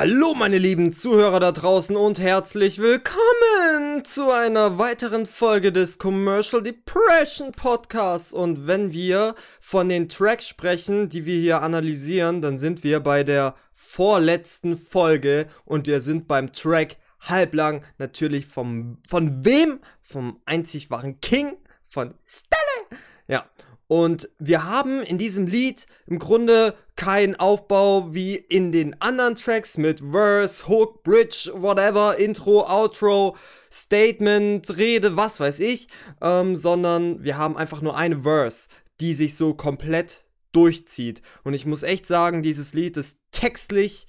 Hallo 0.00 0.32
meine 0.32 0.56
lieben 0.56 0.94
Zuhörer 0.94 1.40
da 1.40 1.52
draußen 1.52 1.94
und 1.94 2.18
herzlich 2.18 2.78
willkommen 2.78 4.02
zu 4.02 4.30
einer 4.30 4.78
weiteren 4.78 5.26
Folge 5.26 5.72
des 5.72 5.98
Commercial 5.98 6.62
Depression 6.62 7.52
Podcasts. 7.52 8.32
Und 8.32 8.66
wenn 8.66 8.94
wir 8.94 9.34
von 9.60 9.90
den 9.90 10.08
Tracks 10.08 10.48
sprechen, 10.48 11.10
die 11.10 11.26
wir 11.26 11.38
hier 11.38 11.60
analysieren, 11.60 12.40
dann 12.40 12.56
sind 12.56 12.82
wir 12.82 13.00
bei 13.00 13.24
der 13.24 13.56
vorletzten 13.74 14.78
Folge 14.78 15.48
und 15.66 15.86
wir 15.86 16.00
sind 16.00 16.26
beim 16.26 16.54
Track 16.54 16.96
halblang 17.20 17.84
natürlich 17.98 18.46
vom, 18.46 19.02
von 19.06 19.44
wem? 19.44 19.80
Vom 20.00 20.40
einzig 20.46 20.90
wahren 20.90 21.20
King 21.20 21.58
von 21.84 22.14
Stelle. 22.24 23.00
Ja, 23.28 23.44
und 23.90 24.30
wir 24.38 24.66
haben 24.66 25.02
in 25.02 25.18
diesem 25.18 25.48
Lied 25.48 25.86
im 26.06 26.20
Grunde 26.20 26.76
keinen 26.94 27.34
Aufbau 27.34 28.14
wie 28.14 28.36
in 28.36 28.70
den 28.70 28.94
anderen 29.02 29.34
Tracks 29.34 29.78
mit 29.78 29.98
Verse, 29.98 30.68
Hook, 30.68 31.02
Bridge, 31.02 31.50
whatever, 31.56 32.16
Intro, 32.16 32.64
Outro, 32.70 33.36
Statement, 33.68 34.76
Rede, 34.76 35.16
was 35.16 35.40
weiß 35.40 35.58
ich, 35.58 35.88
ähm, 36.22 36.56
sondern 36.56 37.24
wir 37.24 37.36
haben 37.36 37.56
einfach 37.56 37.82
nur 37.82 37.96
eine 37.96 38.20
Verse, 38.20 38.68
die 39.00 39.12
sich 39.12 39.34
so 39.34 39.54
komplett 39.54 40.22
durchzieht. 40.52 41.20
Und 41.42 41.54
ich 41.54 41.66
muss 41.66 41.82
echt 41.82 42.06
sagen, 42.06 42.44
dieses 42.44 42.74
Lied 42.74 42.96
ist 42.96 43.18
textlich 43.32 44.06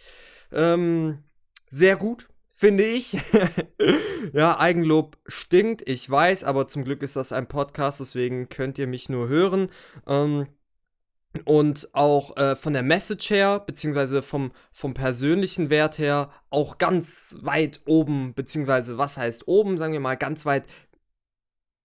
ähm, 0.52 1.24
sehr 1.72 1.96
gut 1.96 2.28
finde 2.62 2.84
ich. 2.84 3.18
ja, 4.34 4.60
Eigenlob 4.60 5.18
stinkt, 5.26 5.90
ich 5.90 6.08
weiß, 6.08 6.44
aber 6.44 6.68
zum 6.68 6.84
Glück 6.84 7.02
ist 7.02 7.16
das 7.16 7.32
ein 7.32 7.48
Podcast, 7.48 8.00
deswegen 8.00 8.50
könnt 8.50 8.78
ihr 8.78 8.86
mich 8.86 9.10
nur 9.10 9.28
hören. 9.28 9.70
Ähm, 10.08 10.46
und 11.46 11.90
auch 11.94 12.38
äh, 12.38 12.56
von 12.56 12.74
der 12.74 12.84
Message 12.84 13.32
her, 13.32 13.64
beziehungsweise 13.66 14.22
vom, 14.22 14.52
vom 14.72 14.94
persönlichen 14.94 15.72
Wert 15.72 15.98
her, 15.98 16.30
auch 16.52 16.78
ganz 16.78 17.36
weit 17.42 17.82
oben, 17.86 18.36
beziehungsweise 18.36 19.00
was 19.00 19.18
heißt 19.18 19.48
oben, 19.48 19.80
sagen 19.80 19.94
wir 19.94 20.00
mal, 20.00 20.16
ganz 20.16 20.46
weit 20.46 20.66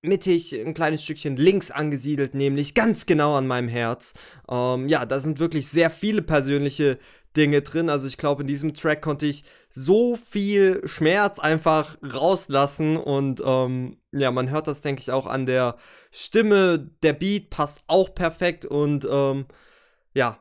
mittig, 0.02 0.52
ein 0.60 0.74
kleines 0.74 1.02
Stückchen 1.02 1.38
links 1.38 1.70
angesiedelt, 1.70 2.34
nämlich 2.34 2.74
ganz 2.74 3.06
genau 3.06 3.34
an 3.36 3.46
meinem 3.46 3.68
Herz. 3.68 4.12
Ähm, 4.46 4.90
ja, 4.90 5.06
da 5.06 5.20
sind 5.20 5.38
wirklich 5.38 5.68
sehr 5.68 5.88
viele 5.88 6.20
persönliche 6.20 6.98
Dinge 7.36 7.62
drin. 7.62 7.90
Also 7.90 8.06
ich 8.08 8.16
glaube, 8.16 8.42
in 8.42 8.48
diesem 8.48 8.74
Track 8.74 9.02
konnte 9.02 9.26
ich 9.26 9.44
so 9.70 10.16
viel 10.16 10.86
Schmerz 10.86 11.38
einfach 11.38 11.96
rauslassen 12.02 12.96
und 12.96 13.42
ähm, 13.44 13.98
ja, 14.12 14.30
man 14.30 14.50
hört 14.50 14.68
das, 14.68 14.80
denke 14.80 15.00
ich, 15.00 15.10
auch 15.10 15.26
an 15.26 15.46
der 15.46 15.76
Stimme. 16.10 16.90
Der 17.02 17.12
Beat 17.12 17.50
passt 17.50 17.82
auch 17.86 18.14
perfekt 18.14 18.64
und 18.64 19.06
ähm, 19.10 19.46
ja, 20.14 20.38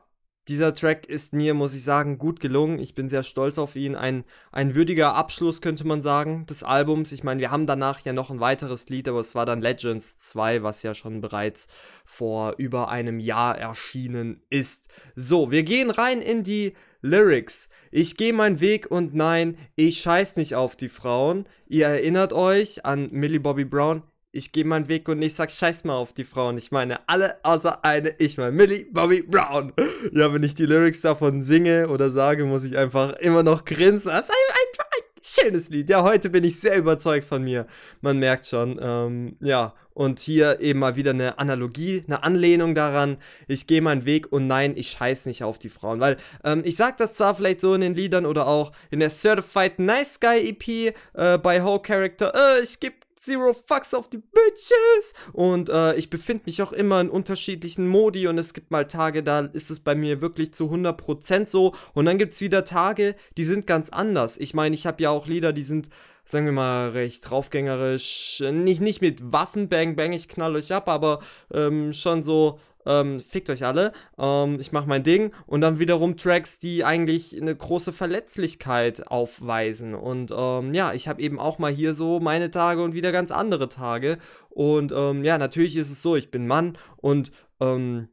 dieser 0.48 0.72
Track 0.72 1.06
ist 1.06 1.32
mir, 1.32 1.54
muss 1.54 1.74
ich 1.74 1.82
sagen, 1.82 2.18
gut 2.18 2.38
gelungen. 2.38 2.78
Ich 2.78 2.94
bin 2.94 3.08
sehr 3.08 3.24
stolz 3.24 3.58
auf 3.58 3.74
ihn. 3.74 3.96
Ein, 3.96 4.24
ein 4.52 4.74
würdiger 4.74 5.14
Abschluss, 5.14 5.60
könnte 5.60 5.86
man 5.86 6.02
sagen, 6.02 6.46
des 6.46 6.62
Albums. 6.62 7.10
Ich 7.10 7.24
meine, 7.24 7.40
wir 7.40 7.50
haben 7.50 7.66
danach 7.66 8.00
ja 8.00 8.12
noch 8.12 8.30
ein 8.30 8.38
weiteres 8.38 8.88
Lied, 8.88 9.08
aber 9.08 9.20
es 9.20 9.34
war 9.34 9.44
dann 9.44 9.60
Legends 9.60 10.16
2, 10.18 10.62
was 10.62 10.82
ja 10.84 10.94
schon 10.94 11.20
bereits 11.20 11.66
vor 12.04 12.54
über 12.58 12.88
einem 12.88 13.18
Jahr 13.18 13.58
erschienen 13.58 14.40
ist. 14.48 14.88
So, 15.16 15.50
wir 15.50 15.64
gehen 15.64 15.90
rein 15.90 16.20
in 16.20 16.44
die 16.44 16.74
Lyrics. 17.02 17.68
Ich 17.90 18.16
gehe 18.16 18.32
meinen 18.32 18.60
Weg 18.60 18.90
und 18.90 19.14
nein, 19.14 19.58
ich 19.74 20.00
scheiß 20.00 20.36
nicht 20.36 20.54
auf 20.54 20.76
die 20.76 20.88
Frauen. 20.88 21.48
Ihr 21.66 21.86
erinnert 21.86 22.32
euch 22.32 22.84
an 22.84 23.08
Millie 23.10 23.40
Bobby 23.40 23.64
Brown? 23.64 24.02
Ich 24.36 24.52
gehe 24.52 24.66
meinen 24.66 24.88
Weg 24.88 25.08
und 25.08 25.22
ich 25.22 25.34
sag 25.34 25.50
scheiß 25.50 25.84
mal 25.84 25.94
auf 25.94 26.12
die 26.12 26.24
Frauen. 26.24 26.58
Ich 26.58 26.70
meine 26.70 27.00
alle 27.08 27.36
außer 27.42 27.82
eine, 27.82 28.10
ich 28.18 28.36
meine 28.36 28.52
Millie 28.52 28.84
Bobby 28.92 29.22
Brown. 29.22 29.72
Ja, 30.12 30.32
wenn 30.32 30.42
ich 30.42 30.54
die 30.54 30.66
Lyrics 30.66 31.00
davon 31.00 31.40
singe 31.40 31.88
oder 31.88 32.10
sage, 32.10 32.44
muss 32.44 32.62
ich 32.62 32.76
einfach 32.76 33.14
immer 33.14 33.42
noch 33.42 33.64
grinsen. 33.64 34.10
Das 34.10 34.28
ist 34.28 34.30
ein, 34.30 34.54
ein, 34.54 34.86
ein 34.90 35.22
schönes 35.22 35.70
Lied. 35.70 35.88
Ja, 35.88 36.02
heute 36.02 36.28
bin 36.28 36.44
ich 36.44 36.60
sehr 36.60 36.76
überzeugt 36.76 37.26
von 37.26 37.44
mir. 37.44 37.66
Man 38.02 38.18
merkt 38.18 38.44
schon. 38.44 38.78
Ähm, 38.78 39.36
ja, 39.40 39.72
und 39.94 40.20
hier 40.20 40.60
eben 40.60 40.80
mal 40.80 40.96
wieder 40.96 41.12
eine 41.12 41.38
Analogie, 41.38 42.04
eine 42.06 42.22
Anlehnung 42.22 42.74
daran, 42.74 43.16
ich 43.48 43.66
gehe 43.66 43.80
meinen 43.80 44.04
Weg 44.04 44.30
und 44.30 44.46
nein, 44.46 44.74
ich 44.76 44.90
scheiß 44.90 45.24
nicht 45.24 45.44
auf 45.44 45.58
die 45.58 45.70
Frauen. 45.70 46.00
Weil 46.00 46.18
ähm, 46.44 46.60
ich 46.66 46.76
sag 46.76 46.98
das 46.98 47.14
zwar 47.14 47.34
vielleicht 47.34 47.62
so 47.62 47.72
in 47.72 47.80
den 47.80 47.94
Liedern 47.94 48.26
oder 48.26 48.46
auch 48.46 48.72
in 48.90 49.00
der 49.00 49.08
Certified 49.08 49.78
Nice 49.78 50.20
Guy 50.20 50.50
EP 50.50 50.94
äh, 51.14 51.38
bei 51.38 51.64
Whole 51.64 51.80
Character, 51.80 52.34
äh, 52.34 52.62
ich 52.62 52.78
gebe 52.78 52.96
Zero 53.16 53.54
Fucks 53.54 53.94
auf 53.94 54.08
die 54.08 54.18
Bitches. 54.18 55.14
Und 55.32 55.68
äh, 55.68 55.96
ich 55.96 56.10
befinde 56.10 56.44
mich 56.46 56.62
auch 56.62 56.72
immer 56.72 57.00
in 57.00 57.08
unterschiedlichen 57.08 57.88
Modi 57.88 58.28
und 58.28 58.38
es 58.38 58.54
gibt 58.54 58.70
mal 58.70 58.86
Tage, 58.86 59.22
da 59.22 59.40
ist 59.40 59.70
es 59.70 59.80
bei 59.80 59.94
mir 59.94 60.20
wirklich 60.20 60.54
zu 60.54 60.70
100% 60.70 61.46
so. 61.46 61.74
Und 61.94 62.04
dann 62.04 62.18
gibt 62.18 62.34
es 62.34 62.40
wieder 62.40 62.64
Tage, 62.64 63.16
die 63.36 63.44
sind 63.44 63.66
ganz 63.66 63.90
anders. 63.90 64.36
Ich 64.38 64.54
meine, 64.54 64.74
ich 64.74 64.86
habe 64.86 65.02
ja 65.02 65.10
auch 65.10 65.26
Lieder, 65.26 65.52
die 65.52 65.62
sind 65.62 65.88
sagen 66.28 66.44
wir 66.44 66.52
mal, 66.52 66.90
recht 66.90 67.30
draufgängerisch. 67.30 68.42
Nicht, 68.52 68.80
nicht 68.80 69.00
mit 69.00 69.32
Waffen, 69.32 69.68
bang, 69.68 69.94
bang, 69.94 70.12
ich 70.12 70.26
knall 70.26 70.56
euch 70.56 70.72
ab, 70.72 70.88
aber 70.88 71.20
ähm, 71.54 71.92
schon 71.92 72.24
so, 72.24 72.58
ähm, 72.86 73.20
fickt 73.20 73.50
euch 73.50 73.64
alle, 73.64 73.92
ähm, 74.18 74.58
ich 74.60 74.72
mach 74.72 74.86
mein 74.86 75.02
Ding 75.02 75.32
und 75.46 75.60
dann 75.60 75.78
wiederum 75.78 76.16
Tracks, 76.16 76.58
die 76.58 76.84
eigentlich 76.84 77.40
eine 77.40 77.54
große 77.54 77.92
Verletzlichkeit 77.92 79.06
aufweisen 79.08 79.94
und 79.94 80.32
ähm, 80.34 80.72
ja, 80.72 80.92
ich 80.94 81.08
habe 81.08 81.20
eben 81.20 81.38
auch 81.38 81.58
mal 81.58 81.72
hier 81.72 81.92
so 81.92 82.20
meine 82.20 82.50
Tage 82.50 82.82
und 82.82 82.94
wieder 82.94 83.12
ganz 83.12 83.30
andere 83.30 83.68
Tage 83.68 84.18
und 84.48 84.92
ähm, 84.96 85.24
ja, 85.24 85.36
natürlich 85.38 85.76
ist 85.76 85.90
es 85.90 86.02
so, 86.02 86.16
ich 86.16 86.30
bin 86.30 86.46
Mann 86.46 86.78
und 86.96 87.32
ähm, 87.60 88.08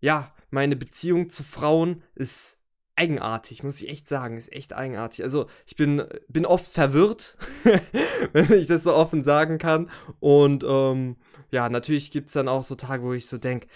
ja, 0.00 0.32
meine 0.50 0.76
Beziehung 0.76 1.30
zu 1.30 1.42
Frauen 1.42 2.02
ist 2.14 2.58
eigenartig, 2.96 3.62
muss 3.62 3.82
ich 3.82 3.88
echt 3.88 4.06
sagen. 4.06 4.36
Ist 4.36 4.52
echt 4.52 4.72
eigenartig. 4.72 5.24
Also, 5.24 5.46
ich 5.66 5.76
bin, 5.76 6.02
bin 6.28 6.46
oft 6.46 6.66
verwirrt, 6.66 7.36
wenn 8.32 8.52
ich 8.52 8.66
das 8.66 8.84
so 8.84 8.94
offen 8.94 9.22
sagen 9.22 9.58
kann. 9.58 9.90
Und 10.20 10.64
ähm, 10.66 11.16
ja, 11.50 11.68
natürlich 11.68 12.10
gibt 12.10 12.28
es 12.28 12.34
dann 12.34 12.48
auch 12.48 12.64
so 12.64 12.74
Tage, 12.74 13.02
wo 13.02 13.12
ich 13.12 13.26
so 13.26 13.38
denke, 13.38 13.68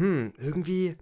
hm, 0.00 0.32
irgendwie 0.38 0.96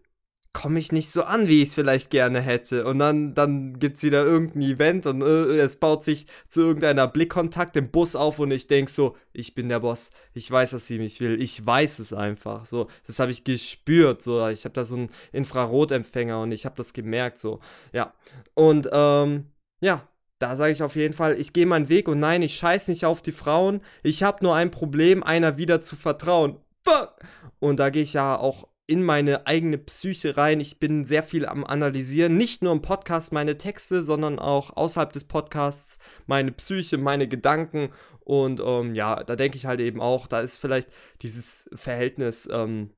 komme 0.52 0.80
ich 0.80 0.90
nicht 0.90 1.10
so 1.10 1.22
an, 1.22 1.46
wie 1.46 1.62
ich 1.62 1.68
es 1.68 1.74
vielleicht 1.74 2.10
gerne 2.10 2.40
hätte. 2.40 2.84
Und 2.84 2.98
dann, 2.98 3.32
dann 3.34 3.78
gibt 3.78 3.98
es 3.98 4.02
wieder 4.02 4.24
irgendein 4.24 4.62
Event 4.62 5.06
und 5.06 5.22
äh, 5.22 5.58
es 5.60 5.76
baut 5.76 6.02
sich 6.02 6.26
zu 6.48 6.62
irgendeiner 6.62 7.06
Blickkontakt 7.06 7.76
im 7.76 7.92
Bus 7.92 8.16
auf 8.16 8.40
und 8.40 8.50
ich 8.50 8.66
denke 8.66 8.90
so, 8.90 9.16
ich 9.32 9.54
bin 9.54 9.68
der 9.68 9.80
Boss. 9.80 10.10
Ich 10.34 10.50
weiß, 10.50 10.72
dass 10.72 10.88
sie 10.88 10.98
mich 10.98 11.20
will. 11.20 11.40
Ich 11.40 11.64
weiß 11.64 12.00
es 12.00 12.12
einfach. 12.12 12.66
So, 12.66 12.88
das 13.06 13.20
habe 13.20 13.30
ich 13.30 13.44
gespürt. 13.44 14.20
So, 14.20 14.48
ich 14.48 14.64
habe 14.64 14.72
da 14.72 14.84
so 14.84 14.96
einen 14.96 15.10
Infrarotempfänger 15.30 16.40
und 16.40 16.50
ich 16.50 16.64
habe 16.64 16.74
das 16.76 16.92
gemerkt. 16.92 17.38
So, 17.38 17.60
ja. 17.92 18.12
Und 18.54 18.88
ähm, 18.90 19.46
ja, 19.80 20.08
da 20.40 20.56
sage 20.56 20.72
ich 20.72 20.82
auf 20.82 20.96
jeden 20.96 21.14
Fall, 21.14 21.38
ich 21.38 21.52
gehe 21.52 21.66
meinen 21.66 21.88
Weg 21.88 22.08
und 22.08 22.18
nein, 22.18 22.42
ich 22.42 22.56
scheiß 22.56 22.88
nicht 22.88 23.04
auf 23.04 23.22
die 23.22 23.30
Frauen. 23.30 23.80
Ich 24.02 24.24
habe 24.24 24.44
nur 24.44 24.56
ein 24.56 24.72
Problem, 24.72 25.22
einer 25.22 25.56
wieder 25.56 25.82
zu 25.82 25.94
vertrauen. 25.94 26.56
Fuck! 26.84 27.14
Und 27.60 27.78
da 27.78 27.90
gehe 27.90 28.02
ich 28.02 28.14
ja 28.14 28.36
auch 28.36 28.66
in 28.88 29.04
meine 29.04 29.46
eigene 29.46 29.76
Psyche 29.76 30.36
rein. 30.38 30.60
Ich 30.60 30.80
bin 30.80 31.04
sehr 31.04 31.22
viel 31.22 31.44
am 31.46 31.62
Analysieren, 31.62 32.36
nicht 32.36 32.62
nur 32.62 32.72
im 32.72 32.80
Podcast 32.80 33.32
meine 33.32 33.58
Texte, 33.58 34.02
sondern 34.02 34.38
auch 34.38 34.76
außerhalb 34.76 35.12
des 35.12 35.24
Podcasts 35.24 35.98
meine 36.26 36.52
Psyche, 36.52 36.96
meine 36.96 37.28
Gedanken. 37.28 37.90
Und 38.20 38.60
ähm, 38.64 38.94
ja, 38.94 39.22
da 39.22 39.36
denke 39.36 39.58
ich 39.58 39.66
halt 39.66 39.80
eben 39.80 40.00
auch, 40.00 40.26
da 40.26 40.40
ist 40.40 40.56
vielleicht 40.56 40.88
dieses 41.20 41.68
Verhältnis 41.74 42.48
ähm, 42.50 42.90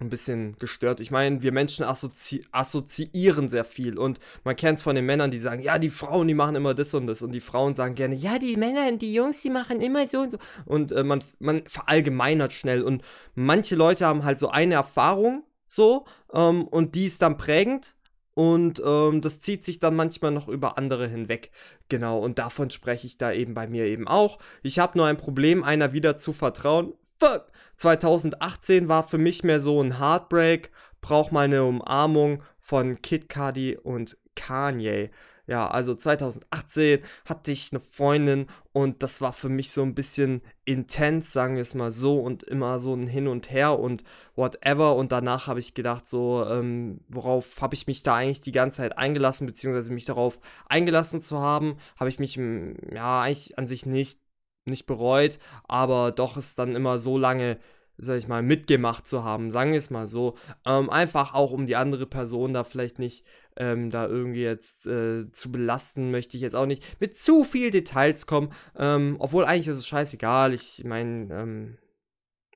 ein 0.00 0.10
bisschen 0.10 0.56
gestört. 0.58 1.00
Ich 1.00 1.10
meine, 1.10 1.42
wir 1.42 1.50
Menschen 1.50 1.84
assozi 1.84 2.44
assoziieren 2.52 3.48
sehr 3.48 3.64
viel 3.64 3.98
und 3.98 4.20
man 4.44 4.54
kennt 4.54 4.78
es 4.78 4.82
von 4.82 4.94
den 4.94 5.06
Männern, 5.06 5.32
die 5.32 5.40
sagen, 5.40 5.60
ja, 5.60 5.78
die 5.78 5.90
Frauen, 5.90 6.28
die 6.28 6.34
machen 6.34 6.54
immer 6.54 6.72
das 6.72 6.94
und 6.94 7.08
das 7.08 7.22
und 7.22 7.32
die 7.32 7.40
Frauen 7.40 7.74
sagen 7.74 7.96
gerne, 7.96 8.14
ja, 8.14 8.38
die 8.38 8.56
Männer 8.56 8.86
und 8.88 9.02
die 9.02 9.12
Jungs, 9.12 9.42
die 9.42 9.50
machen 9.50 9.80
immer 9.80 10.06
so 10.06 10.20
und 10.20 10.30
so 10.30 10.38
und 10.66 10.92
äh, 10.92 11.02
man, 11.02 11.22
man 11.40 11.66
verallgemeinert 11.66 12.52
schnell 12.52 12.82
und 12.82 13.02
manche 13.34 13.74
Leute 13.74 14.06
haben 14.06 14.24
halt 14.24 14.38
so 14.38 14.48
eine 14.50 14.74
Erfahrung 14.74 15.42
so 15.66 16.04
ähm, 16.32 16.68
und 16.68 16.94
die 16.94 17.06
ist 17.06 17.22
dann 17.22 17.36
prägend 17.36 17.96
und 18.34 18.80
ähm, 18.86 19.20
das 19.20 19.40
zieht 19.40 19.64
sich 19.64 19.80
dann 19.80 19.96
manchmal 19.96 20.30
noch 20.30 20.46
über 20.46 20.78
andere 20.78 21.08
hinweg. 21.08 21.50
Genau, 21.88 22.20
und 22.20 22.38
davon 22.38 22.70
spreche 22.70 23.08
ich 23.08 23.18
da 23.18 23.32
eben 23.32 23.52
bei 23.52 23.66
mir 23.66 23.86
eben 23.86 24.06
auch. 24.06 24.38
Ich 24.62 24.78
habe 24.78 24.96
nur 24.96 25.08
ein 25.08 25.16
Problem, 25.16 25.64
einer 25.64 25.92
wieder 25.92 26.16
zu 26.16 26.32
vertrauen. 26.32 26.92
Fuck! 27.20 27.50
2018 27.76 28.86
war 28.86 29.02
für 29.06 29.18
mich 29.18 29.42
mehr 29.42 29.60
so 29.60 29.82
ein 29.82 29.98
Heartbreak, 29.98 30.70
brauch 31.00 31.32
mal 31.32 31.46
eine 31.46 31.64
Umarmung 31.64 32.44
von 32.60 33.02
Kid 33.02 33.28
Cudi 33.28 33.76
und 33.76 34.16
Kanye. 34.36 35.10
Ja, 35.48 35.68
also 35.68 35.94
2018 35.94 37.00
hatte 37.24 37.50
ich 37.50 37.72
eine 37.72 37.80
Freundin 37.80 38.46
und 38.72 39.02
das 39.02 39.20
war 39.20 39.32
für 39.32 39.48
mich 39.48 39.72
so 39.72 39.82
ein 39.82 39.94
bisschen 39.94 40.42
intens, 40.64 41.32
sagen 41.32 41.56
wir 41.56 41.62
es 41.62 41.74
mal 41.74 41.90
so, 41.90 42.20
und 42.20 42.42
immer 42.44 42.78
so 42.78 42.94
ein 42.94 43.06
Hin 43.06 43.26
und 43.26 43.50
Her 43.50 43.78
und 43.78 44.04
whatever. 44.36 44.94
Und 44.94 45.10
danach 45.10 45.46
habe 45.46 45.58
ich 45.58 45.74
gedacht, 45.74 46.06
so, 46.06 46.44
ähm, 46.48 47.00
worauf 47.08 47.60
habe 47.62 47.74
ich 47.74 47.86
mich 47.86 48.02
da 48.02 48.16
eigentlich 48.16 48.42
die 48.42 48.52
ganze 48.52 48.78
Zeit 48.78 48.98
eingelassen, 48.98 49.46
beziehungsweise 49.46 49.92
mich 49.92 50.04
darauf 50.04 50.38
eingelassen 50.66 51.20
zu 51.20 51.40
haben, 51.40 51.78
habe 51.98 52.10
ich 52.10 52.18
mich, 52.18 52.36
ja, 52.36 53.22
eigentlich 53.22 53.56
an 53.58 53.66
sich 53.66 53.86
nicht 53.86 54.20
nicht 54.68 54.86
bereut, 54.86 55.38
aber 55.66 56.12
doch 56.12 56.36
ist 56.36 56.58
dann 56.58 56.76
immer 56.76 56.98
so 56.98 57.18
lange, 57.18 57.58
sag 57.96 58.18
ich 58.18 58.28
mal, 58.28 58.42
mitgemacht 58.42 59.06
zu 59.06 59.24
haben, 59.24 59.50
sagen 59.50 59.72
wir 59.72 59.78
es 59.78 59.90
mal 59.90 60.06
so. 60.06 60.34
Ähm, 60.64 60.90
einfach 60.90 61.34
auch, 61.34 61.50
um 61.50 61.66
die 61.66 61.76
andere 61.76 62.06
Person 62.06 62.52
da 62.54 62.64
vielleicht 62.64 62.98
nicht 62.98 63.24
ähm, 63.58 63.90
da 63.90 64.06
irgendwie 64.06 64.42
jetzt 64.42 64.86
äh, 64.86 65.30
zu 65.32 65.50
belasten, 65.50 66.10
möchte 66.10 66.36
ich 66.36 66.42
jetzt 66.42 66.54
auch 66.54 66.66
nicht 66.66 67.00
mit 67.00 67.16
zu 67.16 67.44
viel 67.44 67.70
Details 67.70 68.26
kommen. 68.26 68.50
Ähm, 68.76 69.16
obwohl 69.18 69.44
eigentlich 69.44 69.68
ist 69.68 69.78
es 69.78 69.86
scheißegal. 69.86 70.54
Ich 70.54 70.84
meine, 70.84 71.34
ähm, 71.34 71.78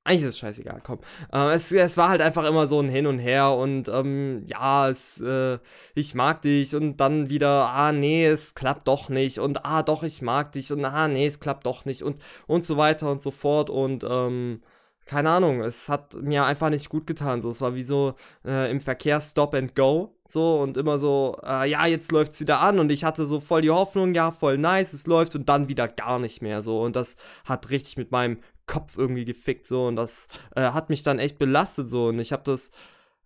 eigentlich 0.04 0.22
ist 0.22 0.28
es 0.30 0.38
scheißegal, 0.38 0.80
komm. 0.82 0.98
Äh, 1.32 1.52
es, 1.52 1.70
es 1.70 1.96
war 1.96 2.08
halt 2.08 2.20
einfach 2.20 2.44
immer 2.44 2.66
so 2.66 2.80
ein 2.80 2.88
Hin 2.88 3.06
und 3.06 3.18
Her 3.18 3.52
und 3.52 3.88
ähm, 3.88 4.44
ja, 4.46 4.88
es, 4.88 5.20
äh, 5.20 5.58
ich 5.94 6.14
mag 6.14 6.42
dich 6.42 6.74
und 6.74 6.96
dann 6.96 7.30
wieder, 7.30 7.68
ah 7.68 7.92
nee, 7.92 8.26
es 8.26 8.54
klappt 8.54 8.88
doch 8.88 9.08
nicht 9.08 9.38
und 9.38 9.64
ah 9.64 9.82
doch, 9.82 10.02
ich 10.02 10.20
mag 10.20 10.52
dich 10.52 10.72
und 10.72 10.84
ah 10.84 11.06
nee, 11.08 11.26
es 11.26 11.40
klappt 11.40 11.66
doch 11.66 11.84
nicht 11.84 12.02
und, 12.02 12.20
und 12.46 12.66
so 12.66 12.76
weiter 12.76 13.10
und 13.10 13.22
so 13.22 13.30
fort 13.30 13.70
und 13.70 14.04
ähm, 14.08 14.62
keine 15.04 15.30
Ahnung, 15.30 15.62
es 15.62 15.88
hat 15.88 16.14
mir 16.22 16.44
einfach 16.44 16.70
nicht 16.70 16.88
gut 16.88 17.06
getan. 17.06 17.42
So, 17.42 17.50
es 17.50 17.60
war 17.60 17.74
wie 17.74 17.82
so 17.82 18.14
äh, 18.44 18.70
im 18.70 18.80
Verkehr 18.80 19.20
Stop 19.20 19.54
and 19.54 19.74
Go. 19.74 20.14
So 20.24 20.60
und 20.60 20.76
immer 20.76 20.98
so, 20.98 21.38
äh, 21.44 21.68
ja, 21.68 21.86
jetzt 21.86 22.12
läuft 22.12 22.32
es 22.32 22.40
wieder 22.40 22.60
an 22.60 22.78
und 22.78 22.90
ich 22.90 23.04
hatte 23.04 23.26
so 23.26 23.40
voll 23.40 23.62
die 23.62 23.70
Hoffnung, 23.70 24.14
ja, 24.14 24.30
voll 24.30 24.56
nice, 24.56 24.92
es 24.92 25.06
läuft 25.06 25.34
und 25.34 25.48
dann 25.48 25.68
wieder 25.68 25.88
gar 25.88 26.18
nicht 26.18 26.40
mehr. 26.40 26.62
So 26.62 26.80
und 26.80 26.94
das 26.96 27.16
hat 27.44 27.70
richtig 27.70 27.96
mit 27.96 28.12
meinem 28.12 28.38
Kopf 28.66 28.96
irgendwie 28.96 29.24
gefickt 29.24 29.66
so. 29.66 29.86
Und 29.86 29.96
das 29.96 30.28
äh, 30.54 30.70
hat 30.70 30.90
mich 30.90 31.02
dann 31.02 31.18
echt 31.18 31.38
belastet 31.38 31.88
so. 31.88 32.08
Und 32.08 32.18
ich 32.18 32.32
habe 32.32 32.42
das 32.44 32.70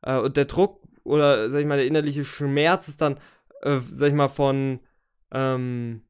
äh, 0.02 0.18
und 0.18 0.36
der 0.36 0.46
Druck 0.46 0.82
oder 1.04 1.50
sag 1.50 1.60
ich 1.60 1.66
mal 1.66 1.76
der 1.76 1.86
innerliche 1.86 2.24
Schmerz 2.24 2.88
ist 2.88 3.00
dann 3.00 3.18
äh, 3.62 3.78
sag 3.88 4.08
ich 4.08 4.14
mal 4.14 4.28
von 4.28 4.80
ähm, 5.32 6.02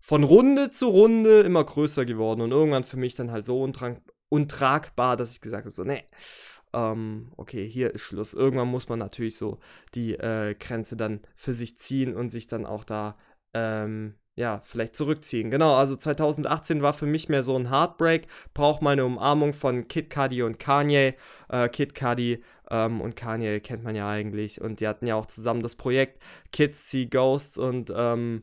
von 0.00 0.24
Runde 0.24 0.70
zu 0.70 0.88
Runde 0.88 1.40
immer 1.40 1.64
größer 1.64 2.04
geworden. 2.04 2.40
Und 2.40 2.52
irgendwann 2.52 2.84
für 2.84 2.96
mich 2.96 3.14
dann 3.14 3.30
halt 3.32 3.44
so 3.44 3.60
untrag 3.62 4.00
untragbar, 4.28 5.16
dass 5.16 5.32
ich 5.32 5.40
gesagt 5.40 5.64
habe 5.64 5.70
so 5.70 5.84
nee 5.84 6.02
ähm, 6.76 7.32
okay, 7.36 7.66
hier 7.68 7.94
ist 7.94 8.02
Schluss. 8.02 8.34
Irgendwann 8.34 8.68
muss 8.68 8.88
man 8.88 8.98
natürlich 8.98 9.36
so 9.36 9.58
die 9.94 10.14
äh, 10.14 10.54
Grenze 10.54 10.96
dann 10.96 11.20
für 11.34 11.54
sich 11.54 11.78
ziehen 11.78 12.14
und 12.14 12.28
sich 12.30 12.46
dann 12.46 12.66
auch 12.66 12.84
da 12.84 13.16
ähm, 13.54 14.14
ja, 14.36 14.60
vielleicht 14.64 14.94
zurückziehen. 14.94 15.50
Genau, 15.50 15.74
also 15.74 15.96
2018 15.96 16.82
war 16.82 16.92
für 16.92 17.06
mich 17.06 17.30
mehr 17.30 17.42
so 17.42 17.56
ein 17.56 17.70
Heartbreak. 17.70 18.26
Braucht 18.52 18.82
mal 18.82 18.90
eine 18.90 19.06
Umarmung 19.06 19.54
von 19.54 19.88
Kid 19.88 20.10
Cudi 20.10 20.42
und 20.42 20.58
Kanye. 20.58 21.14
Äh, 21.48 21.70
Kid 21.70 21.94
Cudi 21.94 22.44
ähm, 22.70 23.00
und 23.00 23.16
Kanye 23.16 23.60
kennt 23.60 23.82
man 23.82 23.96
ja 23.96 24.08
eigentlich. 24.08 24.60
Und 24.60 24.80
die 24.80 24.88
hatten 24.88 25.06
ja 25.06 25.14
auch 25.14 25.26
zusammen 25.26 25.62
das 25.62 25.74
Projekt 25.74 26.22
Kids 26.52 26.90
See 26.90 27.06
Ghosts 27.06 27.56
und 27.56 27.90
ähm, 27.96 28.42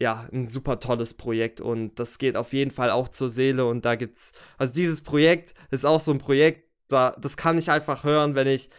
ja, 0.00 0.26
ein 0.32 0.48
super 0.48 0.80
tolles 0.80 1.14
Projekt 1.14 1.60
und 1.60 1.98
das 1.98 2.18
geht 2.18 2.36
auf 2.36 2.52
jeden 2.52 2.70
Fall 2.70 2.90
auch 2.90 3.08
zur 3.08 3.28
Seele 3.30 3.66
und 3.66 3.84
da 3.84 3.96
gibt's, 3.96 4.32
also 4.56 4.72
dieses 4.72 5.00
Projekt 5.00 5.54
ist 5.72 5.84
auch 5.84 5.98
so 5.98 6.12
ein 6.12 6.18
Projekt, 6.18 6.70
da, 6.86 7.16
das 7.20 7.36
kann 7.36 7.58
ich 7.58 7.68
einfach 7.70 8.04
hören, 8.04 8.36
wenn 8.36 8.46
ich 8.46 8.70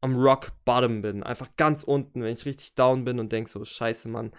am 0.00 0.16
Rock 0.16 0.50
Bottom 0.64 1.02
bin, 1.02 1.22
einfach 1.22 1.48
ganz 1.56 1.84
unten, 1.84 2.22
wenn 2.22 2.34
ich 2.34 2.46
richtig 2.46 2.74
down 2.74 3.04
bin 3.04 3.20
und 3.20 3.30
denk 3.30 3.48
so, 3.48 3.64
scheiße, 3.64 4.08
Mann, 4.08 4.32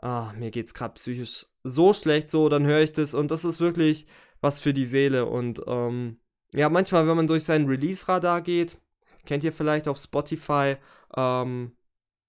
ah, 0.00 0.32
mir 0.36 0.50
geht's 0.50 0.74
gerade 0.74 0.94
psychisch 0.94 1.46
so 1.64 1.92
schlecht, 1.92 2.30
so, 2.30 2.48
dann 2.48 2.66
höre 2.66 2.80
ich 2.80 2.92
das 2.92 3.14
und 3.14 3.30
das 3.30 3.44
ist 3.44 3.60
wirklich 3.60 4.06
was 4.40 4.58
für 4.58 4.72
die 4.72 4.86
Seele. 4.86 5.26
Und 5.26 5.62
ähm, 5.66 6.18
ja, 6.54 6.68
manchmal, 6.68 7.06
wenn 7.06 7.16
man 7.16 7.26
durch 7.26 7.44
seinen 7.44 7.68
Release-Radar 7.68 8.42
geht, 8.42 8.78
kennt 9.26 9.44
ihr 9.44 9.52
vielleicht 9.52 9.88
auf 9.88 9.98
Spotify, 9.98 10.76
ähm, 11.16 11.72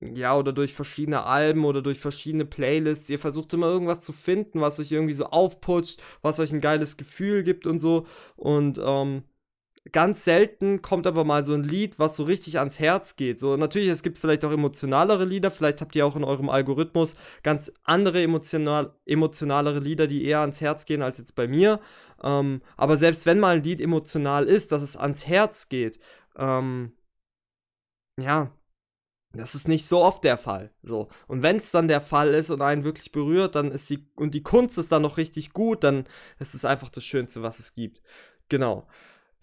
ja, 0.01 0.35
oder 0.35 0.51
durch 0.51 0.73
verschiedene 0.73 1.23
Alben 1.23 1.63
oder 1.63 1.81
durch 1.81 1.99
verschiedene 1.99 2.45
Playlists. 2.45 3.09
Ihr 3.09 3.19
versucht 3.19 3.53
immer 3.53 3.67
irgendwas 3.67 4.01
zu 4.01 4.13
finden, 4.13 4.59
was 4.59 4.79
euch 4.79 4.91
irgendwie 4.91 5.13
so 5.13 5.25
aufputscht, 5.25 6.01
was 6.21 6.39
euch 6.39 6.51
ein 6.51 6.61
geiles 6.61 6.97
Gefühl 6.97 7.43
gibt 7.43 7.67
und 7.67 7.79
so. 7.79 8.07
Und 8.35 8.79
ähm, 8.83 9.23
Ganz 9.91 10.23
selten 10.23 10.83
kommt 10.83 11.07
aber 11.07 11.23
mal 11.23 11.43
so 11.43 11.53
ein 11.55 11.63
Lied, 11.63 11.97
was 11.97 12.15
so 12.15 12.23
richtig 12.23 12.59
ans 12.59 12.77
Herz 12.77 13.15
geht. 13.15 13.39
So, 13.39 13.57
natürlich, 13.57 13.89
es 13.89 14.03
gibt 14.03 14.19
vielleicht 14.19 14.45
auch 14.45 14.51
emotionalere 14.51 15.25
Lieder, 15.25 15.49
vielleicht 15.49 15.81
habt 15.81 15.95
ihr 15.95 16.05
auch 16.05 16.15
in 16.15 16.23
eurem 16.23 16.49
Algorithmus 16.49 17.15
ganz 17.41 17.71
andere 17.83 18.21
emotional, 18.21 18.93
emotionalere 19.07 19.79
Lieder, 19.79 20.05
die 20.05 20.23
eher 20.23 20.41
ans 20.41 20.61
Herz 20.61 20.85
gehen 20.85 21.01
als 21.01 21.17
jetzt 21.17 21.33
bei 21.33 21.47
mir. 21.47 21.79
Ähm, 22.23 22.61
aber 22.77 22.95
selbst 22.95 23.25
wenn 23.25 23.39
mal 23.39 23.55
ein 23.55 23.63
Lied 23.63 23.81
emotional 23.81 24.45
ist, 24.45 24.71
dass 24.71 24.83
es 24.83 24.97
ans 24.97 25.25
Herz 25.25 25.67
geht, 25.67 25.99
ähm, 26.37 26.93
ja, 28.19 28.51
das 29.33 29.55
ist 29.55 29.67
nicht 29.67 29.85
so 29.87 30.03
oft 30.03 30.23
der 30.23 30.37
Fall. 30.37 30.71
So. 30.83 31.07
Und 31.27 31.41
wenn 31.41 31.57
es 31.57 31.71
dann 31.71 31.87
der 31.87 32.01
Fall 32.01 32.33
ist 32.33 32.49
und 32.49 32.61
einen 32.61 32.83
wirklich 32.83 33.11
berührt, 33.11 33.55
dann 33.55 33.71
ist 33.71 33.89
die, 33.89 34.07
und 34.15 34.35
die 34.35 34.43
Kunst 34.43 34.77
ist 34.77 34.91
dann 34.91 35.01
noch 35.01 35.17
richtig 35.17 35.53
gut, 35.53 35.83
dann 35.83 36.05
ist 36.39 36.53
es 36.53 36.65
einfach 36.65 36.89
das 36.89 37.03
Schönste, 37.03 37.41
was 37.41 37.59
es 37.59 37.73
gibt. 37.73 38.01
Genau. 38.49 38.87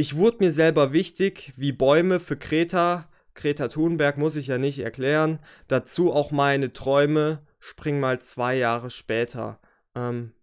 Ich 0.00 0.14
wurde 0.14 0.44
mir 0.44 0.52
selber 0.52 0.92
wichtig, 0.92 1.52
wie 1.56 1.72
Bäume 1.72 2.20
für 2.20 2.36
Kreta. 2.36 3.08
Greta 3.34 3.66
Thunberg 3.66 4.16
muss 4.16 4.36
ich 4.36 4.46
ja 4.46 4.56
nicht 4.56 4.78
erklären. 4.78 5.40
Dazu 5.66 6.12
auch 6.12 6.30
meine 6.30 6.72
Träume. 6.72 7.44
Spring 7.58 7.98
mal 7.98 8.20
zwei 8.20 8.54
Jahre 8.54 8.90
später. 8.90 9.58
Ähm, 9.96 10.34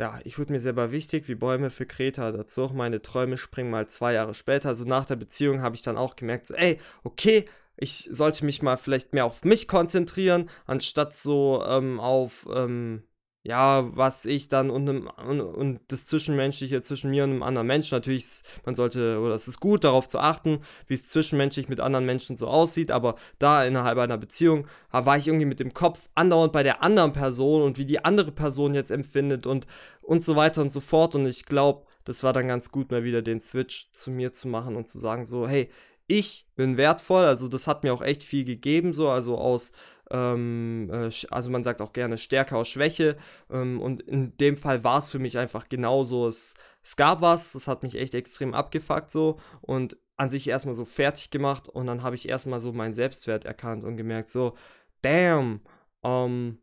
ja, 0.00 0.18
ich 0.24 0.40
wurde 0.40 0.52
mir 0.52 0.58
selber 0.58 0.90
wichtig, 0.90 1.28
wie 1.28 1.36
Bäume 1.36 1.70
für 1.70 1.86
Kreta. 1.86 2.32
Dazu 2.32 2.64
auch 2.64 2.72
meine 2.72 3.00
Träume 3.00 3.38
springen 3.38 3.70
mal 3.70 3.88
zwei 3.88 4.14
Jahre 4.14 4.34
später. 4.34 4.70
Also 4.70 4.84
nach 4.84 5.04
der 5.04 5.14
Beziehung 5.14 5.62
habe 5.62 5.76
ich 5.76 5.82
dann 5.82 5.96
auch 5.96 6.16
gemerkt, 6.16 6.46
so, 6.46 6.54
ey, 6.54 6.80
okay, 7.04 7.48
ich 7.76 8.08
sollte 8.10 8.44
mich 8.44 8.60
mal 8.60 8.76
vielleicht 8.76 9.14
mehr 9.14 9.24
auf 9.24 9.44
mich 9.44 9.68
konzentrieren, 9.68 10.50
anstatt 10.66 11.14
so 11.14 11.64
ähm, 11.64 12.00
auf, 12.00 12.48
ähm, 12.52 13.04
ja, 13.46 13.96
was 13.96 14.24
ich 14.24 14.48
dann 14.48 14.70
und, 14.70 14.88
und, 14.88 15.40
und, 15.40 15.80
das 15.86 16.06
Zwischenmenschliche 16.06 16.82
zwischen 16.82 17.10
mir 17.10 17.22
und 17.22 17.30
einem 17.30 17.42
anderen 17.44 17.68
Menschen, 17.68 17.94
natürlich, 17.94 18.42
man 18.64 18.74
sollte, 18.74 19.20
oder 19.20 19.34
es 19.34 19.46
ist 19.46 19.60
gut, 19.60 19.84
darauf 19.84 20.08
zu 20.08 20.18
achten, 20.18 20.58
wie 20.88 20.94
es 20.94 21.08
zwischenmenschlich 21.08 21.68
mit 21.68 21.78
anderen 21.78 22.06
Menschen 22.06 22.36
so 22.36 22.48
aussieht, 22.48 22.90
aber 22.90 23.14
da 23.38 23.64
innerhalb 23.64 23.98
einer 23.98 24.18
Beziehung 24.18 24.66
war 24.90 25.16
ich 25.16 25.28
irgendwie 25.28 25.46
mit 25.46 25.60
dem 25.60 25.72
Kopf 25.72 26.08
andauernd 26.16 26.52
bei 26.52 26.64
der 26.64 26.82
anderen 26.82 27.12
Person 27.12 27.62
und 27.62 27.78
wie 27.78 27.84
die 27.84 28.04
andere 28.04 28.32
Person 28.32 28.74
jetzt 28.74 28.90
empfindet 28.90 29.46
und, 29.46 29.68
und 30.02 30.24
so 30.24 30.34
weiter 30.34 30.60
und 30.60 30.72
so 30.72 30.80
fort. 30.80 31.14
Und 31.14 31.26
ich 31.26 31.44
glaube, 31.44 31.86
das 32.04 32.24
war 32.24 32.32
dann 32.32 32.48
ganz 32.48 32.72
gut, 32.72 32.90
mal 32.90 33.04
wieder 33.04 33.22
den 33.22 33.40
Switch 33.40 33.92
zu 33.92 34.10
mir 34.10 34.32
zu 34.32 34.48
machen 34.48 34.74
und 34.74 34.88
zu 34.88 34.98
sagen 34.98 35.24
so, 35.24 35.46
hey, 35.46 35.70
ich 36.08 36.46
bin 36.56 36.76
wertvoll, 36.76 37.24
also 37.24 37.46
das 37.46 37.68
hat 37.68 37.84
mir 37.84 37.94
auch 37.94 38.02
echt 38.02 38.24
viel 38.24 38.44
gegeben, 38.44 38.92
so, 38.92 39.08
also 39.08 39.38
aus 39.38 39.72
ähm, 40.10 40.90
äh, 40.92 41.10
also 41.30 41.50
man 41.50 41.64
sagt 41.64 41.80
auch 41.80 41.92
gerne 41.92 42.18
Stärke 42.18 42.56
aus 42.56 42.68
Schwäche. 42.68 43.16
Ähm, 43.50 43.80
und 43.80 44.02
in 44.02 44.36
dem 44.38 44.56
Fall 44.56 44.84
war 44.84 44.98
es 44.98 45.08
für 45.08 45.18
mich 45.18 45.38
einfach 45.38 45.68
genauso. 45.68 46.28
Es, 46.28 46.54
es 46.82 46.96
gab 46.96 47.20
was, 47.20 47.52
das 47.52 47.68
hat 47.68 47.82
mich 47.82 47.96
echt 47.96 48.14
extrem 48.14 48.54
abgefuckt 48.54 49.10
so 49.10 49.38
und 49.60 49.96
an 50.16 50.30
sich 50.30 50.48
erstmal 50.48 50.74
so 50.74 50.84
fertig 50.84 51.30
gemacht 51.30 51.68
und 51.68 51.86
dann 51.86 52.02
habe 52.02 52.16
ich 52.16 52.28
erstmal 52.28 52.60
so 52.60 52.72
meinen 52.72 52.94
Selbstwert 52.94 53.44
erkannt 53.44 53.84
und 53.84 53.96
gemerkt, 53.96 54.28
so, 54.30 54.56
damn, 55.02 55.60
ähm, 56.02 56.58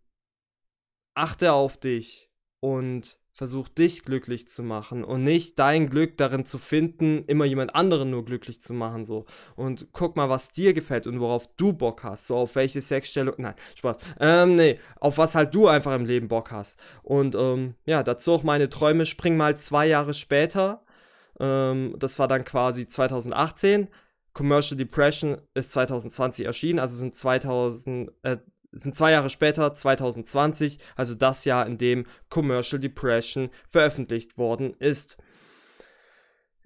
achte 1.14 1.54
auf 1.54 1.78
dich 1.78 2.32
und 2.62 3.20
versuch 3.34 3.68
dich 3.68 4.04
glücklich 4.04 4.48
zu 4.48 4.62
machen 4.62 5.04
und 5.04 5.24
nicht 5.24 5.58
dein 5.58 5.90
Glück 5.90 6.18
darin 6.18 6.46
zu 6.46 6.60
finden, 6.60 7.26
immer 7.26 7.46
jemand 7.46 7.74
anderen 7.74 8.12
nur 8.12 8.24
glücklich 8.24 8.62
zu 8.62 8.74
machen, 8.74 9.06
so. 9.06 9.26
Und 9.56 9.88
guck 9.92 10.16
mal, 10.16 10.30
was 10.30 10.52
dir 10.52 10.74
gefällt 10.74 11.08
und 11.08 11.20
worauf 11.20 11.50
du 11.58 11.74
Bock 11.74 12.04
hast, 12.04 12.28
so 12.28 12.38
auf 12.38 12.56
welche 12.56 12.80
Sexstellung, 12.80 13.34
nein, 13.40 13.56
Spaß, 13.76 13.98
ähm, 14.20 14.56
nee, 14.56 14.80
auf 15.00 15.18
was 15.18 15.34
halt 15.34 15.54
du 15.56 15.68
einfach 15.68 15.96
im 15.96 16.06
Leben 16.06 16.28
Bock 16.28 16.52
hast. 16.52 16.80
Und, 17.02 17.34
ähm, 17.34 17.74
ja, 17.86 18.04
dazu 18.04 18.34
auch 18.34 18.44
meine 18.44 18.70
Träume, 18.70 19.08
spring 19.08 19.36
mal 19.36 19.58
zwei 19.58 19.88
Jahre 19.88 20.14
später, 20.14 20.84
ähm, 21.40 21.96
das 21.98 22.20
war 22.20 22.28
dann 22.28 22.46
quasi 22.46 22.88
2018, 22.88 23.88
Commercial 24.34 24.78
Depression 24.78 25.38
ist 25.54 25.72
2020 25.72 26.46
erschienen, 26.46 26.80
also 26.80 26.96
sind 26.96 27.16
2000, 27.16 28.12
äh, 28.24 28.38
sind 28.74 28.96
zwei 28.96 29.12
Jahre 29.12 29.30
später, 29.30 29.74
2020, 29.74 30.80
also 30.96 31.16
das 31.16 31.46
Jahr, 31.46 31.66
in 31.66 31.78
dem 31.78 32.06
Commercial 32.30 32.80
Depression 32.80 33.50
veröffentlicht 33.68 34.38
worden 34.38 34.76
ist. 34.80 35.18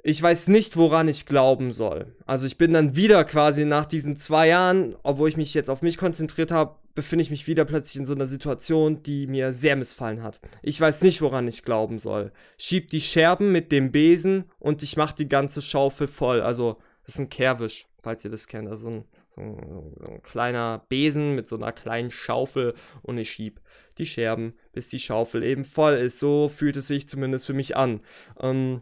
Ich 0.04 0.22
weiß 0.22 0.48
nicht, 0.50 0.78
woran 0.78 1.08
ich 1.08 1.26
glauben 1.26 1.74
soll. 1.74 2.16
Also 2.26 2.46
ich 2.46 2.58
bin 2.58 2.72
dann 2.72 2.96
wieder 2.96 3.26
quasi 3.26 3.66
nach 3.66 3.86
diesen 3.86 4.16
zwei 4.16 4.48
Jahren, 4.48 4.96
obwohl 5.04 5.28
ich 5.28 5.38
mich 5.38 5.54
jetzt 5.54 5.70
auf 5.70 5.82
mich 5.82 5.98
konzentriert 5.98 6.52
habe, 6.52 6.76
befinde 6.98 7.22
ich 7.24 7.30
mich 7.30 7.46
wieder 7.46 7.66
plötzlich 7.66 7.98
in 7.98 8.06
so 8.06 8.14
einer 8.14 8.26
Situation, 8.26 9.04
die 9.04 9.28
mir 9.28 9.54
sehr 9.54 9.76
missfallen 9.76 10.24
hat. 10.24 10.40
Ich 10.64 10.80
weiß 10.80 11.04
nicht, 11.04 11.22
woran 11.22 11.48
ich 11.48 11.64
glauben 11.64 12.00
soll. 12.00 12.32
Schieb 12.58 12.90
die 12.90 13.02
Scherben 13.02 13.52
mit 13.52 13.72
dem 13.72 13.92
Besen 13.92 14.46
und 14.60 14.82
ich 14.82 14.98
mach 14.98 15.12
die 15.12 15.28
ganze 15.28 15.62
Schaufel 15.62 16.08
voll. 16.08 16.42
Also, 16.42 16.78
das 17.06 17.16
ist 17.16 17.20
ein 17.20 17.30
Kerwisch, 17.30 17.88
falls 18.02 18.26
ihr 18.26 18.32
das 18.32 18.48
kennt. 18.48 18.68
Also 18.68 18.88
ein 18.90 19.06
so, 19.38 19.94
so 19.96 20.06
ein 20.08 20.22
kleiner 20.24 20.86
Besen 20.90 21.36
mit 21.36 21.48
so 21.48 21.56
einer 21.56 21.72
kleinen 21.72 22.12
Schaufel 22.12 22.74
und 23.02 23.18
ich 23.18 23.32
schieb 23.32 23.62
die 23.98 24.06
Scherben, 24.06 24.54
bis 24.74 24.90
die 24.90 25.00
Schaufel 25.00 25.44
eben 25.44 25.66
voll 25.66 25.94
ist. 25.94 26.20
So 26.20 26.50
fühlt 26.50 26.78
es 26.78 26.88
sich 26.88 27.08
zumindest 27.08 27.46
für 27.46 27.54
mich 27.54 27.76
an. 27.76 28.02
Ähm, 28.40 28.82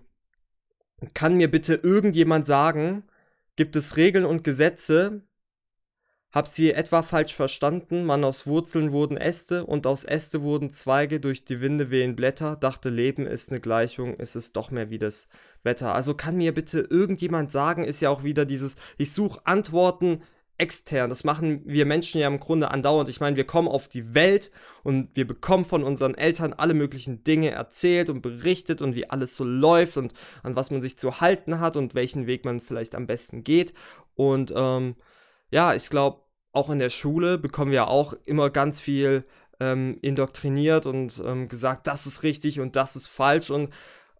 kann 1.13 1.37
mir 1.37 1.51
bitte 1.51 1.75
irgendjemand 1.75 2.45
sagen, 2.45 3.03
gibt 3.55 3.75
es 3.75 3.97
Regeln 3.97 4.25
und 4.25 4.43
Gesetze? 4.43 5.21
Hab 6.31 6.49
sie 6.49 6.73
etwa 6.73 7.01
falsch 7.01 7.33
verstanden? 7.33 8.03
Man 8.03 8.25
aus 8.25 8.45
Wurzeln 8.45 8.91
wurden 8.91 9.15
Äste 9.15 9.65
und 9.65 9.87
aus 9.87 10.03
Äste 10.03 10.41
wurden 10.41 10.69
Zweige, 10.69 11.21
durch 11.21 11.45
die 11.45 11.61
Winde 11.61 11.89
wehen 11.91 12.17
Blätter, 12.17 12.57
dachte 12.57 12.89
Leben 12.89 13.25
ist 13.25 13.51
eine 13.51 13.61
Gleichung, 13.61 14.15
ist 14.15 14.35
es 14.35 14.51
doch 14.51 14.69
mehr 14.69 14.89
wie 14.89 14.97
das 14.97 15.29
Wetter. 15.63 15.95
Also 15.95 16.13
kann 16.13 16.35
mir 16.35 16.53
bitte 16.53 16.81
irgendjemand 16.81 17.51
sagen, 17.51 17.85
ist 17.85 18.01
ja 18.01 18.09
auch 18.09 18.25
wieder 18.25 18.45
dieses, 18.45 18.75
ich 18.97 19.13
suche 19.13 19.45
Antworten 19.45 20.23
extern. 20.57 21.09
Das 21.09 21.23
machen 21.23 21.61
wir 21.65 21.85
Menschen 21.85 22.21
ja 22.21 22.27
im 22.27 22.39
Grunde 22.39 22.71
andauernd. 22.71 23.09
Ich 23.09 23.19
meine, 23.19 23.35
wir 23.35 23.45
kommen 23.45 23.67
auf 23.67 23.87
die 23.87 24.13
Welt 24.13 24.51
und 24.83 25.15
wir 25.15 25.27
bekommen 25.27 25.65
von 25.65 25.83
unseren 25.83 26.15
Eltern 26.15 26.53
alle 26.53 26.73
möglichen 26.73 27.23
Dinge 27.23 27.51
erzählt 27.51 28.09
und 28.09 28.21
berichtet 28.21 28.81
und 28.81 28.95
wie 28.95 29.09
alles 29.09 29.35
so 29.35 29.43
läuft 29.43 29.97
und 29.97 30.13
an 30.43 30.55
was 30.55 30.71
man 30.71 30.81
sich 30.81 30.97
zu 30.97 31.19
halten 31.19 31.59
hat 31.59 31.75
und 31.75 31.95
welchen 31.95 32.27
Weg 32.27 32.45
man 32.45 32.61
vielleicht 32.61 32.95
am 32.95 33.07
besten 33.07 33.43
geht. 33.43 33.73
Und 34.15 34.53
ähm, 34.55 34.95
ja, 35.51 35.73
ich 35.73 35.89
glaube, 35.89 36.21
auch 36.51 36.69
in 36.69 36.79
der 36.79 36.89
Schule 36.89 37.37
bekommen 37.37 37.71
wir 37.71 37.89
auch 37.89 38.13
immer 38.25 38.49
ganz 38.49 38.79
viel 38.79 39.25
ähm, 39.59 39.97
indoktriniert 40.01 40.85
und 40.85 41.21
ähm, 41.25 41.49
gesagt, 41.49 41.87
das 41.87 42.07
ist 42.07 42.23
richtig 42.23 42.59
und 42.59 42.75
das 42.75 42.95
ist 42.95 43.07
falsch 43.07 43.49
und 43.49 43.73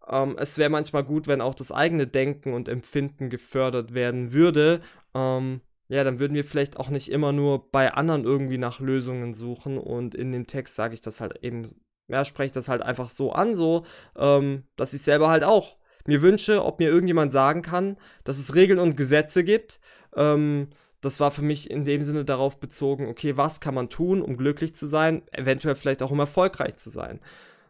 ähm, 0.08 0.36
es 0.38 0.58
wäre 0.58 0.70
manchmal 0.70 1.04
gut, 1.04 1.27
wenn 1.27 1.42
auch 1.42 1.56
das 1.56 1.72
eigene 1.72 2.08
Denken 2.08 2.54
und 2.54 2.70
Empfinden 2.70 3.30
gefördert 3.30 3.94
werden 3.94 4.32
würde. 4.32 4.82
Ähm, 5.13 5.62
ja, 5.88 6.04
dann 6.04 6.20
würden 6.20 6.34
wir 6.34 6.44
vielleicht 6.44 6.77
auch 6.77 6.89
nicht 6.89 7.10
immer 7.12 7.32
nur 7.32 7.70
bei 7.72 7.94
anderen 7.94 8.24
irgendwie 8.24 8.58
nach 8.58 8.80
Lösungen 8.80 9.34
suchen 9.34 9.77
und 9.77 10.15
in 10.15 10.32
dem 10.32 10.48
Text 10.48 10.75
sage 10.75 10.94
ich 10.94 11.01
das 11.01 11.22
halt 11.22 11.44
eben, 11.44 11.70
ja, 12.08 12.25
spreche 12.25 12.48
ich 12.48 12.51
das 12.51 12.70
halt 12.70 12.82
einfach 12.82 13.10
so 13.10 13.32
an, 13.32 13.56
so, 13.56 13.86
ähm, 14.18 14.63
dass 14.75 14.94
ich 14.94 15.01
selber 15.01 15.30
halt 15.30 15.44
auch 15.44 15.77
mir 16.08 16.22
wünsche, 16.22 16.63
ob 16.63 16.80
mir 16.80 16.89
irgendjemand 16.89 17.32
sagen 17.32 17.62
kann, 17.62 17.98
dass 18.24 18.38
es 18.38 18.56
Regeln 18.56 18.80
und 18.80 18.96
Gesetze 18.96 19.44
gibt. 19.44 19.80
Ähm, 20.15 20.70
das 21.01 21.20
war 21.20 21.32
für 21.32 21.42
mich 21.42 21.70
in 21.70 21.86
dem 21.86 22.04
Sinne 22.04 22.25
darauf 22.25 22.60
bezogen, 22.60 23.08
okay, 23.08 23.38
was 23.38 23.62
kann 23.62 23.75
man 23.75 23.89
tun, 23.89 24.22
um 24.22 24.38
glücklich 24.38 24.75
zu 24.75 24.88
sein, 24.88 25.24
eventuell 25.32 25.75
vielleicht 25.75 26.01
auch 26.01 26.12
um 26.12 26.20
erfolgreich 26.20 26.77
zu 26.77 26.89
sein. 26.89 27.20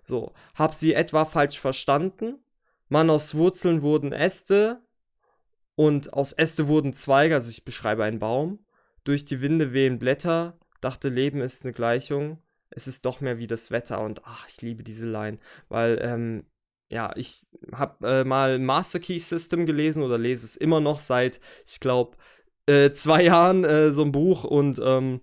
So, 0.03 0.33
hab 0.53 0.73
sie 0.73 0.93
etwa 0.93 1.25
falsch 1.25 1.59
verstanden? 1.59 2.39
Mann 2.87 3.09
aus 3.09 3.35
Wurzeln 3.35 3.81
wurden 3.81 4.11
Äste, 4.13 4.84
und 5.75 6.13
aus 6.13 6.33
Äste 6.33 6.67
wurden 6.67 6.93
Zweige, 6.93 7.35
also 7.35 7.49
ich 7.49 7.65
beschreibe 7.65 8.03
einen 8.03 8.19
Baum. 8.19 8.65
Durch 9.03 9.25
die 9.25 9.41
Winde 9.41 9.73
wehen 9.73 9.99
Blätter, 9.99 10.57
dachte 10.81 11.09
Leben 11.09 11.41
ist 11.41 11.63
eine 11.63 11.73
Gleichung. 11.73 12.41
Es 12.69 12.87
ist 12.87 13.05
doch 13.05 13.21
mehr 13.21 13.37
wie 13.37 13.47
das 13.47 13.71
Wetter 13.71 14.01
und 14.01 14.21
ach, 14.25 14.47
ich 14.49 14.61
liebe 14.61 14.83
diese 14.83 15.07
Line, 15.07 15.37
weil 15.69 15.99
ähm, 16.01 16.45
ja, 16.91 17.11
ich 17.15 17.45
habe 17.73 18.07
äh, 18.07 18.23
mal 18.23 18.59
Master 18.59 18.99
Key 18.99 19.19
System 19.19 19.65
gelesen 19.65 20.03
oder 20.03 20.17
lese 20.17 20.45
es 20.45 20.55
immer 20.55 20.79
noch 20.79 20.99
seit, 20.99 21.39
ich 21.65 21.79
glaube, 21.79 22.17
äh, 22.67 22.91
zwei 22.91 23.23
Jahren 23.23 23.63
äh, 23.63 23.91
so 23.91 24.03
ein 24.03 24.11
Buch 24.11 24.43
und 24.43 24.79
ähm, 24.83 25.21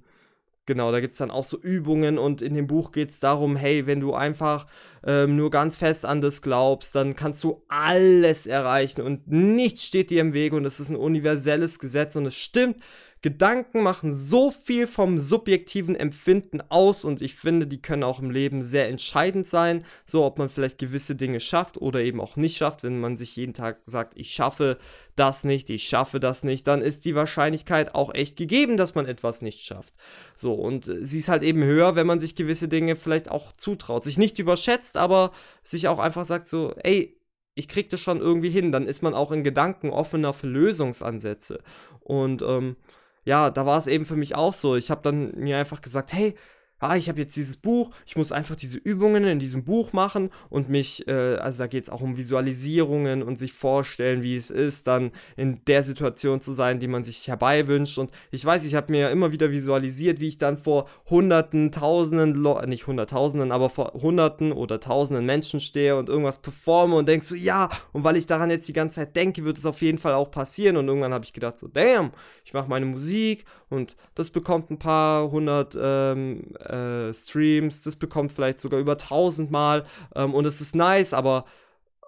Genau, 0.64 0.92
da 0.92 1.00
gibt 1.00 1.14
es 1.14 1.18
dann 1.18 1.32
auch 1.32 1.42
so 1.42 1.58
Übungen 1.58 2.18
und 2.18 2.40
in 2.40 2.54
dem 2.54 2.68
Buch 2.68 2.92
geht 2.92 3.10
es 3.10 3.18
darum, 3.18 3.56
hey, 3.56 3.86
wenn 3.88 3.98
du 3.98 4.14
einfach 4.14 4.68
ähm, 5.04 5.34
nur 5.34 5.50
ganz 5.50 5.74
fest 5.74 6.06
an 6.06 6.20
das 6.20 6.40
glaubst, 6.40 6.94
dann 6.94 7.16
kannst 7.16 7.42
du 7.42 7.64
alles 7.66 8.46
erreichen 8.46 9.02
und 9.02 9.26
nichts 9.26 9.82
steht 9.82 10.10
dir 10.10 10.20
im 10.20 10.34
Weg 10.34 10.52
und 10.52 10.64
es 10.64 10.78
ist 10.78 10.88
ein 10.88 10.96
universelles 10.96 11.80
Gesetz 11.80 12.14
und 12.14 12.26
es 12.26 12.36
stimmt 12.36 12.76
Gedanken 13.22 13.84
machen 13.84 14.12
so 14.12 14.50
viel 14.50 14.88
vom 14.88 15.20
subjektiven 15.20 15.94
Empfinden 15.94 16.60
aus 16.70 17.04
und 17.04 17.22
ich 17.22 17.36
finde, 17.36 17.68
die 17.68 17.80
können 17.80 18.02
auch 18.02 18.18
im 18.18 18.30
Leben 18.30 18.64
sehr 18.64 18.88
entscheidend 18.88 19.46
sein, 19.46 19.84
so 20.04 20.24
ob 20.24 20.38
man 20.38 20.48
vielleicht 20.48 20.78
gewisse 20.78 21.14
Dinge 21.14 21.38
schafft 21.38 21.78
oder 21.78 22.00
eben 22.00 22.20
auch 22.20 22.34
nicht 22.34 22.56
schafft. 22.56 22.82
Wenn 22.82 22.98
man 22.98 23.16
sich 23.16 23.36
jeden 23.36 23.54
Tag 23.54 23.78
sagt, 23.84 24.18
ich 24.18 24.32
schaffe 24.32 24.76
das 25.14 25.44
nicht, 25.44 25.70
ich 25.70 25.84
schaffe 25.84 26.18
das 26.18 26.42
nicht, 26.42 26.66
dann 26.66 26.82
ist 26.82 27.04
die 27.04 27.14
Wahrscheinlichkeit 27.14 27.94
auch 27.94 28.12
echt 28.12 28.36
gegeben, 28.36 28.76
dass 28.76 28.96
man 28.96 29.06
etwas 29.06 29.40
nicht 29.40 29.60
schafft. 29.60 29.94
So, 30.34 30.54
und 30.54 30.88
äh, 30.88 31.04
sie 31.04 31.18
ist 31.18 31.28
halt 31.28 31.44
eben 31.44 31.62
höher, 31.62 31.94
wenn 31.94 32.08
man 32.08 32.18
sich 32.18 32.34
gewisse 32.34 32.66
Dinge 32.66 32.96
vielleicht 32.96 33.30
auch 33.30 33.52
zutraut, 33.52 34.02
sich 34.02 34.18
nicht 34.18 34.40
überschätzt, 34.40 34.96
aber 34.96 35.30
sich 35.62 35.86
auch 35.86 36.00
einfach 36.00 36.24
sagt 36.24 36.48
so, 36.48 36.74
ey, 36.82 37.16
ich 37.54 37.68
krieg 37.68 37.88
das 37.90 38.00
schon 38.00 38.20
irgendwie 38.20 38.50
hin, 38.50 38.72
dann 38.72 38.86
ist 38.86 39.02
man 39.02 39.14
auch 39.14 39.30
in 39.30 39.44
Gedanken 39.44 39.90
offener 39.90 40.32
für 40.32 40.48
Lösungsansätze. 40.48 41.60
Und 42.00 42.42
ähm, 42.42 42.76
ja, 43.24 43.50
da 43.50 43.66
war 43.66 43.78
es 43.78 43.86
eben 43.86 44.04
für 44.04 44.16
mich 44.16 44.34
auch 44.34 44.52
so. 44.52 44.76
Ich 44.76 44.90
habe 44.90 45.02
dann 45.02 45.32
mir 45.36 45.58
einfach 45.58 45.80
gesagt, 45.80 46.12
hey, 46.12 46.34
ah, 46.82 46.96
ich 46.96 47.08
habe 47.08 47.20
jetzt 47.20 47.36
dieses 47.36 47.56
Buch, 47.56 47.90
ich 48.06 48.16
muss 48.16 48.32
einfach 48.32 48.56
diese 48.56 48.78
Übungen 48.78 49.24
in 49.24 49.38
diesem 49.38 49.64
Buch 49.64 49.92
machen 49.92 50.30
und 50.50 50.68
mich, 50.68 51.06
äh, 51.06 51.36
also 51.36 51.60
da 51.60 51.66
geht 51.68 51.84
es 51.84 51.90
auch 51.90 52.00
um 52.00 52.16
Visualisierungen 52.16 53.22
und 53.22 53.38
sich 53.38 53.52
vorstellen, 53.52 54.22
wie 54.22 54.36
es 54.36 54.50
ist, 54.50 54.88
dann 54.88 55.12
in 55.36 55.64
der 55.66 55.82
Situation 55.82 56.40
zu 56.40 56.52
sein, 56.52 56.80
die 56.80 56.88
man 56.88 57.04
sich 57.04 57.28
herbeiwünscht. 57.28 57.98
Und 57.98 58.10
ich 58.30 58.44
weiß, 58.44 58.64
ich 58.64 58.74
habe 58.74 58.92
mir 58.92 59.10
immer 59.10 59.32
wieder 59.32 59.50
visualisiert, 59.50 60.20
wie 60.20 60.28
ich 60.28 60.38
dann 60.38 60.58
vor 60.58 60.88
Hunderten, 61.08 61.70
Tausenden, 61.70 62.34
Lo 62.34 62.60
nicht 62.66 62.86
Hunderttausenden, 62.86 63.52
aber 63.52 63.70
vor 63.70 63.92
Hunderten 63.94 64.52
oder 64.52 64.80
Tausenden 64.80 65.24
Menschen 65.24 65.60
stehe 65.60 65.96
und 65.96 66.08
irgendwas 66.08 66.38
performe 66.38 66.96
und 66.96 67.08
denkst 67.08 67.26
so, 67.26 67.36
ja, 67.36 67.68
und 67.92 68.04
weil 68.04 68.16
ich 68.16 68.26
daran 68.26 68.50
jetzt 68.50 68.66
die 68.68 68.72
ganze 68.72 68.96
Zeit 68.96 69.14
denke, 69.14 69.44
wird 69.44 69.58
es 69.58 69.66
auf 69.66 69.82
jeden 69.82 69.98
Fall 69.98 70.14
auch 70.14 70.30
passieren. 70.30 70.76
Und 70.76 70.88
irgendwann 70.88 71.12
habe 71.12 71.24
ich 71.24 71.32
gedacht 71.32 71.58
so, 71.58 71.68
damn, 71.68 72.10
ich 72.44 72.52
mache 72.52 72.68
meine 72.68 72.86
Musik 72.86 73.44
und 73.68 73.96
das 74.14 74.30
bekommt 74.30 74.70
ein 74.70 74.78
paar 74.78 75.30
hundert 75.30 75.76
ähm, 75.80 76.44
äh, 76.72 77.12
Streams, 77.12 77.82
das 77.82 77.96
bekommt 77.96 78.32
vielleicht 78.32 78.60
sogar 78.60 78.80
über 78.80 78.96
tausend 78.98 79.50
Mal 79.50 79.84
ähm, 80.14 80.34
und 80.34 80.46
es 80.46 80.60
ist 80.60 80.74
nice, 80.74 81.14
aber 81.14 81.44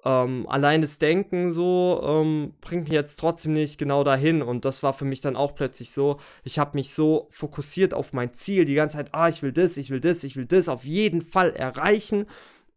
ähm, 0.05 0.47
allein 0.49 0.83
das 0.83 0.99
Denken 0.99 1.53
so 1.53 2.03
ähm, 2.05 2.55
bringt 2.61 2.85
mich 2.85 2.93
jetzt 2.93 3.17
trotzdem 3.17 3.55
nicht 3.55 3.79
genau 3.79 4.05
dahin 4.05 4.43
und 4.43 4.65
das 4.65 4.83
war 4.83 4.93
für 4.93 5.05
mich 5.05 5.21
dann 5.21 5.37
auch 5.37 5.55
plötzlich 5.55 5.91
so, 5.93 6.19
ich 6.43 6.59
habe 6.59 6.77
mich 6.77 6.93
so 6.93 7.29
fokussiert 7.31 7.95
auf 7.95 8.13
mein 8.13 8.33
Ziel, 8.35 8.65
die 8.65 8.75
ganze 8.75 8.97
Zeit, 8.99 9.15
ah, 9.15 9.29
ich 9.29 9.43
will 9.43 9.53
das, 9.53 9.77
ich 9.77 9.91
will 9.91 10.01
das, 10.01 10.25
ich 10.25 10.37
will 10.37 10.47
das 10.47 10.69
auf 10.69 10.85
jeden 10.85 11.23
Fall 11.23 11.51
erreichen 11.55 12.27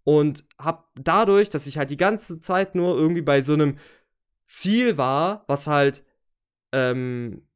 und 0.04 0.46
habe 0.60 0.84
dadurch, 0.96 1.50
dass 1.50 1.68
ich 1.68 1.78
halt 1.78 1.90
die 1.90 1.98
ganze 1.98 2.40
Zeit 2.40 2.76
nur 2.76 2.98
irgendwie 2.98 3.22
bei 3.22 3.42
so 3.42 3.54
einem 3.54 3.78
Ziel 4.44 4.98
war, 4.98 5.44
was 5.48 5.68
halt 5.68 6.04
ähm, 6.72 7.47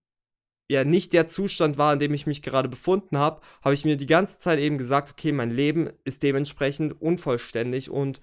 ja 0.72 0.86
nicht 0.86 1.12
der 1.12 1.28
Zustand 1.28 1.78
war, 1.78 1.92
in 1.92 2.00
dem 2.00 2.14
ich 2.14 2.28
mich 2.28 2.42
gerade 2.42 2.70
befunden 2.70 3.18
habe, 3.18 3.42
habe 3.62 3.74
ich 3.74 3.84
mir 3.84 3.98
die 3.98 4.06
ganze 4.06 4.40
Zeit 4.40 4.58
eben 4.58 4.78
gesagt, 4.78 5.12
okay, 5.12 5.34
mein 5.34 5.52
Leben 5.52 5.90
ist 6.06 6.24
dementsprechend 6.24 7.02
unvollständig 7.02 7.90
und 7.90 8.22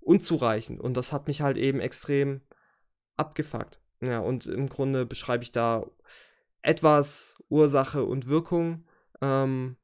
unzureichend. 0.00 0.78
Und 0.78 0.94
das 0.94 1.12
hat 1.12 1.26
mich 1.26 1.40
halt 1.40 1.56
eben 1.56 1.80
extrem 1.80 2.42
abgefuckt. 3.16 3.80
Ja, 4.02 4.18
und 4.18 4.46
im 4.46 4.68
Grunde 4.68 5.06
beschreibe 5.06 5.42
ich 5.42 5.52
da 5.52 5.86
etwas 6.60 7.42
Ursache 7.48 8.04
und 8.04 8.28
Wirkung. 8.28 8.84
Ähm, 9.22 9.76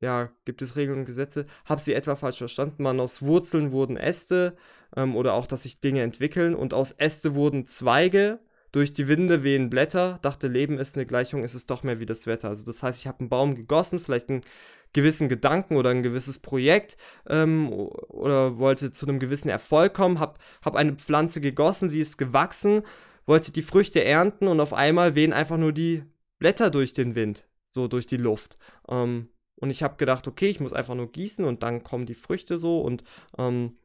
ja, 0.00 0.30
gibt 0.46 0.62
es 0.62 0.74
Regeln 0.74 1.00
und 1.00 1.04
Gesetze? 1.04 1.44
Hab 1.66 1.80
sie 1.80 1.92
etwa 1.92 2.16
falsch 2.16 2.38
verstanden? 2.38 2.82
Man, 2.82 2.98
aus 2.98 3.20
Wurzeln 3.20 3.72
wurden 3.72 3.98
Äste 3.98 4.56
ähm, 4.96 5.16
oder 5.16 5.34
auch, 5.34 5.46
dass 5.46 5.64
sich 5.64 5.80
Dinge 5.80 6.00
entwickeln 6.00 6.54
und 6.54 6.72
aus 6.72 6.92
Äste 6.92 7.34
wurden 7.34 7.66
Zweige 7.66 8.40
durch 8.72 8.92
die 8.92 9.08
Winde 9.08 9.42
wehen 9.42 9.70
Blätter, 9.70 10.18
dachte, 10.22 10.48
Leben 10.48 10.78
ist 10.78 10.96
eine 10.96 11.06
Gleichung, 11.06 11.42
ist 11.42 11.54
es 11.54 11.66
doch 11.66 11.82
mehr 11.82 12.00
wie 12.00 12.06
das 12.06 12.26
Wetter. 12.26 12.48
Also 12.48 12.64
das 12.64 12.82
heißt, 12.82 13.00
ich 13.00 13.06
habe 13.06 13.20
einen 13.20 13.28
Baum 13.28 13.54
gegossen, 13.54 14.00
vielleicht 14.00 14.28
einen 14.28 14.42
gewissen 14.92 15.28
Gedanken 15.28 15.76
oder 15.76 15.90
ein 15.90 16.02
gewisses 16.02 16.38
Projekt 16.38 16.96
ähm, 17.28 17.70
oder 17.72 18.58
wollte 18.58 18.90
zu 18.92 19.06
einem 19.06 19.18
gewissen 19.18 19.48
Erfolg 19.48 19.94
kommen, 19.94 20.18
habe 20.18 20.38
hab 20.64 20.74
eine 20.74 20.94
Pflanze 20.94 21.40
gegossen, 21.40 21.88
sie 21.88 22.00
ist 22.00 22.16
gewachsen, 22.16 22.82
wollte 23.24 23.52
die 23.52 23.62
Früchte 23.62 24.04
ernten 24.04 24.48
und 24.48 24.60
auf 24.60 24.72
einmal 24.72 25.14
wehen 25.14 25.32
einfach 25.32 25.58
nur 25.58 25.72
die 25.72 26.04
Blätter 26.38 26.70
durch 26.70 26.92
den 26.92 27.14
Wind, 27.14 27.46
so 27.66 27.88
durch 27.88 28.06
die 28.06 28.16
Luft. 28.16 28.58
Ähm, 28.88 29.28
und 29.56 29.70
ich 29.70 29.82
habe 29.82 29.96
gedacht, 29.96 30.26
okay, 30.28 30.48
ich 30.48 30.60
muss 30.60 30.72
einfach 30.72 30.94
nur 30.94 31.10
gießen 31.10 31.44
und 31.44 31.62
dann 31.62 31.82
kommen 31.82 32.06
die 32.06 32.14
Früchte 32.14 32.58
so 32.58 32.80
und 32.80 33.02
ähm, 33.36 33.76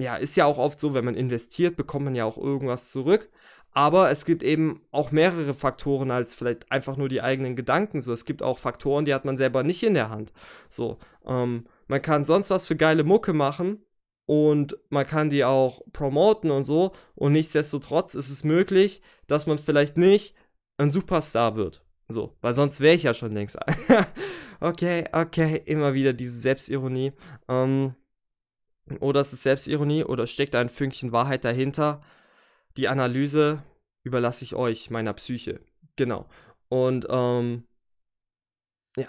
ja, 0.00 0.16
ist 0.16 0.36
ja 0.36 0.46
auch 0.46 0.58
oft 0.58 0.80
so, 0.80 0.94
wenn 0.94 1.04
man 1.04 1.14
investiert, 1.14 1.76
bekommt 1.76 2.06
man 2.06 2.14
ja 2.14 2.24
auch 2.24 2.38
irgendwas 2.38 2.90
zurück. 2.90 3.30
Aber 3.72 4.10
es 4.10 4.24
gibt 4.24 4.42
eben 4.42 4.82
auch 4.90 5.12
mehrere 5.12 5.54
Faktoren 5.54 6.10
als 6.10 6.34
vielleicht 6.34 6.70
einfach 6.72 6.96
nur 6.96 7.08
die 7.08 7.22
eigenen 7.22 7.54
Gedanken. 7.54 8.02
So, 8.02 8.12
es 8.12 8.24
gibt 8.24 8.42
auch 8.42 8.58
Faktoren, 8.58 9.04
die 9.04 9.14
hat 9.14 9.24
man 9.24 9.36
selber 9.36 9.62
nicht 9.62 9.82
in 9.82 9.94
der 9.94 10.10
Hand. 10.10 10.32
So, 10.68 10.98
ähm, 11.24 11.66
man 11.86 12.02
kann 12.02 12.24
sonst 12.24 12.50
was 12.50 12.66
für 12.66 12.76
geile 12.76 13.04
Mucke 13.04 13.32
machen 13.32 13.84
und 14.26 14.76
man 14.90 15.06
kann 15.06 15.30
die 15.30 15.44
auch 15.44 15.82
promoten 15.92 16.50
und 16.50 16.64
so. 16.64 16.92
Und 17.14 17.32
nichtsdestotrotz 17.32 18.14
ist 18.14 18.30
es 18.30 18.44
möglich, 18.44 19.02
dass 19.26 19.46
man 19.46 19.58
vielleicht 19.58 19.96
nicht 19.96 20.34
ein 20.76 20.90
Superstar 20.90 21.56
wird. 21.56 21.84
So, 22.08 22.36
weil 22.40 22.54
sonst 22.54 22.80
wäre 22.80 22.96
ich 22.96 23.04
ja 23.04 23.14
schon 23.14 23.32
längst. 23.32 23.56
okay, 24.60 25.04
okay, 25.12 25.62
immer 25.64 25.94
wieder 25.94 26.12
diese 26.12 26.38
Selbstironie. 26.38 27.12
Ähm, 27.48 27.94
oder 28.98 29.20
es 29.20 29.32
ist 29.32 29.44
Selbstironie 29.44 30.02
oder 30.02 30.26
steckt 30.26 30.56
ein 30.56 30.68
Fünkchen 30.68 31.12
Wahrheit 31.12 31.44
dahinter 31.44 32.00
die 32.76 32.88
Analyse 32.88 33.62
überlasse 34.02 34.44
ich 34.44 34.54
euch, 34.54 34.90
meiner 34.90 35.12
Psyche. 35.12 35.60
Genau. 35.96 36.26
Und 36.68 37.06
ähm, 37.10 37.64
ja, 38.96 39.08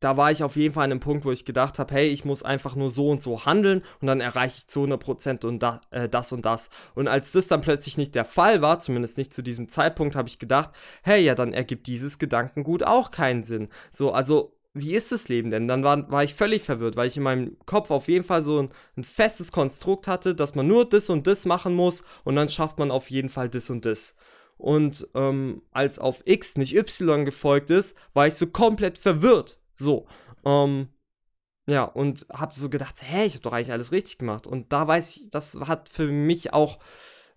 da 0.00 0.16
war 0.16 0.30
ich 0.30 0.42
auf 0.42 0.56
jeden 0.56 0.74
Fall 0.74 0.84
an 0.84 0.92
einem 0.92 1.00
Punkt, 1.00 1.24
wo 1.24 1.30
ich 1.30 1.44
gedacht 1.44 1.78
habe, 1.78 1.94
hey, 1.94 2.08
ich 2.08 2.24
muss 2.24 2.42
einfach 2.42 2.74
nur 2.74 2.90
so 2.90 3.08
und 3.08 3.22
so 3.22 3.44
handeln 3.44 3.82
und 4.00 4.06
dann 4.06 4.20
erreiche 4.20 4.58
ich 4.58 4.66
zu 4.66 4.82
100% 4.84 5.44
und 5.44 5.62
da, 5.62 5.80
äh, 5.90 6.08
das 6.08 6.32
und 6.32 6.44
das. 6.44 6.70
Und 6.94 7.06
als 7.06 7.32
das 7.32 7.48
dann 7.48 7.60
plötzlich 7.60 7.98
nicht 7.98 8.14
der 8.14 8.24
Fall 8.24 8.62
war, 8.62 8.80
zumindest 8.80 9.18
nicht 9.18 9.32
zu 9.32 9.42
diesem 9.42 9.68
Zeitpunkt, 9.68 10.16
habe 10.16 10.28
ich 10.28 10.38
gedacht, 10.38 10.70
hey, 11.02 11.22
ja, 11.22 11.34
dann 11.34 11.52
ergibt 11.52 11.86
dieses 11.86 12.18
Gedankengut 12.18 12.82
auch 12.82 13.10
keinen 13.10 13.44
Sinn. 13.44 13.68
So, 13.92 14.10
also 14.12 14.56
wie 14.72 14.94
ist 14.94 15.10
das 15.10 15.28
Leben 15.28 15.50
denn? 15.50 15.66
Dann 15.66 15.82
war, 15.82 16.10
war 16.10 16.22
ich 16.22 16.34
völlig 16.34 16.62
verwirrt, 16.62 16.96
weil 16.96 17.08
ich 17.08 17.16
in 17.16 17.24
meinem 17.24 17.56
Kopf 17.66 17.90
auf 17.90 18.08
jeden 18.08 18.24
Fall 18.24 18.42
so 18.42 18.60
ein, 18.62 18.70
ein, 18.96 19.04
festes 19.04 19.50
Konstrukt 19.50 20.06
hatte, 20.06 20.34
dass 20.34 20.54
man 20.54 20.68
nur 20.68 20.88
das 20.88 21.10
und 21.10 21.26
das 21.26 21.44
machen 21.44 21.74
muss 21.74 22.04
und 22.24 22.36
dann 22.36 22.48
schafft 22.48 22.78
man 22.78 22.90
auf 22.90 23.10
jeden 23.10 23.28
Fall 23.28 23.48
das 23.48 23.68
und 23.70 23.84
das. 23.84 24.14
Und 24.58 25.08
ähm, 25.14 25.62
als 25.72 25.98
auf 25.98 26.22
X 26.24 26.56
nicht 26.56 26.76
Y 26.76 27.24
gefolgt 27.24 27.70
ist, 27.70 27.96
war 28.14 28.26
ich 28.26 28.34
so 28.34 28.46
komplett 28.46 28.98
verwirrt. 28.98 29.58
So. 29.74 30.06
Ähm, 30.44 30.88
ja, 31.66 31.84
und 31.84 32.26
hab 32.30 32.54
so 32.56 32.68
gedacht, 32.68 32.96
hä, 33.02 33.24
ich 33.24 33.36
hab 33.36 33.42
doch 33.42 33.52
eigentlich 33.52 33.72
alles 33.72 33.92
richtig 33.92 34.18
gemacht. 34.18 34.46
Und 34.46 34.72
da 34.72 34.86
weiß 34.86 35.16
ich, 35.16 35.30
das 35.30 35.56
hat 35.66 35.88
für 35.88 36.06
mich 36.06 36.52
auch 36.52 36.78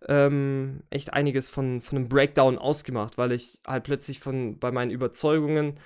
ähm, 0.08 0.84
echt 0.90 1.14
einiges 1.14 1.50
von, 1.50 1.82
von 1.82 1.98
einem 1.98 2.10
Breakdown 2.10 2.58
ausgemacht, 2.58 3.18
weil 3.18 3.32
ich 3.32 3.60
halt 3.66 3.86
plötzlich 3.86 4.20
von 4.20 4.60
bei 4.60 4.72
meinen 4.72 4.92
Überzeugungen 4.92 5.80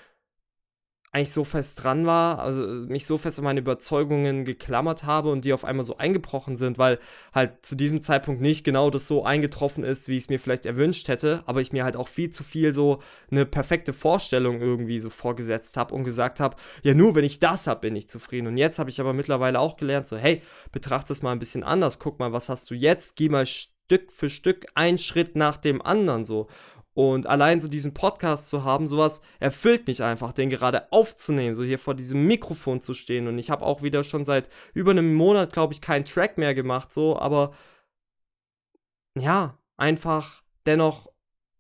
eigentlich 1.12 1.32
so 1.32 1.44
fest 1.44 1.84
dran 1.84 2.06
war, 2.06 2.40
also 2.40 2.64
mich 2.64 3.06
so 3.06 3.18
fest 3.18 3.40
an 3.40 3.46
meine 3.46 3.62
Überzeugungen 3.62 4.44
geklammert 4.44 5.06
habe 5.06 5.32
und 5.32 5.46
die 5.46 5.54
auf 5.54 5.64
einmal 5.64 5.86
so 5.86 5.98
eingebrochen 5.98 6.58
sind, 6.58 6.78
weil 6.78 7.00
halt 7.34 7.66
zu 7.66 7.76
diesem 7.76 8.02
Zeitpunkt 8.02 8.42
nicht 8.42 8.64
genau 8.64 8.90
das 8.90 9.08
so 9.08 9.24
eingetroffen 9.24 9.84
ist, 9.84 10.10
wie 10.10 10.18
ich 10.18 10.26
es 10.26 10.30
mir 10.30 10.38
vielleicht 10.38 10.66
erwünscht 10.66 11.08
hätte, 11.08 11.44
aber 11.46 11.62
ich 11.62 11.72
mir 11.72 11.86
halt 11.86 11.96
auch 11.96 12.10
viel 12.10 12.30
zu 12.30 12.44
viel 12.44 12.74
so 12.74 13.00
eine 13.32 13.46
perfekte 13.46 13.94
Vorstellung 13.94 14.60
irgendwie 14.62 15.00
so 15.00 15.10
vorgesetzt 15.10 15.78
habe 15.78 15.96
und 15.96 16.04
gesagt 16.04 16.40
habe, 16.42 16.58
ja 16.84 16.94
nur 16.94 17.16
wenn 17.16 17.24
ich 17.24 17.40
das 17.40 17.68
habe, 17.68 17.82
bin 17.82 17.96
ich 17.96 18.10
zufrieden. 18.10 18.48
Und 18.48 18.58
jetzt 18.58 18.78
habe 18.78 18.90
ich 18.90 19.00
aber 19.00 19.14
mittlerweile 19.14 19.60
auch 19.60 19.78
gelernt, 19.78 20.08
so 20.08 20.18
hey, 20.18 20.42
betrachte 20.72 21.14
es 21.14 21.22
mal 21.22 21.32
ein 21.32 21.40
bisschen 21.40 21.64
anders, 21.64 22.00
guck 22.00 22.20
mal, 22.20 22.34
was 22.34 22.50
hast 22.50 22.70
du 22.70 22.76
jetzt, 22.76 23.16
geh 23.16 23.30
mal 23.30 23.46
Stück 23.46 24.12
für 24.12 24.30
Stück 24.30 24.66
einen 24.76 24.98
Schritt 24.98 25.38
nach 25.38 25.56
dem 25.56 25.82
anderen 25.82 26.26
so. 26.26 26.48
Und 26.98 27.28
allein 27.28 27.60
so 27.60 27.68
diesen 27.68 27.94
Podcast 27.94 28.50
zu 28.50 28.64
haben, 28.64 28.88
sowas 28.88 29.22
erfüllt 29.40 29.86
mich 29.86 30.02
einfach, 30.02 30.34
den 30.34 30.50
gerade 30.50 30.92
aufzunehmen, 30.92 31.56
so 31.56 31.64
hier 31.64 31.78
vor 31.78 31.94
diesem 31.94 32.26
Mikrofon 32.26 32.82
zu 32.82 32.96
stehen. 32.96 33.28
Und 33.28 33.38
ich 33.38 33.52
habe 33.52 33.64
auch 33.64 33.84
wieder 33.84 34.04
schon 34.04 34.26
seit 34.26 34.50
über 34.74 34.90
einem 34.90 35.14
Monat, 35.14 35.54
glaube 35.54 35.74
ich, 35.74 35.82
keinen 35.82 36.06
Track 36.06 36.40
mehr 36.40 36.56
gemacht, 36.56 36.92
so, 36.92 37.20
aber 37.20 37.52
ja, 39.16 39.60
einfach 39.76 40.42
dennoch 40.66 41.12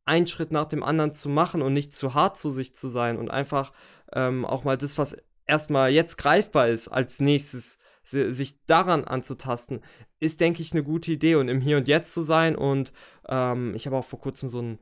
einen 0.05 0.25
Schritt 0.25 0.51
nach 0.51 0.65
dem 0.65 0.81
anderen 0.81 1.13
zu 1.13 1.29
machen 1.29 1.61
und 1.61 1.71
nicht 1.71 1.95
zu 1.95 2.15
hart 2.15 2.35
zu 2.35 2.49
sich 2.49 2.73
zu 2.73 2.87
sein 2.87 3.15
und 3.15 3.29
einfach 3.29 3.73
ähm, 4.13 4.43
auch 4.43 4.63
mal 4.63 4.75
das, 4.75 4.97
was 4.97 5.17
erstmal 5.45 5.91
jetzt 5.91 6.17
greifbar 6.17 6.69
ist, 6.69 6.87
als 6.87 7.19
nächstes 7.19 7.77
sich 8.01 8.65
daran 8.65 9.03
anzutasten, 9.03 9.81
ist, 10.19 10.41
denke 10.41 10.63
ich, 10.63 10.71
eine 10.71 10.83
gute 10.83 11.11
Idee 11.11 11.35
und 11.35 11.47
im 11.47 11.61
Hier 11.61 11.77
und 11.77 11.87
Jetzt 11.87 12.15
zu 12.15 12.23
sein. 12.23 12.55
Und 12.55 12.91
ähm, 13.29 13.75
ich 13.75 13.85
habe 13.85 13.97
auch 13.97 14.05
vor 14.05 14.19
kurzem 14.19 14.49
so 14.49 14.63
ein 14.63 14.79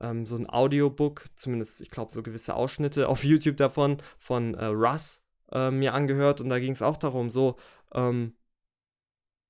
ähm, 0.00 0.26
so 0.26 0.36
ein 0.36 0.48
Audiobook, 0.48 1.26
zumindest 1.34 1.80
ich 1.80 1.90
glaube 1.90 2.12
so 2.12 2.22
gewisse 2.22 2.54
Ausschnitte 2.54 3.08
auf 3.08 3.24
YouTube 3.24 3.56
davon, 3.56 3.98
von 4.18 4.54
äh, 4.54 4.66
Russ 4.66 5.22
äh, 5.52 5.70
mir 5.70 5.94
angehört 5.94 6.40
und 6.40 6.48
da 6.48 6.58
ging 6.58 6.72
es 6.72 6.82
auch 6.82 6.96
darum, 6.96 7.30
so, 7.30 7.56
ähm, 7.92 8.34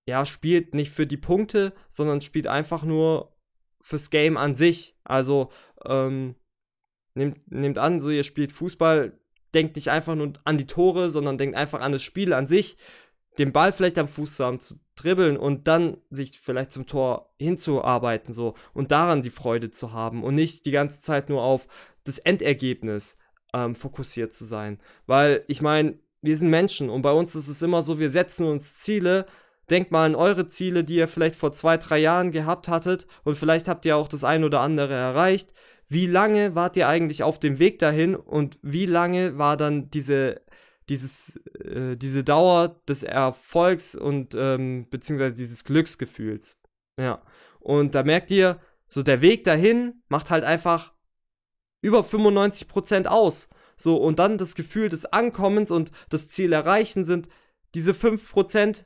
ja, 0.06 0.26
spielt 0.26 0.74
nicht 0.74 0.90
für 0.90 1.06
die 1.06 1.16
Punkte, 1.16 1.72
sondern 1.88 2.20
spielt 2.20 2.46
einfach 2.46 2.82
nur 2.82 3.36
fürs 3.80 4.10
Game 4.10 4.36
an 4.36 4.54
sich. 4.54 4.96
Also, 5.04 5.50
ähm, 5.84 6.34
nehmt, 7.14 7.50
nehmt 7.50 7.78
an, 7.78 8.00
so 8.00 8.10
ihr 8.10 8.24
spielt 8.24 8.52
Fußball, 8.52 9.18
denkt 9.54 9.76
nicht 9.76 9.90
einfach 9.90 10.14
nur 10.14 10.32
an 10.44 10.58
die 10.58 10.66
Tore, 10.66 11.10
sondern 11.10 11.38
denkt 11.38 11.56
einfach 11.56 11.80
an 11.80 11.92
das 11.92 12.02
Spiel 12.02 12.32
an 12.32 12.46
sich, 12.46 12.76
den 13.38 13.52
Ball 13.52 13.72
vielleicht 13.72 13.98
am 13.98 14.08
Fuß 14.08 14.36
zu 14.36 14.44
haben, 14.44 14.60
zu 14.60 14.74
dribbeln 14.96 15.36
und 15.36 15.66
dann 15.66 15.96
sich 16.10 16.38
vielleicht 16.38 16.72
zum 16.72 16.86
Tor 16.86 17.32
hinzuarbeiten 17.38 18.34
so 18.34 18.54
und 18.74 18.90
daran 18.90 19.22
die 19.22 19.30
Freude 19.30 19.70
zu 19.70 19.92
haben 19.92 20.22
und 20.22 20.34
nicht 20.34 20.66
die 20.66 20.70
ganze 20.70 21.00
Zeit 21.00 21.28
nur 21.28 21.42
auf 21.42 21.66
das 22.04 22.18
Endergebnis 22.18 23.16
ähm, 23.54 23.74
fokussiert 23.74 24.32
zu 24.32 24.44
sein. 24.44 24.78
Weil 25.06 25.44
ich 25.48 25.62
meine, 25.62 25.98
wir 26.22 26.36
sind 26.36 26.50
Menschen 26.50 26.90
und 26.90 27.02
bei 27.02 27.12
uns 27.12 27.34
ist 27.34 27.48
es 27.48 27.62
immer 27.62 27.82
so, 27.82 27.98
wir 27.98 28.10
setzen 28.10 28.46
uns 28.46 28.74
Ziele. 28.74 29.26
Denkt 29.70 29.92
mal 29.92 30.04
an 30.04 30.16
eure 30.16 30.46
Ziele, 30.46 30.82
die 30.82 30.96
ihr 30.96 31.08
vielleicht 31.08 31.36
vor 31.36 31.52
zwei, 31.52 31.76
drei 31.76 31.98
Jahren 31.98 32.32
gehabt 32.32 32.68
hattet 32.68 33.06
und 33.22 33.38
vielleicht 33.38 33.68
habt 33.68 33.84
ihr 33.86 33.96
auch 33.96 34.08
das 34.08 34.24
ein 34.24 34.44
oder 34.44 34.60
andere 34.60 34.94
erreicht. 34.94 35.54
Wie 35.88 36.06
lange 36.06 36.54
wart 36.54 36.76
ihr 36.76 36.88
eigentlich 36.88 37.22
auf 37.22 37.38
dem 37.38 37.58
Weg 37.58 37.78
dahin 37.78 38.16
und 38.16 38.58
wie 38.62 38.86
lange 38.86 39.38
war 39.38 39.56
dann 39.56 39.90
diese 39.90 40.40
dieses, 40.90 41.36
äh, 41.64 41.96
diese 41.96 42.24
Dauer 42.24 42.80
des 42.88 43.02
Erfolgs 43.02 43.94
und 43.94 44.34
ähm, 44.36 44.86
beziehungsweise 44.90 45.34
dieses 45.34 45.64
Glücksgefühls. 45.64 46.58
Ja. 46.98 47.22
Und 47.60 47.94
da 47.94 48.02
merkt 48.02 48.30
ihr, 48.30 48.60
so 48.86 49.02
der 49.02 49.20
Weg 49.20 49.44
dahin 49.44 50.02
macht 50.08 50.30
halt 50.30 50.44
einfach 50.44 50.92
über 51.80 52.00
95% 52.00 53.06
aus. 53.06 53.48
So, 53.76 53.96
und 53.96 54.18
dann 54.18 54.36
das 54.36 54.54
Gefühl 54.56 54.88
des 54.88 55.06
Ankommens 55.06 55.70
und 55.70 55.90
das 56.10 56.28
Ziel 56.28 56.52
erreichen 56.52 57.04
sind 57.04 57.28
diese 57.74 57.92
5%, 57.92 58.84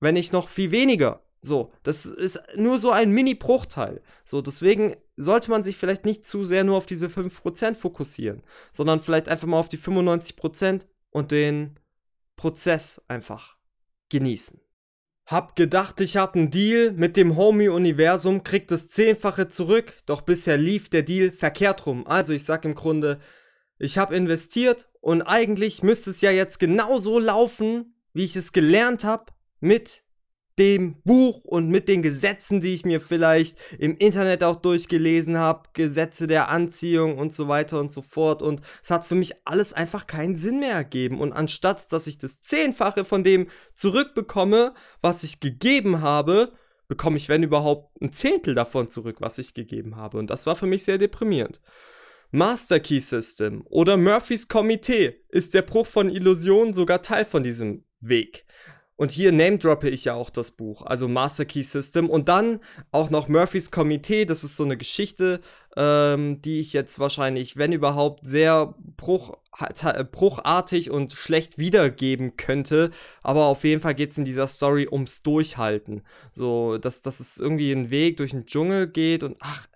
wenn 0.00 0.14
nicht 0.14 0.32
noch 0.32 0.48
viel 0.48 0.70
weniger. 0.70 1.24
So, 1.40 1.72
das 1.82 2.06
ist 2.06 2.40
nur 2.56 2.78
so 2.78 2.90
ein 2.90 3.10
Mini-Bruchteil. 3.10 4.00
So, 4.24 4.40
deswegen 4.40 4.96
sollte 5.16 5.50
man 5.50 5.62
sich 5.62 5.76
vielleicht 5.76 6.04
nicht 6.04 6.24
zu 6.24 6.44
sehr 6.44 6.64
nur 6.64 6.76
auf 6.76 6.86
diese 6.86 7.08
5% 7.08 7.74
fokussieren, 7.74 8.42
sondern 8.72 9.00
vielleicht 9.00 9.28
einfach 9.28 9.46
mal 9.46 9.58
auf 9.58 9.68
die 9.68 9.78
95%, 9.78 10.86
und 11.14 11.30
den 11.30 11.78
Prozess 12.36 13.00
einfach 13.08 13.56
genießen. 14.10 14.60
Hab 15.26 15.56
gedacht, 15.56 16.00
ich 16.02 16.18
hab 16.18 16.34
einen 16.34 16.50
Deal 16.50 16.92
mit 16.92 17.16
dem 17.16 17.36
Homie-Universum, 17.36 18.44
krieg 18.44 18.68
das 18.68 18.88
Zehnfache 18.88 19.48
zurück, 19.48 19.94
doch 20.04 20.20
bisher 20.20 20.58
lief 20.58 20.90
der 20.90 21.02
Deal 21.02 21.30
verkehrt 21.30 21.86
rum. 21.86 22.06
Also 22.06 22.34
ich 22.34 22.44
sag 22.44 22.66
im 22.66 22.74
Grunde, 22.74 23.20
ich 23.78 23.96
hab 23.96 24.12
investiert 24.12 24.90
und 25.00 25.22
eigentlich 25.22 25.82
müsste 25.82 26.10
es 26.10 26.20
ja 26.20 26.30
jetzt 26.30 26.58
genauso 26.58 27.18
laufen, 27.18 27.94
wie 28.12 28.24
ich 28.24 28.36
es 28.36 28.52
gelernt 28.52 29.04
hab, 29.04 29.34
mit 29.60 30.03
dem 30.58 31.02
Buch 31.02 31.44
und 31.44 31.68
mit 31.68 31.88
den 31.88 32.02
Gesetzen, 32.02 32.60
die 32.60 32.74
ich 32.74 32.84
mir 32.84 33.00
vielleicht 33.00 33.58
im 33.78 33.96
Internet 33.96 34.44
auch 34.44 34.56
durchgelesen 34.56 35.36
habe, 35.36 35.68
Gesetze 35.72 36.26
der 36.26 36.48
Anziehung 36.48 37.18
und 37.18 37.32
so 37.32 37.48
weiter 37.48 37.80
und 37.80 37.92
so 37.92 38.02
fort. 38.02 38.42
Und 38.42 38.60
es 38.82 38.90
hat 38.90 39.04
für 39.04 39.16
mich 39.16 39.32
alles 39.44 39.72
einfach 39.72 40.06
keinen 40.06 40.36
Sinn 40.36 40.60
mehr 40.60 40.72
ergeben. 40.72 41.20
Und 41.20 41.32
anstatt, 41.32 41.92
dass 41.92 42.06
ich 42.06 42.18
das 42.18 42.40
Zehnfache 42.40 43.04
von 43.04 43.24
dem 43.24 43.48
zurückbekomme, 43.74 44.74
was 45.00 45.24
ich 45.24 45.40
gegeben 45.40 46.00
habe, 46.00 46.52
bekomme 46.86 47.16
ich, 47.16 47.28
wenn 47.28 47.42
überhaupt, 47.42 48.00
ein 48.00 48.12
Zehntel 48.12 48.54
davon 48.54 48.88
zurück, 48.88 49.16
was 49.20 49.38
ich 49.38 49.54
gegeben 49.54 49.96
habe. 49.96 50.18
Und 50.18 50.30
das 50.30 50.46
war 50.46 50.54
für 50.54 50.66
mich 50.66 50.84
sehr 50.84 50.98
deprimierend. 50.98 51.60
Master 52.30 52.80
Key 52.80 53.00
System 53.00 53.62
oder 53.66 53.96
Murphys 53.96 54.48
Komitee 54.48 55.20
ist 55.28 55.54
der 55.54 55.62
Bruch 55.62 55.86
von 55.86 56.10
Illusionen 56.10 56.74
sogar 56.74 57.00
Teil 57.00 57.24
von 57.24 57.42
diesem 57.44 57.84
Weg. 58.00 58.44
Und 58.96 59.10
hier 59.10 59.32
name 59.32 59.58
droppe 59.58 59.88
ich 59.88 60.04
ja 60.04 60.14
auch 60.14 60.30
das 60.30 60.52
Buch, 60.52 60.82
also 60.82 61.08
Master 61.08 61.44
Key 61.44 61.62
System. 61.62 62.08
Und 62.08 62.28
dann 62.28 62.60
auch 62.92 63.10
noch 63.10 63.28
Murphys 63.28 63.72
Komitee, 63.72 64.24
das 64.24 64.44
ist 64.44 64.56
so 64.56 64.64
eine 64.64 64.76
Geschichte, 64.76 65.40
ähm, 65.76 66.40
die 66.42 66.60
ich 66.60 66.72
jetzt 66.72 67.00
wahrscheinlich, 67.00 67.56
wenn 67.56 67.72
überhaupt, 67.72 68.24
sehr 68.24 68.74
bruch, 68.96 69.36
bruchartig 70.12 70.90
und 70.90 71.12
schlecht 71.12 71.58
wiedergeben 71.58 72.36
könnte. 72.36 72.92
Aber 73.22 73.46
auf 73.46 73.64
jeden 73.64 73.80
Fall 73.80 73.96
geht 73.96 74.10
es 74.10 74.18
in 74.18 74.24
dieser 74.24 74.46
Story 74.46 74.88
ums 74.90 75.22
Durchhalten. 75.22 76.02
So, 76.32 76.78
dass, 76.78 77.00
dass 77.02 77.18
es 77.18 77.38
irgendwie 77.38 77.72
einen 77.72 77.90
Weg 77.90 78.18
durch 78.18 78.30
den 78.30 78.46
Dschungel 78.46 78.86
geht 78.86 79.24
und 79.24 79.36
ach 79.40 79.66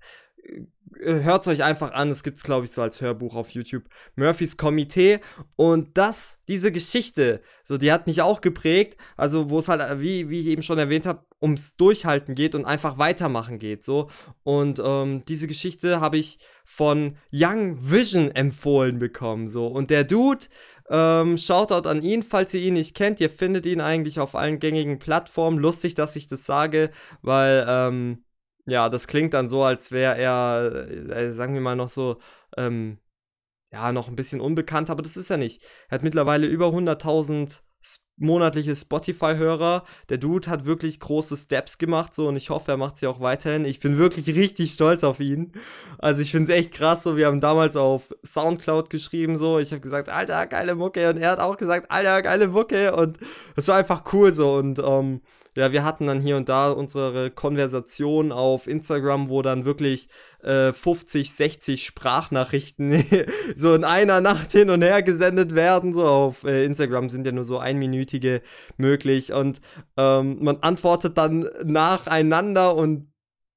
hört 1.00 1.42
es 1.42 1.48
euch 1.48 1.64
einfach 1.64 1.92
an, 1.92 2.10
es 2.10 2.22
gibt 2.22 2.38
es 2.38 2.42
glaube 2.42 2.64
ich 2.64 2.72
so 2.72 2.82
als 2.82 3.00
Hörbuch 3.00 3.34
auf 3.34 3.50
YouTube, 3.50 3.84
Murphys 4.16 4.56
Komitee. 4.56 5.20
Und 5.56 5.96
das, 5.96 6.38
diese 6.48 6.72
Geschichte, 6.72 7.40
so 7.64 7.76
die 7.76 7.92
hat 7.92 8.06
mich 8.06 8.22
auch 8.22 8.40
geprägt, 8.40 8.96
also 9.16 9.50
wo 9.50 9.58
es 9.58 9.68
halt, 9.68 9.80
äh, 9.80 10.00
wie, 10.00 10.28
wie 10.28 10.40
ich 10.40 10.46
eben 10.46 10.62
schon 10.62 10.78
erwähnt 10.78 11.06
habe, 11.06 11.26
ums 11.40 11.76
Durchhalten 11.76 12.34
geht 12.34 12.54
und 12.54 12.64
einfach 12.64 12.98
weitermachen 12.98 13.58
geht, 13.58 13.84
so. 13.84 14.10
Und 14.42 14.80
ähm, 14.84 15.24
diese 15.26 15.46
Geschichte 15.46 16.00
habe 16.00 16.18
ich 16.18 16.38
von 16.64 17.16
Young 17.32 17.78
Vision 17.90 18.30
empfohlen 18.30 18.98
bekommen, 18.98 19.48
so. 19.48 19.66
Und 19.68 19.90
der 19.90 20.04
Dude, 20.04 20.46
ähm, 20.90 21.38
Shoutout 21.38 21.88
an 21.88 22.02
ihn, 22.02 22.22
falls 22.22 22.54
ihr 22.54 22.60
ihn 22.60 22.74
nicht 22.74 22.96
kennt, 22.96 23.20
ihr 23.20 23.30
findet 23.30 23.66
ihn 23.66 23.80
eigentlich 23.80 24.18
auf 24.20 24.34
allen 24.34 24.58
gängigen 24.58 24.98
Plattformen, 24.98 25.58
lustig, 25.58 25.94
dass 25.94 26.16
ich 26.16 26.26
das 26.26 26.44
sage, 26.44 26.90
weil, 27.22 27.64
ähm, 27.68 28.24
ja, 28.68 28.88
das 28.88 29.06
klingt 29.06 29.34
dann 29.34 29.48
so, 29.48 29.62
als 29.62 29.92
wäre 29.92 30.16
er, 30.18 30.88
äh, 31.10 31.32
sagen 31.32 31.54
wir 31.54 31.60
mal, 31.60 31.76
noch 31.76 31.88
so, 31.88 32.18
ähm, 32.56 32.98
ja, 33.72 33.92
noch 33.92 34.08
ein 34.08 34.16
bisschen 34.16 34.40
unbekannt, 34.40 34.90
aber 34.90 35.02
das 35.02 35.16
ist 35.16 35.30
er 35.30 35.36
nicht. 35.38 35.62
Er 35.88 35.96
hat 35.96 36.02
mittlerweile 36.02 36.46
über 36.46 36.68
100.000 36.68 37.60
monatliche 38.16 38.74
Spotify-Hörer. 38.74 39.84
Der 40.08 40.18
Dude 40.18 40.50
hat 40.50 40.64
wirklich 40.64 41.00
große 41.00 41.36
Steps 41.36 41.78
gemacht, 41.78 42.12
so, 42.12 42.28
und 42.28 42.36
ich 42.36 42.50
hoffe, 42.50 42.72
er 42.72 42.76
macht 42.76 42.98
sie 42.98 43.06
auch 43.06 43.20
weiterhin. 43.20 43.64
Ich 43.64 43.80
bin 43.80 43.96
wirklich 43.96 44.26
richtig 44.34 44.72
stolz 44.72 45.04
auf 45.04 45.20
ihn. 45.20 45.52
Also, 45.98 46.20
ich 46.20 46.32
finde 46.32 46.52
es 46.52 46.58
echt 46.58 46.72
krass, 46.72 47.04
so, 47.04 47.16
wir 47.16 47.26
haben 47.26 47.40
damals 47.40 47.76
auf 47.76 48.14
Soundcloud 48.24 48.90
geschrieben, 48.90 49.36
so, 49.36 49.58
ich 49.58 49.70
habe 49.70 49.80
gesagt, 49.80 50.08
Alter, 50.08 50.46
geile 50.46 50.74
Mucke, 50.74 51.08
und 51.08 51.18
er 51.18 51.30
hat 51.30 51.40
auch 51.40 51.56
gesagt, 51.56 51.90
Alter, 51.90 52.22
geile 52.22 52.48
Mucke, 52.48 52.94
und 52.96 53.18
es 53.56 53.68
war 53.68 53.76
einfach 53.76 54.02
cool, 54.12 54.32
so, 54.32 54.54
und, 54.54 54.78
ähm, 54.80 55.22
ja, 55.58 55.72
wir 55.72 55.82
hatten 55.82 56.06
dann 56.06 56.20
hier 56.20 56.36
und 56.36 56.48
da 56.48 56.70
unsere 56.70 57.32
Konversation 57.32 58.30
auf 58.30 58.68
Instagram, 58.68 59.28
wo 59.28 59.42
dann 59.42 59.64
wirklich 59.64 60.08
äh, 60.44 60.72
50, 60.72 61.34
60 61.34 61.84
Sprachnachrichten 61.84 63.04
so 63.56 63.74
in 63.74 63.82
einer 63.82 64.20
Nacht 64.20 64.52
hin 64.52 64.70
und 64.70 64.82
her 64.82 65.02
gesendet 65.02 65.56
werden. 65.56 65.92
So 65.92 66.04
auf 66.04 66.44
äh, 66.44 66.64
Instagram 66.64 67.10
sind 67.10 67.26
ja 67.26 67.32
nur 67.32 67.42
so 67.42 67.58
einminütige 67.58 68.40
möglich 68.76 69.32
und 69.32 69.60
ähm, 69.96 70.38
man 70.40 70.58
antwortet 70.58 71.18
dann 71.18 71.48
nacheinander 71.64 72.76
und 72.76 73.08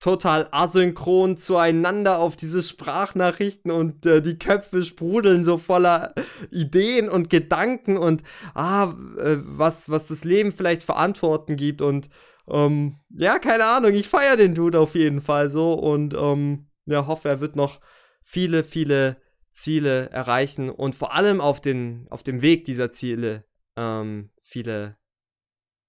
total 0.02 0.50
asynchron 0.52 1.38
zueinander 1.38 2.18
auf 2.18 2.36
diese 2.36 2.64
Sprachnachrichten 2.64 3.72
und 3.72 4.06
äh, 4.08 4.22
die 4.22 4.38
Köpfe 4.38 4.84
sprudeln 4.84 5.44
so 5.44 5.58
voller 5.58 6.14
Ideen 6.50 7.08
und 7.08 7.30
Gedanken 7.30 7.98
und 7.98 8.24
ah, 8.56 8.96
äh, 9.20 9.38
was, 9.44 9.90
was 9.90 10.08
das 10.08 10.24
Leben 10.24 10.52
vielleicht 10.52 10.82
für 10.82 10.96
Antworten 10.96 11.56
gibt 11.56 11.82
und 11.82 12.10
ähm, 12.50 12.98
ja, 13.10 13.38
keine 13.38 13.66
Ahnung, 13.66 13.94
ich 13.94 14.10
feiere 14.10 14.38
den 14.38 14.56
Dude 14.56 14.80
auf 14.80 14.96
jeden 14.96 15.22
Fall 15.22 15.52
so 15.52 15.74
und 15.74 16.16
ähm, 16.16 16.68
ja, 16.86 17.06
hoffe, 17.06 17.30
er 17.30 17.40
wird 17.40 17.56
noch 17.56 17.80
viele, 18.24 18.64
viele 18.64 19.18
Ziele 19.52 20.10
erreichen 20.10 20.72
und 20.72 20.96
vor 20.96 21.14
allem 21.14 21.40
auf, 21.42 21.62
den, 21.62 22.08
auf 22.10 22.24
dem 22.24 22.42
Weg 22.42 22.64
dieser 22.64 22.90
Ziele 22.90 23.46
ähm, 23.76 24.32
viele 24.42 24.98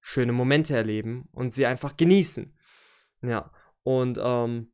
schöne 0.01 0.33
Momente 0.33 0.77
erleben 0.77 1.31
und 1.33 1.55
sie 1.55 1.65
einfach 1.65 1.97
genießen. 1.97 2.55
Ja, 3.23 3.51
und 3.85 4.19
ähm, 4.23 4.73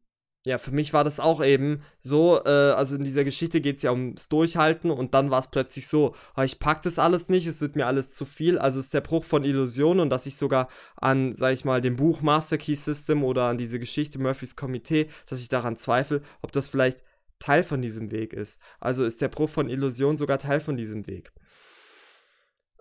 ja, 0.48 0.56
für 0.56 0.70
mich 0.70 0.92
war 0.92 1.04
das 1.04 1.20
auch 1.20 1.44
eben 1.44 1.82
so, 2.00 2.40
äh, 2.44 2.48
also 2.48 2.96
in 2.96 3.04
dieser 3.04 3.24
Geschichte 3.24 3.60
geht 3.60 3.76
es 3.76 3.82
ja 3.82 3.90
ums 3.90 4.28
Durchhalten 4.28 4.90
und 4.90 5.12
dann 5.12 5.30
war 5.30 5.40
es 5.40 5.50
plötzlich 5.50 5.88
so, 5.88 6.14
ah, 6.34 6.44
ich 6.44 6.58
pack 6.58 6.80
das 6.82 6.98
alles 6.98 7.28
nicht, 7.28 7.46
es 7.46 7.60
wird 7.60 7.76
mir 7.76 7.86
alles 7.86 8.14
zu 8.14 8.24
viel. 8.24 8.58
Also 8.58 8.80
ist 8.80 8.94
der 8.94 9.00
Bruch 9.00 9.24
von 9.24 9.44
Illusion 9.44 10.00
und 10.00 10.10
dass 10.10 10.26
ich 10.26 10.36
sogar 10.36 10.68
an, 10.96 11.36
sag 11.36 11.52
ich 11.52 11.64
mal, 11.64 11.80
dem 11.80 11.96
Buch 11.96 12.22
Master 12.22 12.56
Key 12.56 12.76
System 12.76 13.24
oder 13.24 13.44
an 13.44 13.58
diese 13.58 13.78
Geschichte 13.78 14.18
Murphys 14.18 14.56
Komitee, 14.56 15.08
dass 15.26 15.42
ich 15.42 15.48
daran 15.48 15.76
zweifle, 15.76 16.22
ob 16.40 16.52
das 16.52 16.68
vielleicht 16.68 17.02
Teil 17.40 17.62
von 17.62 17.82
diesem 17.82 18.10
Weg 18.10 18.32
ist. 18.32 18.60
Also 18.80 19.04
ist 19.04 19.20
der 19.20 19.28
Bruch 19.28 19.50
von 19.50 19.68
Illusion 19.68 20.16
sogar 20.16 20.38
Teil 20.38 20.60
von 20.60 20.76
diesem 20.76 21.06
Weg. 21.06 21.32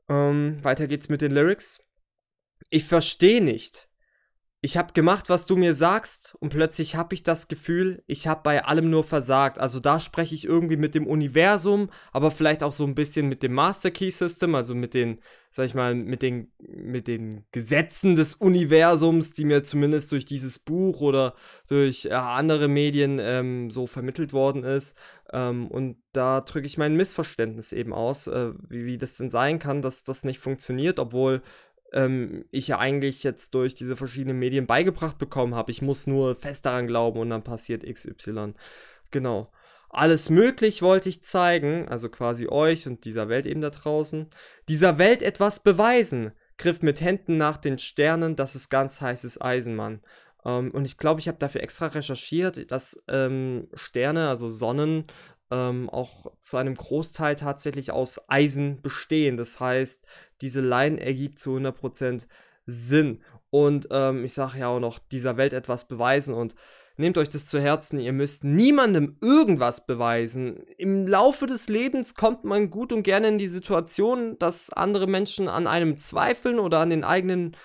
Ähm, 0.09 0.63
weiter 0.63 0.87
geht's 0.87 1.09
mit 1.09 1.21
den 1.21 1.31
Lyrics. 1.31 1.79
Ich 2.69 2.85
verstehe 2.85 3.43
nicht. 3.43 3.89
Ich 4.59 4.75
habe 4.75 4.91
gemacht, 4.93 5.29
was 5.29 5.45
du 5.45 5.55
mir 5.55 5.75
sagst, 5.75 6.35
und 6.39 6.49
plötzlich 6.49 6.95
habe 6.95 7.13
ich 7.13 7.21
das 7.21 7.47
Gefühl, 7.47 8.03
ich 8.07 8.27
habe 8.27 8.41
bei 8.43 8.65
allem 8.65 8.89
nur 8.89 9.03
versagt. 9.03 9.59
Also 9.59 9.79
da 9.79 9.99
spreche 9.99 10.33
ich 10.33 10.45
irgendwie 10.45 10.77
mit 10.77 10.95
dem 10.95 11.05
Universum, 11.05 11.91
aber 12.11 12.31
vielleicht 12.31 12.63
auch 12.63 12.71
so 12.71 12.83
ein 12.83 12.95
bisschen 12.95 13.29
mit 13.29 13.43
dem 13.43 13.53
Master 13.53 13.91
Key 13.91 14.09
System, 14.09 14.55
also 14.55 14.73
mit 14.73 14.95
den, 14.95 15.19
sag 15.51 15.67
ich 15.67 15.75
mal, 15.75 15.93
mit 15.93 16.23
den, 16.23 16.51
mit 16.57 17.07
den 17.07 17.45
Gesetzen 17.51 18.15
des 18.15 18.33
Universums, 18.33 19.31
die 19.31 19.45
mir 19.45 19.63
zumindest 19.63 20.11
durch 20.11 20.25
dieses 20.25 20.57
Buch 20.57 21.01
oder 21.01 21.35
durch 21.67 22.05
äh, 22.05 22.13
andere 22.13 22.67
Medien 22.67 23.19
ähm, 23.21 23.69
so 23.69 23.85
vermittelt 23.85 24.33
worden 24.33 24.63
ist. 24.63 24.97
Ähm, 25.31 25.67
und 25.67 25.97
da 26.13 26.41
drücke 26.41 26.65
ich 26.65 26.79
mein 26.79 26.95
Missverständnis 26.95 27.73
eben 27.73 27.93
aus, 27.93 28.25
äh, 28.25 28.53
wie, 28.67 28.85
wie 28.85 28.97
das 28.97 29.17
denn 29.17 29.29
sein 29.29 29.59
kann, 29.59 29.83
dass 29.83 30.03
das 30.03 30.23
nicht 30.23 30.39
funktioniert, 30.39 30.97
obwohl 30.97 31.43
ähm, 31.93 32.45
ich 32.51 32.67
ja 32.67 32.79
eigentlich 32.79 33.23
jetzt 33.23 33.53
durch 33.53 33.75
diese 33.75 33.95
verschiedenen 33.95 34.39
Medien 34.39 34.67
beigebracht 34.67 35.17
bekommen 35.17 35.55
habe. 35.55 35.71
Ich 35.71 35.81
muss 35.81 36.07
nur 36.07 36.35
fest 36.35 36.65
daran 36.65 36.87
glauben 36.87 37.19
und 37.19 37.29
dann 37.29 37.43
passiert 37.43 37.83
XY. 37.83 38.53
Genau. 39.11 39.51
Alles 39.89 40.29
möglich 40.29 40.81
wollte 40.81 41.09
ich 41.09 41.23
zeigen, 41.23 41.87
also 41.87 42.09
quasi 42.09 42.47
euch 42.47 42.87
und 42.87 43.05
dieser 43.05 43.29
Welt 43.29 43.45
eben 43.45 43.61
da 43.61 43.69
draußen. 43.69 44.27
Dieser 44.67 44.97
Welt 44.97 45.23
etwas 45.23 45.61
beweisen. 45.61 46.31
Griff 46.57 46.81
mit 46.81 47.01
Händen 47.01 47.37
nach 47.37 47.57
den 47.57 47.79
Sternen, 47.79 48.35
das 48.35 48.55
ist 48.55 48.69
ganz 48.69 48.99
heißes 48.99 49.39
Eisenmann. 49.39 50.01
Ähm, 50.43 50.71
und 50.71 50.85
ich 50.85 50.97
glaube, 50.97 51.19
ich 51.19 51.27
habe 51.27 51.37
dafür 51.37 51.61
extra 51.61 51.87
recherchiert, 51.87 52.71
dass 52.71 53.01
ähm, 53.07 53.69
Sterne, 53.73 54.27
also 54.29 54.49
Sonnen, 54.49 55.05
ähm, 55.51 55.89
auch 55.89 56.31
zu 56.39 56.57
einem 56.57 56.75
Großteil 56.75 57.35
tatsächlich 57.35 57.91
aus 57.91 58.29
Eisen 58.29 58.81
bestehen. 58.81 59.37
Das 59.37 59.59
heißt, 59.59 60.05
diese 60.41 60.61
Line 60.61 60.99
ergibt 60.99 61.39
zu 61.39 61.55
100% 61.55 62.27
Sinn. 62.65 63.23
Und 63.49 63.87
ähm, 63.91 64.23
ich 64.23 64.33
sage 64.33 64.59
ja 64.59 64.67
auch 64.67 64.79
noch, 64.79 64.99
dieser 64.99 65.37
Welt 65.37 65.53
etwas 65.53 65.87
beweisen 65.87 66.33
und 66.33 66.55
nehmt 66.97 67.17
euch 67.17 67.29
das 67.29 67.45
zu 67.45 67.61
Herzen, 67.61 67.99
ihr 67.99 68.11
müsst 68.11 68.43
niemandem 68.43 69.17
irgendwas 69.21 69.85
beweisen. 69.85 70.57
Im 70.77 71.07
Laufe 71.07 71.45
des 71.45 71.69
Lebens 71.69 72.15
kommt 72.15 72.43
man 72.43 72.69
gut 72.69 72.91
und 72.91 73.03
gerne 73.03 73.29
in 73.29 73.37
die 73.37 73.47
Situation, 73.47 74.37
dass 74.39 74.71
andere 74.71 75.07
Menschen 75.07 75.47
an 75.47 75.67
einem 75.67 75.97
zweifeln 75.97 76.59
oder 76.59 76.79
an 76.79 76.89
den 76.89 77.03
eigenen 77.03 77.55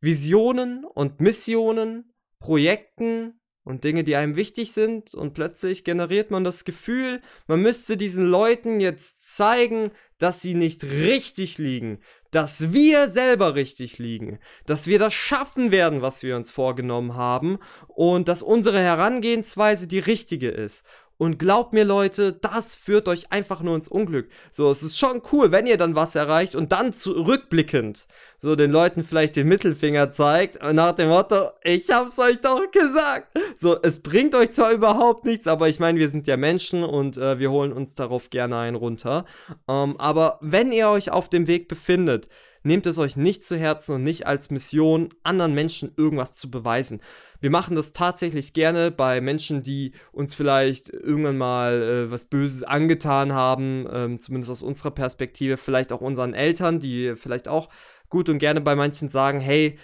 Visionen 0.00 0.84
und 0.84 1.20
Missionen, 1.20 2.12
Projekten, 2.38 3.40
und 3.64 3.84
Dinge, 3.84 4.04
die 4.04 4.16
einem 4.16 4.36
wichtig 4.36 4.72
sind 4.72 5.14
und 5.14 5.34
plötzlich 5.34 5.84
generiert 5.84 6.30
man 6.30 6.44
das 6.44 6.64
Gefühl, 6.64 7.20
man 7.46 7.62
müsste 7.62 7.96
diesen 7.96 8.26
Leuten 8.26 8.78
jetzt 8.78 9.34
zeigen, 9.34 9.90
dass 10.18 10.40
sie 10.40 10.54
nicht 10.54 10.84
richtig 10.84 11.58
liegen, 11.58 11.98
dass 12.30 12.72
wir 12.72 13.08
selber 13.08 13.54
richtig 13.54 13.98
liegen, 13.98 14.38
dass 14.66 14.86
wir 14.86 14.98
das 14.98 15.14
schaffen 15.14 15.70
werden, 15.70 16.02
was 16.02 16.22
wir 16.22 16.36
uns 16.36 16.50
vorgenommen 16.50 17.14
haben 17.14 17.58
und 17.88 18.28
dass 18.28 18.42
unsere 18.42 18.80
Herangehensweise 18.80 19.86
die 19.86 19.98
richtige 19.98 20.48
ist. 20.48 20.84
Und 21.16 21.38
glaubt 21.38 21.72
mir, 21.72 21.84
Leute, 21.84 22.32
das 22.32 22.74
führt 22.74 23.06
euch 23.08 23.30
einfach 23.30 23.62
nur 23.62 23.76
ins 23.76 23.88
Unglück. 23.88 24.28
So, 24.50 24.70
es 24.70 24.82
ist 24.82 24.98
schon 24.98 25.22
cool, 25.32 25.52
wenn 25.52 25.66
ihr 25.66 25.76
dann 25.76 25.94
was 25.94 26.14
erreicht 26.14 26.54
und 26.56 26.72
dann 26.72 26.92
zurückblickend 26.92 28.06
so 28.44 28.56
den 28.56 28.70
Leuten 28.70 29.02
vielleicht 29.02 29.36
den 29.36 29.48
Mittelfinger 29.48 30.10
zeigt 30.10 30.62
nach 30.74 30.92
dem 30.92 31.08
Motto, 31.08 31.50
ich 31.62 31.90
hab's 31.90 32.18
euch 32.18 32.40
doch 32.40 32.70
gesagt. 32.70 33.32
So, 33.56 33.80
es 33.82 34.02
bringt 34.02 34.34
euch 34.34 34.52
zwar 34.52 34.72
überhaupt 34.72 35.24
nichts, 35.24 35.46
aber 35.46 35.68
ich 35.68 35.80
meine, 35.80 35.98
wir 35.98 36.08
sind 36.08 36.26
ja 36.26 36.36
Menschen 36.36 36.84
und 36.84 37.16
äh, 37.16 37.38
wir 37.38 37.50
holen 37.50 37.72
uns 37.72 37.94
darauf 37.94 38.28
gerne 38.28 38.58
einen 38.58 38.76
runter. 38.76 39.24
Ähm, 39.66 39.98
aber 39.98 40.38
wenn 40.42 40.72
ihr 40.72 40.88
euch 40.88 41.10
auf 41.10 41.30
dem 41.30 41.46
Weg 41.46 41.68
befindet, 41.68 42.28
Nehmt 42.66 42.86
es 42.86 42.96
euch 42.96 43.16
nicht 43.16 43.44
zu 43.44 43.58
Herzen 43.58 43.96
und 43.96 44.02
nicht 44.02 44.26
als 44.26 44.50
Mission, 44.50 45.10
anderen 45.22 45.52
Menschen 45.52 45.92
irgendwas 45.98 46.34
zu 46.34 46.50
beweisen. 46.50 47.00
Wir 47.40 47.50
machen 47.50 47.76
das 47.76 47.92
tatsächlich 47.92 48.54
gerne 48.54 48.90
bei 48.90 49.20
Menschen, 49.20 49.62
die 49.62 49.92
uns 50.12 50.34
vielleicht 50.34 50.88
irgendwann 50.88 51.36
mal 51.36 51.82
äh, 51.82 52.10
was 52.10 52.24
Böses 52.24 52.62
angetan 52.62 53.34
haben, 53.34 53.86
ähm, 53.92 54.18
zumindest 54.18 54.50
aus 54.50 54.62
unserer 54.62 54.92
Perspektive, 54.92 55.58
vielleicht 55.58 55.92
auch 55.92 56.00
unseren 56.00 56.32
Eltern, 56.32 56.80
die 56.80 57.14
vielleicht 57.16 57.48
auch 57.48 57.68
gut 58.08 58.30
und 58.30 58.38
gerne 58.38 58.62
bei 58.62 58.74
manchen 58.74 59.10
sagen, 59.10 59.40
hey, 59.40 59.78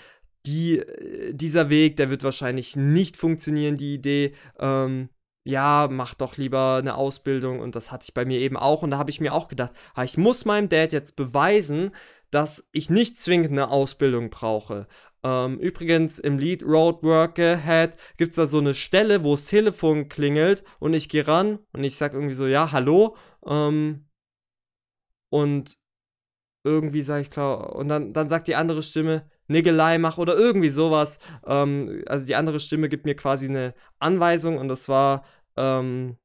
die, 0.46 0.78
äh, 0.78 1.34
dieser 1.34 1.68
Weg, 1.68 1.96
der 1.96 2.08
wird 2.08 2.24
wahrscheinlich 2.24 2.76
nicht 2.76 3.18
funktionieren, 3.18 3.76
die 3.76 3.94
Idee. 3.94 4.32
Ähm, 4.58 5.10
ja, 5.44 5.88
mach 5.90 6.14
doch 6.14 6.36
lieber 6.36 6.76
eine 6.76 6.94
Ausbildung 6.94 7.60
und 7.60 7.74
das 7.74 7.90
hatte 7.92 8.04
ich 8.04 8.14
bei 8.14 8.24
mir 8.24 8.38
eben 8.38 8.56
auch 8.56 8.82
und 8.82 8.90
da 8.90 8.98
habe 8.98 9.10
ich 9.10 9.20
mir 9.20 9.32
auch 9.32 9.48
gedacht, 9.48 9.72
ah, 9.94 10.04
ich 10.04 10.18
muss 10.18 10.44
meinem 10.44 10.68
Dad 10.68 10.92
jetzt 10.92 11.16
beweisen, 11.16 11.92
dass 12.30 12.68
ich 12.72 12.90
nicht 12.90 13.20
zwingend 13.20 13.52
eine 13.52 13.70
Ausbildung 13.70 14.30
brauche. 14.30 14.86
Ähm, 15.22 15.58
übrigens, 15.58 16.18
im 16.18 16.38
Lied 16.38 16.62
Road 16.62 17.02
Worker 17.02 17.56
Head 17.58 17.96
gibt 18.16 18.30
es 18.30 18.36
da 18.36 18.46
so 18.46 18.58
eine 18.58 18.74
Stelle, 18.74 19.24
wo 19.24 19.32
das 19.32 19.46
Telefon 19.46 20.08
klingelt 20.08 20.64
und 20.78 20.94
ich 20.94 21.08
gehe 21.08 21.26
ran 21.26 21.58
und 21.72 21.84
ich 21.84 21.96
sage 21.96 22.16
irgendwie 22.16 22.34
so, 22.34 22.46
ja, 22.46 22.72
hallo. 22.72 23.16
Ähm, 23.46 24.06
und 25.30 25.78
irgendwie 26.64 27.02
sage 27.02 27.22
ich 27.22 27.30
klar, 27.30 27.74
und 27.74 27.88
dann, 27.88 28.12
dann 28.12 28.28
sagt 28.28 28.48
die 28.48 28.56
andere 28.56 28.82
Stimme, 28.82 29.28
Niggelei 29.48 29.98
mach 29.98 30.18
oder 30.18 30.36
irgendwie 30.36 30.68
sowas. 30.70 31.18
Ähm, 31.46 32.02
also 32.06 32.26
die 32.26 32.36
andere 32.36 32.60
Stimme 32.60 32.88
gibt 32.88 33.04
mir 33.04 33.16
quasi 33.16 33.48
eine 33.48 33.74
Anweisung 33.98 34.58
und 34.58 34.68
das 34.68 34.88
war, 34.88 35.24
ähm, 35.56 36.16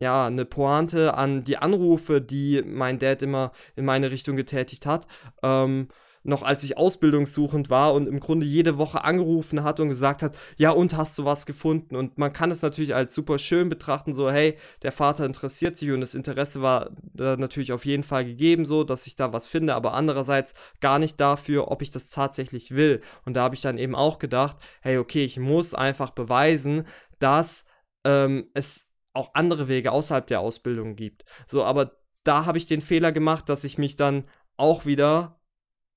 ja, 0.00 0.26
eine 0.26 0.44
Pointe 0.44 1.14
an 1.14 1.44
die 1.44 1.58
Anrufe, 1.58 2.20
die 2.20 2.62
mein 2.66 2.98
Dad 2.98 3.22
immer 3.22 3.52
in 3.76 3.84
meine 3.84 4.10
Richtung 4.10 4.34
getätigt 4.34 4.86
hat. 4.86 5.06
Ähm, 5.42 5.88
noch 6.22 6.42
als 6.42 6.62
ich 6.64 6.76
ausbildungssuchend 6.76 7.70
war 7.70 7.94
und 7.94 8.06
im 8.06 8.20
Grunde 8.20 8.44
jede 8.44 8.76
Woche 8.76 9.04
angerufen 9.04 9.64
hat 9.64 9.80
und 9.80 9.88
gesagt 9.88 10.22
hat, 10.22 10.36
ja 10.58 10.70
und 10.70 10.96
hast 10.96 11.18
du 11.18 11.24
was 11.24 11.46
gefunden? 11.46 11.96
Und 11.96 12.18
man 12.18 12.32
kann 12.32 12.50
es 12.50 12.62
natürlich 12.62 12.94
als 12.94 13.14
super 13.14 13.38
schön 13.38 13.68
betrachten, 13.68 14.12
so 14.12 14.30
hey, 14.30 14.56
der 14.82 14.92
Vater 14.92 15.24
interessiert 15.24 15.76
sich 15.76 15.90
und 15.90 16.00
das 16.02 16.14
Interesse 16.14 16.60
war 16.60 16.90
äh, 17.18 17.36
natürlich 17.36 17.72
auf 17.72 17.86
jeden 17.86 18.02
Fall 18.02 18.24
gegeben, 18.24 18.66
so 18.66 18.84
dass 18.84 19.06
ich 19.06 19.16
da 19.16 19.32
was 19.32 19.46
finde, 19.46 19.74
aber 19.74 19.94
andererseits 19.94 20.54
gar 20.80 20.98
nicht 20.98 21.18
dafür, 21.20 21.70
ob 21.70 21.80
ich 21.80 21.90
das 21.90 22.10
tatsächlich 22.10 22.74
will. 22.74 23.00
Und 23.24 23.34
da 23.34 23.42
habe 23.42 23.54
ich 23.54 23.62
dann 23.62 23.78
eben 23.78 23.94
auch 23.94 24.18
gedacht, 24.18 24.58
hey, 24.82 24.98
okay, 24.98 25.24
ich 25.24 25.38
muss 25.38 25.74
einfach 25.74 26.10
beweisen, 26.10 26.84
dass 27.18 27.64
ähm, 28.04 28.46
es 28.54 28.89
auch 29.12 29.34
andere 29.34 29.68
Wege 29.68 29.92
außerhalb 29.92 30.26
der 30.26 30.40
Ausbildung 30.40 30.96
gibt. 30.96 31.24
So, 31.46 31.64
aber 31.64 31.96
da 32.24 32.44
habe 32.46 32.58
ich 32.58 32.66
den 32.66 32.80
Fehler 32.80 33.12
gemacht, 33.12 33.48
dass 33.48 33.64
ich 33.64 33.78
mich 33.78 33.96
dann 33.96 34.24
auch 34.56 34.84
wieder, 34.86 35.40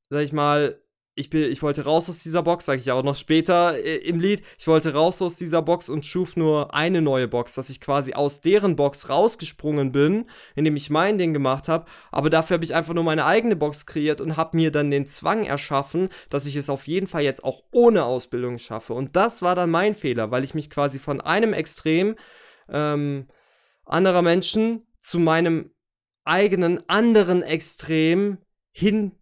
sag 0.10 0.22
ich 0.22 0.34
mal, 0.34 0.84
ich, 1.16 1.30
bin, 1.30 1.44
ich 1.44 1.62
wollte 1.62 1.84
raus 1.84 2.10
aus 2.10 2.24
dieser 2.24 2.42
Box, 2.42 2.66
sage 2.66 2.82
ich 2.82 2.92
auch 2.92 3.04
noch 3.04 3.16
später 3.16 3.78
äh, 3.78 3.98
im 3.98 4.20
Lied. 4.20 4.42
Ich 4.58 4.68
wollte 4.68 4.94
raus 4.94 5.22
aus 5.22 5.36
dieser 5.36 5.62
Box 5.62 5.90
und 5.90 6.06
schuf 6.06 6.36
nur 6.36 6.74
eine 6.74 7.02
neue 7.02 7.28
Box, 7.28 7.54
dass 7.54 7.70
ich 7.70 7.80
quasi 7.80 8.14
aus 8.14 8.42
deren 8.42 8.76
Box 8.76 9.10
rausgesprungen 9.10 9.92
bin, 9.92 10.26
indem 10.56 10.76
ich 10.76 10.90
mein 10.90 11.18
Ding 11.18 11.34
gemacht 11.34 11.68
habe. 11.68 11.86
Aber 12.12 12.30
dafür 12.30 12.56
habe 12.56 12.66
ich 12.66 12.74
einfach 12.74 12.94
nur 12.94 13.04
meine 13.04 13.26
eigene 13.26 13.56
Box 13.56 13.86
kreiert 13.86 14.22
und 14.22 14.38
habe 14.38 14.58
mir 14.58 14.72
dann 14.72 14.90
den 14.90 15.06
Zwang 15.06 15.46
erschaffen, 15.46 16.10
dass 16.30 16.48
ich 16.48 16.56
es 16.56 16.70
auf 16.70 16.88
jeden 16.88 17.08
Fall 17.08 17.24
jetzt 17.24 17.44
auch 17.44 17.64
ohne 17.72 18.06
Ausbildung 18.06 18.58
schaffe. 18.58 18.94
Und 18.94 19.16
das 19.16 19.42
war 19.44 19.56
dann 19.56 19.70
mein 19.70 19.94
Fehler, 19.94 20.32
weil 20.32 20.44
ich 20.44 20.56
mich 20.56 20.70
quasi 20.70 20.98
von 20.98 21.22
einem 21.22 21.54
Extrem 21.54 22.16
ähm, 22.74 23.28
anderer 23.86 24.22
Menschen 24.22 24.86
zu 24.98 25.20
meinem 25.20 25.72
eigenen 26.24 26.88
anderen 26.90 27.44
Extrem 27.44 28.38
hin 28.72 29.14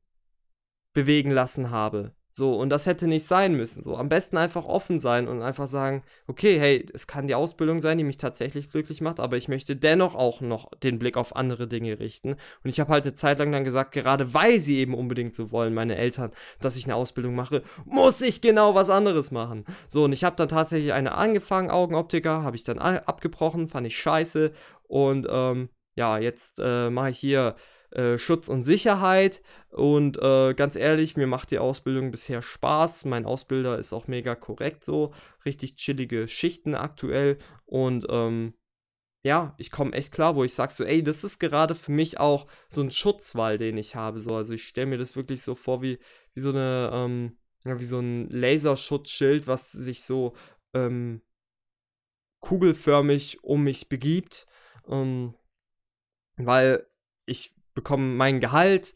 bewegen 0.93 1.31
lassen 1.31 1.71
habe. 1.71 2.15
So, 2.41 2.55
und 2.55 2.71
das 2.71 2.87
hätte 2.87 3.05
nicht 3.05 3.27
sein 3.27 3.53
müssen. 3.53 3.83
So, 3.83 3.95
am 3.95 4.09
besten 4.09 4.35
einfach 4.35 4.65
offen 4.65 4.99
sein 4.99 5.27
und 5.27 5.43
einfach 5.43 5.67
sagen, 5.67 6.01
okay, 6.25 6.59
hey, 6.59 6.83
es 6.91 7.05
kann 7.05 7.27
die 7.27 7.35
Ausbildung 7.35 7.81
sein, 7.81 7.99
die 7.99 8.03
mich 8.03 8.17
tatsächlich 8.17 8.71
glücklich 8.71 8.99
macht, 8.99 9.19
aber 9.19 9.37
ich 9.37 9.47
möchte 9.47 9.75
dennoch 9.75 10.15
auch 10.15 10.41
noch 10.41 10.71
den 10.79 10.97
Blick 10.97 11.17
auf 11.17 11.35
andere 11.35 11.67
Dinge 11.67 11.99
richten. 11.99 12.29
Und 12.63 12.69
ich 12.71 12.79
habe 12.79 12.93
halt 12.93 13.05
eine 13.05 13.13
Zeit 13.13 13.37
lang 13.37 13.51
dann 13.51 13.63
gesagt, 13.63 13.91
gerade 13.91 14.33
weil 14.33 14.59
sie 14.59 14.79
eben 14.79 14.95
unbedingt 14.95 15.35
so 15.35 15.51
wollen, 15.51 15.75
meine 15.75 15.97
Eltern, 15.97 16.31
dass 16.59 16.77
ich 16.77 16.85
eine 16.85 16.95
Ausbildung 16.95 17.35
mache, 17.35 17.61
muss 17.85 18.23
ich 18.23 18.41
genau 18.41 18.73
was 18.73 18.89
anderes 18.89 19.29
machen. 19.29 19.63
So, 19.87 20.05
und 20.05 20.11
ich 20.11 20.23
habe 20.23 20.35
dann 20.35 20.49
tatsächlich 20.49 20.93
eine 20.93 21.11
angefangen, 21.11 21.69
Augenoptiker, 21.69 22.41
habe 22.41 22.55
ich 22.55 22.63
dann 22.63 22.79
abgebrochen, 22.79 23.67
fand 23.67 23.85
ich 23.85 23.99
scheiße. 23.99 24.51
Und 24.87 25.27
ähm, 25.29 25.69
ja, 25.93 26.17
jetzt 26.17 26.59
äh, 26.59 26.89
mache 26.89 27.11
ich 27.11 27.19
hier 27.19 27.55
äh, 27.91 28.17
Schutz 28.17 28.47
und 28.47 28.63
Sicherheit. 28.63 29.41
Und 29.69 30.17
äh, 30.21 30.53
ganz 30.53 30.75
ehrlich, 30.75 31.17
mir 31.17 31.27
macht 31.27 31.51
die 31.51 31.59
Ausbildung 31.59 32.11
bisher 32.11 32.41
Spaß. 32.41 33.05
Mein 33.05 33.25
Ausbilder 33.25 33.77
ist 33.77 33.93
auch 33.93 34.07
mega 34.07 34.35
korrekt 34.35 34.83
so. 34.83 35.13
Richtig 35.45 35.75
chillige 35.75 36.27
Schichten 36.27 36.75
aktuell. 36.75 37.37
Und 37.65 38.05
ähm, 38.09 38.53
ja, 39.23 39.53
ich 39.57 39.71
komme 39.71 39.93
echt 39.93 40.13
klar, 40.13 40.35
wo 40.35 40.43
ich 40.43 40.53
sage 40.53 40.73
so, 40.73 40.83
ey, 40.83 41.03
das 41.03 41.23
ist 41.23 41.39
gerade 41.39 41.75
für 41.75 41.91
mich 41.91 42.19
auch 42.19 42.47
so 42.69 42.81
ein 42.81 42.91
Schutzwall, 42.91 43.57
den 43.57 43.77
ich 43.77 43.95
habe. 43.95 44.21
So, 44.21 44.35
also 44.35 44.53
ich 44.53 44.67
stelle 44.67 44.87
mir 44.87 44.97
das 44.97 45.15
wirklich 45.15 45.41
so 45.43 45.53
vor 45.53 45.81
wie, 45.81 45.99
wie 46.33 46.41
so 46.41 46.49
eine, 46.49 46.89
ähm, 46.93 47.37
wie 47.63 47.85
so 47.85 47.99
ein 47.99 48.29
Laserschutzschild, 48.29 49.47
was 49.47 49.71
sich 49.71 50.03
so 50.03 50.33
ähm, 50.73 51.21
kugelförmig 52.39 53.43
um 53.43 53.63
mich 53.63 53.89
begibt. 53.89 54.47
Ähm, 54.87 55.35
weil 56.37 56.87
ich 57.25 57.53
bekomme 57.73 58.13
mein 58.13 58.39
Gehalt. 58.39 58.93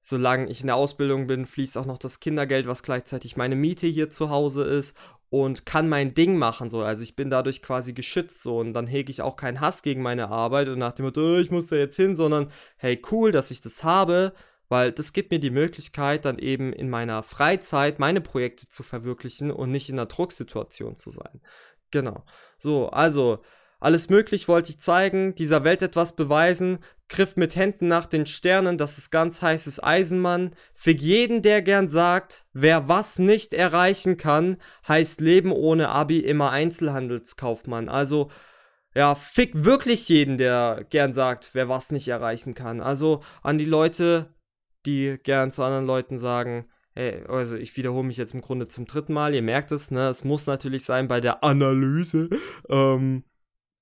Solange 0.00 0.50
ich 0.50 0.60
in 0.60 0.66
der 0.66 0.76
Ausbildung 0.76 1.26
bin, 1.26 1.46
fließt 1.46 1.78
auch 1.78 1.86
noch 1.86 1.96
das 1.96 2.20
Kindergeld, 2.20 2.66
was 2.66 2.82
gleichzeitig 2.82 3.36
meine 3.36 3.56
Miete 3.56 3.86
hier 3.86 4.10
zu 4.10 4.28
Hause 4.28 4.64
ist 4.64 4.94
und 5.30 5.66
kann 5.66 5.88
mein 5.88 6.14
Ding 6.14 6.36
machen 6.36 6.70
so. 6.70 6.82
Also 6.82 7.02
ich 7.02 7.16
bin 7.16 7.28
dadurch 7.28 7.62
quasi 7.62 7.92
geschützt 7.92 8.42
so 8.42 8.58
und 8.58 8.72
dann 8.72 8.86
hege 8.86 9.10
ich 9.10 9.22
auch 9.22 9.36
keinen 9.36 9.60
Hass 9.60 9.82
gegen 9.82 10.02
meine 10.02 10.28
Arbeit 10.28 10.68
und 10.68 10.78
nach 10.78 10.92
dem 10.92 11.06
Motto, 11.06 11.22
oh, 11.22 11.38
ich 11.38 11.50
muss 11.50 11.66
da 11.66 11.76
jetzt 11.76 11.96
hin, 11.96 12.14
sondern 12.14 12.52
hey, 12.76 13.02
cool, 13.10 13.32
dass 13.32 13.50
ich 13.50 13.60
das 13.60 13.82
habe, 13.82 14.32
weil 14.68 14.92
das 14.92 15.12
gibt 15.12 15.32
mir 15.32 15.40
die 15.40 15.50
Möglichkeit, 15.50 16.24
dann 16.24 16.38
eben 16.38 16.72
in 16.72 16.88
meiner 16.88 17.22
Freizeit 17.22 17.98
meine 17.98 18.20
Projekte 18.20 18.68
zu 18.68 18.82
verwirklichen 18.82 19.50
und 19.50 19.72
nicht 19.72 19.88
in 19.88 19.98
einer 19.98 20.06
Drucksituation 20.06 20.96
zu 20.96 21.10
sein. 21.10 21.40
Genau. 21.90 22.24
So, 22.58 22.90
also 22.90 23.40
alles 23.84 24.08
möglich 24.08 24.48
wollte 24.48 24.70
ich 24.70 24.80
zeigen, 24.80 25.34
dieser 25.34 25.62
Welt 25.62 25.82
etwas 25.82 26.16
beweisen, 26.16 26.78
griff 27.08 27.36
mit 27.36 27.54
Händen 27.54 27.86
nach 27.86 28.06
den 28.06 28.24
Sternen, 28.26 28.78
das 28.78 28.96
ist 28.96 29.10
ganz 29.10 29.42
heißes 29.42 29.82
Eisenmann. 29.82 30.52
Für 30.72 30.90
jeden, 30.90 31.42
der 31.42 31.60
gern 31.60 31.88
sagt, 31.88 32.46
wer 32.54 32.88
was 32.88 33.18
nicht 33.18 33.52
erreichen 33.52 34.16
kann, 34.16 34.56
heißt 34.88 35.20
Leben 35.20 35.52
ohne 35.52 35.90
Abi 35.90 36.20
immer 36.20 36.50
Einzelhandelskaufmann. 36.50 37.88
Also, 37.88 38.30
ja, 38.94 39.14
fick 39.14 39.64
wirklich 39.64 40.08
jeden, 40.08 40.38
der 40.38 40.86
gern 40.88 41.12
sagt, 41.12 41.50
wer 41.52 41.68
was 41.68 41.92
nicht 41.92 42.08
erreichen 42.08 42.54
kann. 42.54 42.80
Also 42.80 43.20
an 43.42 43.58
die 43.58 43.64
Leute, 43.64 44.32
die 44.86 45.18
gern 45.22 45.52
zu 45.52 45.62
anderen 45.62 45.86
Leuten 45.86 46.18
sagen, 46.18 46.66
Hey, 46.96 47.24
also 47.26 47.56
ich 47.56 47.76
wiederhole 47.76 48.06
mich 48.06 48.16
jetzt 48.16 48.34
im 48.34 48.40
Grunde 48.40 48.68
zum 48.68 48.86
dritten 48.86 49.14
Mal, 49.14 49.34
ihr 49.34 49.42
merkt 49.42 49.72
es, 49.72 49.90
ne? 49.90 50.08
Es 50.08 50.22
muss 50.22 50.46
natürlich 50.46 50.84
sein 50.84 51.08
bei 51.08 51.20
der 51.20 51.42
Analyse. 51.42 52.30
Ähm, 52.68 53.24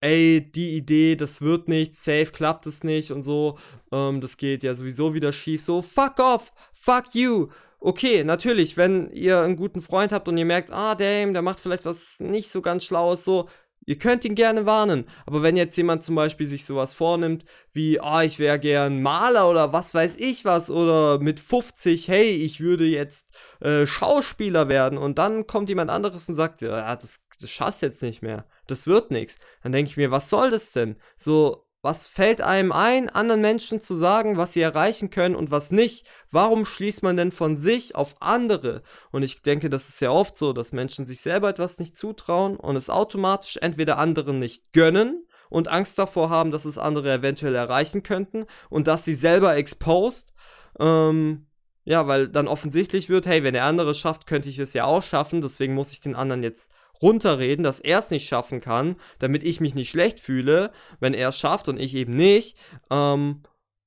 ey, 0.02 0.50
die 0.54 0.76
Idee, 0.76 1.16
das 1.16 1.40
wird 1.40 1.68
nicht, 1.68 1.94
safe 1.94 2.26
klappt 2.26 2.66
es 2.66 2.84
nicht 2.84 3.10
und 3.12 3.22
so, 3.22 3.58
ähm, 3.90 4.20
das 4.20 4.36
geht 4.36 4.62
ja 4.64 4.74
sowieso 4.74 5.14
wieder 5.14 5.32
schief, 5.32 5.62
so, 5.62 5.80
fuck 5.80 6.18
off, 6.18 6.52
fuck 6.72 7.14
you. 7.14 7.48
Okay, 7.80 8.22
natürlich, 8.22 8.76
wenn 8.76 9.10
ihr 9.10 9.40
einen 9.40 9.56
guten 9.56 9.82
Freund 9.82 10.12
habt 10.12 10.28
und 10.28 10.38
ihr 10.38 10.44
merkt, 10.44 10.70
ah, 10.72 10.94
damn, 10.94 11.32
der 11.32 11.42
macht 11.42 11.58
vielleicht 11.58 11.84
was 11.84 12.20
nicht 12.20 12.48
so 12.50 12.62
ganz 12.62 12.84
Schlaues, 12.84 13.24
so, 13.24 13.48
Ihr 13.84 13.98
könnt 13.98 14.24
ihn 14.24 14.36
gerne 14.36 14.64
warnen, 14.64 15.06
aber 15.26 15.42
wenn 15.42 15.56
jetzt 15.56 15.76
jemand 15.76 16.04
zum 16.04 16.14
Beispiel 16.14 16.46
sich 16.46 16.64
sowas 16.64 16.94
vornimmt, 16.94 17.44
wie, 17.72 17.98
ah, 17.98 18.18
oh, 18.18 18.20
ich 18.20 18.38
wäre 18.38 18.60
gern 18.60 19.02
Maler 19.02 19.50
oder 19.50 19.72
was 19.72 19.92
weiß 19.92 20.18
ich 20.18 20.44
was, 20.44 20.70
oder 20.70 21.18
mit 21.18 21.40
50, 21.40 22.06
hey, 22.06 22.30
ich 22.30 22.60
würde 22.60 22.84
jetzt 22.84 23.30
äh, 23.60 23.84
Schauspieler 23.84 24.68
werden, 24.68 24.98
und 24.98 25.18
dann 25.18 25.48
kommt 25.48 25.68
jemand 25.68 25.90
anderes 25.90 26.28
und 26.28 26.36
sagt, 26.36 26.60
ja, 26.62 26.94
das, 26.94 27.24
das 27.40 27.50
schaffst 27.50 27.82
jetzt 27.82 28.02
nicht 28.02 28.22
mehr, 28.22 28.46
das 28.72 28.86
wird 28.86 29.10
nichts. 29.10 29.36
Dann 29.62 29.72
denke 29.72 29.90
ich 29.90 29.96
mir, 29.96 30.10
was 30.10 30.30
soll 30.30 30.50
das 30.50 30.72
denn? 30.72 30.96
So, 31.16 31.66
was 31.82 32.06
fällt 32.06 32.40
einem 32.40 32.70
ein, 32.70 33.10
anderen 33.10 33.40
Menschen 33.40 33.80
zu 33.80 33.96
sagen, 33.96 34.36
was 34.36 34.52
sie 34.52 34.60
erreichen 34.60 35.10
können 35.10 35.34
und 35.34 35.50
was 35.50 35.72
nicht? 35.72 36.06
Warum 36.30 36.64
schließt 36.64 37.02
man 37.02 37.16
denn 37.16 37.32
von 37.32 37.58
sich 37.58 37.96
auf 37.96 38.14
andere? 38.20 38.82
Und 39.10 39.24
ich 39.24 39.42
denke, 39.42 39.68
das 39.68 39.88
ist 39.88 40.00
ja 40.00 40.10
oft 40.10 40.38
so, 40.38 40.52
dass 40.52 40.72
Menschen 40.72 41.06
sich 41.06 41.20
selber 41.20 41.48
etwas 41.48 41.80
nicht 41.80 41.96
zutrauen 41.96 42.56
und 42.56 42.76
es 42.76 42.88
automatisch 42.88 43.58
entweder 43.60 43.98
anderen 43.98 44.38
nicht 44.38 44.72
gönnen 44.72 45.26
und 45.50 45.66
Angst 45.68 45.98
davor 45.98 46.30
haben, 46.30 46.52
dass 46.52 46.64
es 46.64 46.78
andere 46.78 47.12
eventuell 47.12 47.56
erreichen 47.56 48.04
könnten 48.04 48.46
und 48.70 48.86
dass 48.86 49.04
sie 49.04 49.14
selber 49.14 49.56
exposed. 49.56 50.32
Ähm, 50.78 51.46
ja, 51.84 52.06
weil 52.06 52.28
dann 52.28 52.46
offensichtlich 52.46 53.08
wird, 53.08 53.26
hey, 53.26 53.42
wenn 53.42 53.54
der 53.54 53.64
andere 53.64 53.92
schafft, 53.94 54.26
könnte 54.26 54.48
ich 54.48 54.60
es 54.60 54.72
ja 54.72 54.84
auch 54.84 55.02
schaffen, 55.02 55.40
deswegen 55.40 55.74
muss 55.74 55.90
ich 55.90 56.00
den 56.00 56.14
anderen 56.14 56.44
jetzt 56.44 56.70
runterreden, 57.02 57.64
dass 57.64 57.80
er 57.80 57.98
es 57.98 58.10
nicht 58.10 58.28
schaffen 58.28 58.60
kann, 58.60 58.96
damit 59.18 59.42
ich 59.42 59.60
mich 59.60 59.74
nicht 59.74 59.90
schlecht 59.90 60.20
fühle, 60.20 60.72
wenn 61.00 61.14
er 61.14 61.28
es 61.28 61.38
schafft 61.38 61.68
und 61.68 61.78
ich 61.78 61.94
eben 61.94 62.16
nicht. 62.16 62.56
Ähm, 62.90 63.42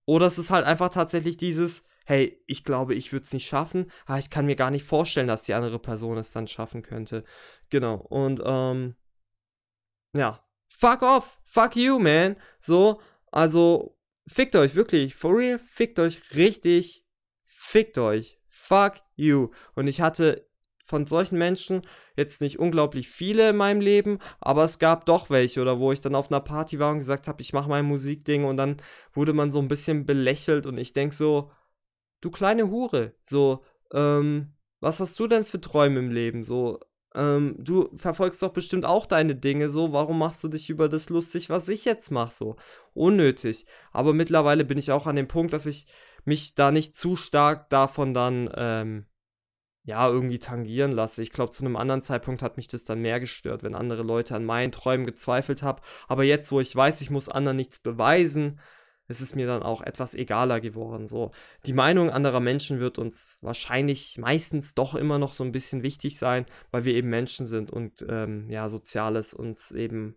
oder 0.06 0.28
es 0.28 0.38
ist 0.38 0.52
halt 0.52 0.66
einfach 0.66 0.90
tatsächlich 0.90 1.38
dieses, 1.38 1.84
hey, 2.06 2.40
ich 2.46 2.64
glaube, 2.64 2.94
ich 2.94 3.12
würde 3.12 3.26
es 3.26 3.34
nicht 3.34 3.48
schaffen, 3.48 3.92
aber 4.06 4.20
ich 4.20 4.30
kann 4.30 4.46
mir 4.46 4.56
gar 4.56 4.72
nicht 4.72 4.86
vorstellen, 4.86 5.28
dass 5.28 5.44
die 5.44 5.54
andere 5.54 5.80
Person 5.80 6.18
es 6.18 6.32
dann 6.32 6.48
schaffen 6.48 6.84
könnte. 6.84 7.24
Genau. 7.70 7.96
Und 7.96 8.42
ähm, 8.46 8.96
ja, 10.16 10.44
fuck 10.68 11.02
off, 11.02 11.40
fuck 11.44 11.76
you, 11.76 12.00
man. 12.00 12.36
So, 12.60 13.02
also 13.32 13.98
fickt 14.28 14.56
euch 14.56 14.76
wirklich, 14.76 15.16
for 15.16 15.38
real, 15.38 15.60
fickt 15.60 16.00
euch 16.00 16.36
richtig, 16.36 17.06
fickt 17.42 17.98
euch, 17.98 18.40
fuck 18.46 19.02
you. 19.16 19.50
Und 19.74 19.88
ich 19.88 20.02
hatte 20.02 20.48
von 20.86 21.08
solchen 21.08 21.40
Menschen 21.40 21.82
jetzt 22.16 22.42
nicht 22.42 22.60
unglaublich 22.60 23.10
viele 23.10 23.50
in 23.50 23.58
meinem 23.58 23.82
Leben, 23.82 24.20
aber 24.40 24.64
es 24.64 24.78
gab 24.78 25.06
doch 25.06 25.32
welche 25.32 25.62
oder 25.62 25.80
wo 25.80 25.92
ich 25.92 26.00
dann 26.00 26.14
auf 26.14 26.32
einer 26.32 26.42
Party 26.42 26.80
war 26.80 26.92
und 26.92 27.00
gesagt 27.00 27.28
habe, 27.28 27.42
ich 27.42 27.54
mache 27.54 27.70
mein 27.70 27.86
Musikding 27.86 28.46
und 28.46 28.58
dann 28.58 28.78
wurde 29.14 29.34
man 29.34 29.52
so 29.52 29.60
ein 29.60 29.68
bisschen 29.68 30.06
belächelt 30.06 30.68
und 30.68 30.78
ich 30.78 30.94
denke 30.94 31.16
so, 31.16 31.52
du 32.22 32.30
kleine 32.30 32.70
Hure, 32.70 33.16
so, 33.24 33.64
ähm, 33.94 34.54
was 34.80 35.00
hast 35.00 35.20
du 35.20 35.28
denn 35.28 35.44
für 35.44 35.60
Träume 35.60 35.98
im 35.98 36.12
Leben? 36.12 36.44
So, 36.44 36.80
ähm, 37.16 37.56
du 37.58 37.90
verfolgst 37.96 38.44
doch 38.44 38.54
bestimmt 38.54 38.86
auch 38.86 39.08
deine 39.08 39.36
Dinge 39.36 39.70
so, 39.70 39.92
warum 39.92 40.20
machst 40.20 40.44
du 40.44 40.50
dich 40.50 40.70
über 40.70 40.88
das 40.88 41.10
lustig, 41.10 41.50
was 41.50 41.68
ich 41.68 41.84
jetzt 41.84 42.12
mache, 42.12 42.32
so? 42.32 42.58
Unnötig. 42.94 43.66
Aber 43.92 44.14
mittlerweile 44.14 44.66
bin 44.66 44.78
ich 44.78 44.92
auch 44.92 45.08
an 45.08 45.16
dem 45.16 45.28
Punkt, 45.28 45.52
dass 45.52 45.66
ich 45.66 45.88
mich 46.26 46.54
da 46.54 46.72
nicht 46.72 46.96
zu 46.96 47.16
stark 47.16 47.70
davon 47.70 48.14
dann, 48.14 48.52
ähm, 48.56 49.06
ja, 49.86 50.10
irgendwie 50.10 50.40
tangieren 50.40 50.92
lasse. 50.92 51.22
Ich 51.22 51.32
glaube, 51.32 51.52
zu 51.52 51.64
einem 51.64 51.76
anderen 51.76 52.02
Zeitpunkt 52.02 52.42
hat 52.42 52.58
mich 52.58 52.68
das 52.68 52.84
dann 52.84 53.02
mehr 53.02 53.20
gestört, 53.20 53.62
wenn 53.64 53.76
andere 53.76 54.02
Leute 54.02 54.36
an 54.36 54.44
meinen 54.44 54.72
Träumen 54.72 55.06
gezweifelt 55.06 55.62
haben. 55.62 55.82
Aber 56.08 56.24
jetzt, 56.24 56.52
wo 56.52 56.60
ich 56.60 56.76
weiß, 56.76 57.02
ich 57.02 57.12
muss 57.12 57.30
anderen 57.30 57.58
nichts 57.58 57.80
beweisen, 57.80 58.60
ist 59.08 59.22
es 59.22 59.36
mir 59.36 59.46
dann 59.46 59.62
auch 59.62 59.82
etwas 59.82 60.16
egaler 60.16 60.60
geworden. 60.60 61.08
So, 61.08 61.32
die 61.68 61.74
Meinung 61.74 62.10
anderer 62.10 62.40
Menschen 62.40 62.80
wird 62.80 62.98
uns 62.98 63.38
wahrscheinlich 63.42 64.18
meistens 64.18 64.74
doch 64.74 64.96
immer 64.96 65.20
noch 65.20 65.36
so 65.36 65.44
ein 65.44 65.52
bisschen 65.52 65.84
wichtig 65.84 66.18
sein, 66.18 66.48
weil 66.72 66.86
wir 66.86 66.96
eben 66.96 67.10
Menschen 67.10 67.46
sind 67.46 67.70
und 67.70 68.04
ähm, 68.10 68.50
ja, 68.50 68.68
Soziales 68.70 69.36
uns 69.36 69.72
eben 69.72 70.16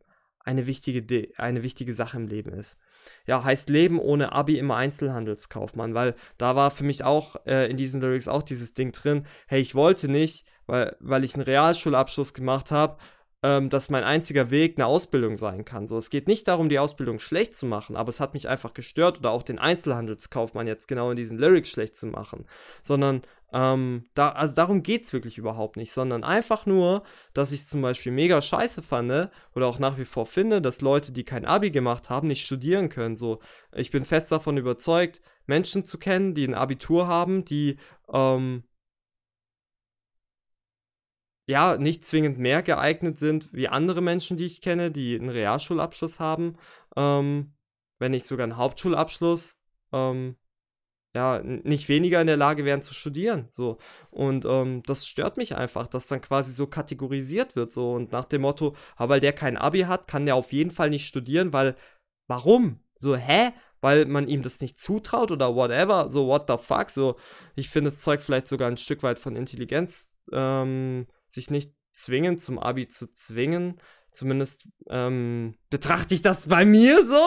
eine 0.48 0.66
wichtige, 0.66 1.28
eine 1.36 1.62
wichtige 1.62 1.92
Sache 1.92 2.16
im 2.16 2.26
Leben 2.26 2.54
ist. 2.54 2.78
Ja, 3.26 3.44
heißt 3.44 3.68
Leben 3.68 3.98
ohne 3.98 4.32
Abi 4.32 4.58
immer 4.58 4.76
Einzelhandelskaufmann, 4.76 5.94
weil 5.94 6.14
da 6.38 6.56
war 6.56 6.70
für 6.70 6.84
mich 6.84 7.04
auch 7.04 7.36
äh, 7.46 7.70
in 7.70 7.76
diesen 7.76 8.00
Lyrics 8.00 8.28
auch 8.28 8.42
dieses 8.42 8.72
Ding 8.72 8.92
drin, 8.92 9.26
hey, 9.46 9.60
ich 9.60 9.74
wollte 9.74 10.10
nicht, 10.10 10.46
weil, 10.66 10.96
weil 11.00 11.22
ich 11.22 11.34
einen 11.34 11.44
Realschulabschluss 11.44 12.32
gemacht 12.32 12.70
habe, 12.70 12.96
ähm, 13.42 13.70
dass 13.70 13.88
mein 13.88 14.04
einziger 14.04 14.50
Weg 14.50 14.78
eine 14.78 14.86
Ausbildung 14.86 15.36
sein 15.36 15.64
kann. 15.64 15.86
So, 15.86 15.96
es 15.96 16.10
geht 16.10 16.26
nicht 16.26 16.48
darum, 16.48 16.68
die 16.68 16.78
Ausbildung 16.78 17.20
schlecht 17.20 17.54
zu 17.54 17.66
machen, 17.66 17.96
aber 17.96 18.08
es 18.08 18.20
hat 18.20 18.34
mich 18.34 18.48
einfach 18.48 18.74
gestört 18.74 19.18
oder 19.18 19.30
auch 19.30 19.42
den 19.42 19.58
Einzelhandelskaufmann 19.58 20.66
jetzt 20.66 20.88
genau 20.88 21.10
in 21.10 21.16
diesen 21.16 21.38
Lyrics 21.38 21.70
schlecht 21.70 21.96
zu 21.96 22.06
machen, 22.06 22.46
sondern 22.82 23.22
ähm, 23.52 24.04
da, 24.14 24.30
also 24.30 24.54
darum 24.54 24.82
geht 24.82 25.04
es 25.04 25.12
wirklich 25.12 25.38
überhaupt 25.38 25.76
nicht, 25.76 25.92
sondern 25.92 26.22
einfach 26.24 26.66
nur, 26.66 27.02
dass 27.32 27.52
ich 27.52 27.66
zum 27.66 27.80
Beispiel 27.80 28.12
mega 28.12 28.42
scheiße 28.42 28.82
fand 28.82 29.30
oder 29.54 29.66
auch 29.66 29.78
nach 29.78 29.96
wie 29.98 30.04
vor 30.04 30.26
finde, 30.26 30.60
dass 30.60 30.80
Leute, 30.80 31.12
die 31.12 31.24
kein 31.24 31.46
Abi 31.46 31.70
gemacht 31.70 32.10
haben, 32.10 32.28
nicht 32.28 32.44
studieren 32.44 32.88
können. 32.88 33.16
So, 33.16 33.38
ich 33.72 33.90
bin 33.90 34.04
fest 34.04 34.30
davon 34.32 34.58
überzeugt, 34.58 35.20
Menschen 35.46 35.84
zu 35.84 35.96
kennen, 35.98 36.34
die 36.34 36.46
ein 36.46 36.54
Abitur 36.54 37.06
haben, 37.06 37.44
die 37.44 37.78
ähm, 38.12 38.64
ja 41.48 41.78
nicht 41.78 42.04
zwingend 42.04 42.38
mehr 42.38 42.62
geeignet 42.62 43.18
sind 43.18 43.48
wie 43.52 43.68
andere 43.68 44.02
Menschen, 44.02 44.36
die 44.36 44.46
ich 44.46 44.60
kenne, 44.60 44.90
die 44.90 45.18
einen 45.18 45.30
Realschulabschluss 45.30 46.20
haben, 46.20 46.56
ähm, 46.94 47.54
wenn 47.98 48.12
nicht 48.12 48.26
sogar 48.26 48.44
einen 48.44 48.58
Hauptschulabschluss. 48.58 49.56
Ähm, 49.92 50.36
ja, 51.14 51.40
nicht 51.42 51.88
weniger 51.88 52.20
in 52.20 52.26
der 52.26 52.36
Lage 52.36 52.66
wären 52.66 52.82
zu 52.82 52.92
studieren. 52.92 53.48
So. 53.50 53.78
Und 54.10 54.44
ähm, 54.44 54.82
das 54.84 55.06
stört 55.06 55.38
mich 55.38 55.56
einfach, 55.56 55.88
dass 55.88 56.06
dann 56.06 56.20
quasi 56.20 56.52
so 56.52 56.66
kategorisiert 56.66 57.56
wird. 57.56 57.72
So. 57.72 57.92
Und 57.92 58.12
nach 58.12 58.26
dem 58.26 58.42
Motto, 58.42 58.76
aber 58.94 59.14
weil 59.14 59.20
der 59.20 59.32
kein 59.32 59.56
Abi 59.56 59.80
hat, 59.80 60.06
kann 60.06 60.26
der 60.26 60.36
auf 60.36 60.52
jeden 60.52 60.70
Fall 60.70 60.90
nicht 60.90 61.06
studieren, 61.06 61.54
weil 61.54 61.76
warum? 62.28 62.80
So, 62.94 63.16
hä? 63.16 63.52
Weil 63.80 64.04
man 64.04 64.28
ihm 64.28 64.42
das 64.42 64.60
nicht 64.60 64.78
zutraut 64.78 65.30
oder 65.30 65.54
whatever, 65.54 66.10
so 66.10 66.26
what 66.26 66.44
the 66.48 66.56
fuck, 66.58 66.90
so, 66.90 67.16
ich 67.54 67.70
finde, 67.70 67.90
es 67.90 68.00
zeugt 68.00 68.22
vielleicht 68.22 68.48
sogar 68.48 68.68
ein 68.68 68.76
Stück 68.76 69.04
weit 69.04 69.20
von 69.20 69.36
Intelligenz, 69.36 70.18
ähm, 70.32 71.06
sich 71.28 71.50
nicht 71.50 71.72
zwingend 71.90 72.40
zum 72.40 72.58
Abi 72.58 72.88
zu 72.88 73.10
zwingen, 73.12 73.80
Zumindest 74.18 74.66
ähm, 74.90 75.54
betrachte 75.70 76.12
ich 76.12 76.22
das 76.22 76.48
bei 76.48 76.64
mir 76.64 77.04
so. 77.04 77.22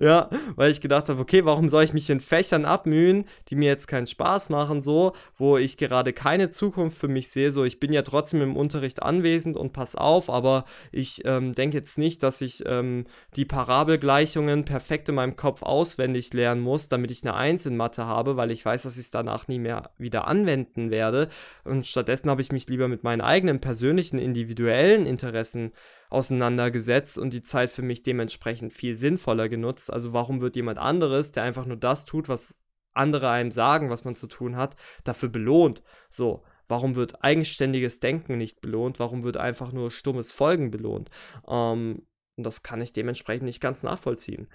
ja, 0.04 0.30
weil 0.54 0.70
ich 0.70 0.80
gedacht 0.80 1.08
habe, 1.08 1.20
okay, 1.20 1.44
warum 1.44 1.68
soll 1.68 1.82
ich 1.82 1.92
mich 1.92 2.08
in 2.08 2.20
Fächern 2.20 2.64
abmühen, 2.64 3.24
die 3.48 3.56
mir 3.56 3.68
jetzt 3.68 3.88
keinen 3.88 4.06
Spaß 4.06 4.48
machen, 4.48 4.80
so, 4.80 5.12
wo 5.36 5.56
ich 5.56 5.76
gerade 5.76 6.12
keine 6.12 6.50
Zukunft 6.50 6.98
für 6.98 7.08
mich 7.08 7.30
sehe. 7.30 7.50
So, 7.50 7.64
ich 7.64 7.80
bin 7.80 7.92
ja 7.92 8.02
trotzdem 8.02 8.42
im 8.42 8.56
Unterricht 8.56 9.02
anwesend 9.02 9.56
und 9.56 9.72
pass 9.72 9.96
auf, 9.96 10.30
aber 10.30 10.66
ich 10.92 11.22
ähm, 11.24 11.52
denke 11.52 11.78
jetzt 11.78 11.98
nicht, 11.98 12.22
dass 12.22 12.40
ich 12.40 12.62
ähm, 12.64 13.06
die 13.34 13.44
Parabelgleichungen 13.44 14.64
perfekt 14.64 15.08
in 15.08 15.16
meinem 15.16 15.34
Kopf 15.34 15.64
auswendig 15.64 16.32
lernen 16.32 16.60
muss, 16.60 16.88
damit 16.88 17.10
ich 17.10 17.24
eine 17.24 17.34
Eins 17.34 17.66
in 17.66 17.76
Mathe 17.76 18.06
habe, 18.06 18.36
weil 18.36 18.52
ich 18.52 18.64
weiß, 18.64 18.84
dass 18.84 18.94
ich 18.98 19.06
es 19.06 19.10
danach 19.10 19.48
nie 19.48 19.58
mehr 19.58 19.90
wieder 19.98 20.28
anwenden 20.28 20.92
werde. 20.92 21.28
Und 21.64 21.88
stattdessen 21.88 22.30
habe 22.30 22.42
ich 22.42 22.52
mich 22.52 22.68
lieber 22.68 22.86
mit 22.86 23.02
meinen 23.02 23.20
eigenen 23.20 23.60
persönlichen, 23.60 24.18
individuellen 24.18 25.06
Interessen 25.06 25.55
Interessen 25.56 25.72
auseinandergesetzt 26.08 27.18
und 27.18 27.32
die 27.32 27.42
Zeit 27.42 27.68
für 27.68 27.82
mich 27.82 28.02
dementsprechend 28.04 28.72
viel 28.72 28.94
sinnvoller 28.94 29.48
genutzt. 29.48 29.92
Also 29.92 30.12
warum 30.12 30.40
wird 30.40 30.54
jemand 30.54 30.78
anderes, 30.78 31.32
der 31.32 31.42
einfach 31.42 31.66
nur 31.66 31.76
das 31.76 32.04
tut, 32.04 32.28
was 32.28 32.56
andere 32.94 33.28
einem 33.28 33.50
sagen, 33.50 33.90
was 33.90 34.04
man 34.04 34.14
zu 34.14 34.28
tun 34.28 34.56
hat, 34.56 34.76
dafür 35.02 35.28
belohnt? 35.28 35.82
So, 36.08 36.44
warum 36.68 36.94
wird 36.94 37.24
eigenständiges 37.24 37.98
Denken 37.98 38.38
nicht 38.38 38.60
belohnt? 38.60 39.00
Warum 39.00 39.24
wird 39.24 39.36
einfach 39.36 39.72
nur 39.72 39.90
stummes 39.90 40.30
Folgen 40.30 40.70
belohnt? 40.70 41.10
Ähm, 41.48 42.06
und 42.36 42.44
das 42.44 42.62
kann 42.62 42.80
ich 42.80 42.92
dementsprechend 42.92 43.46
nicht 43.46 43.60
ganz 43.60 43.82
nachvollziehen. 43.82 44.46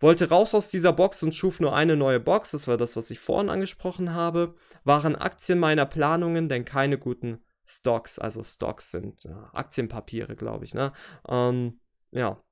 Wollte 0.00 0.28
raus 0.28 0.54
aus 0.54 0.70
dieser 0.70 0.92
Box 0.92 1.22
und 1.22 1.34
schuf 1.34 1.58
nur 1.58 1.74
eine 1.74 1.96
neue 1.96 2.20
Box, 2.20 2.50
das 2.50 2.68
war 2.68 2.76
das, 2.76 2.96
was 2.96 3.10
ich 3.10 3.18
vorhin 3.18 3.48
angesprochen 3.48 4.12
habe. 4.12 4.54
Waren 4.84 5.16
Aktien 5.16 5.58
meiner 5.58 5.86
Planungen 5.86 6.48
denn 6.48 6.64
keine 6.64 6.98
guten 6.98 7.40
Stocks, 7.68 8.18
also 8.18 8.42
Stocks 8.42 8.90
sind 8.90 9.24
ja, 9.24 9.50
Aktienpapiere, 9.52 10.36
glaube 10.36 10.64
ich, 10.64 10.74
ne? 10.74 10.92
Ähm, 11.28 11.80
ja. 12.10 12.42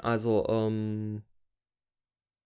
Also, 0.00 0.46
ähm, 0.48 1.22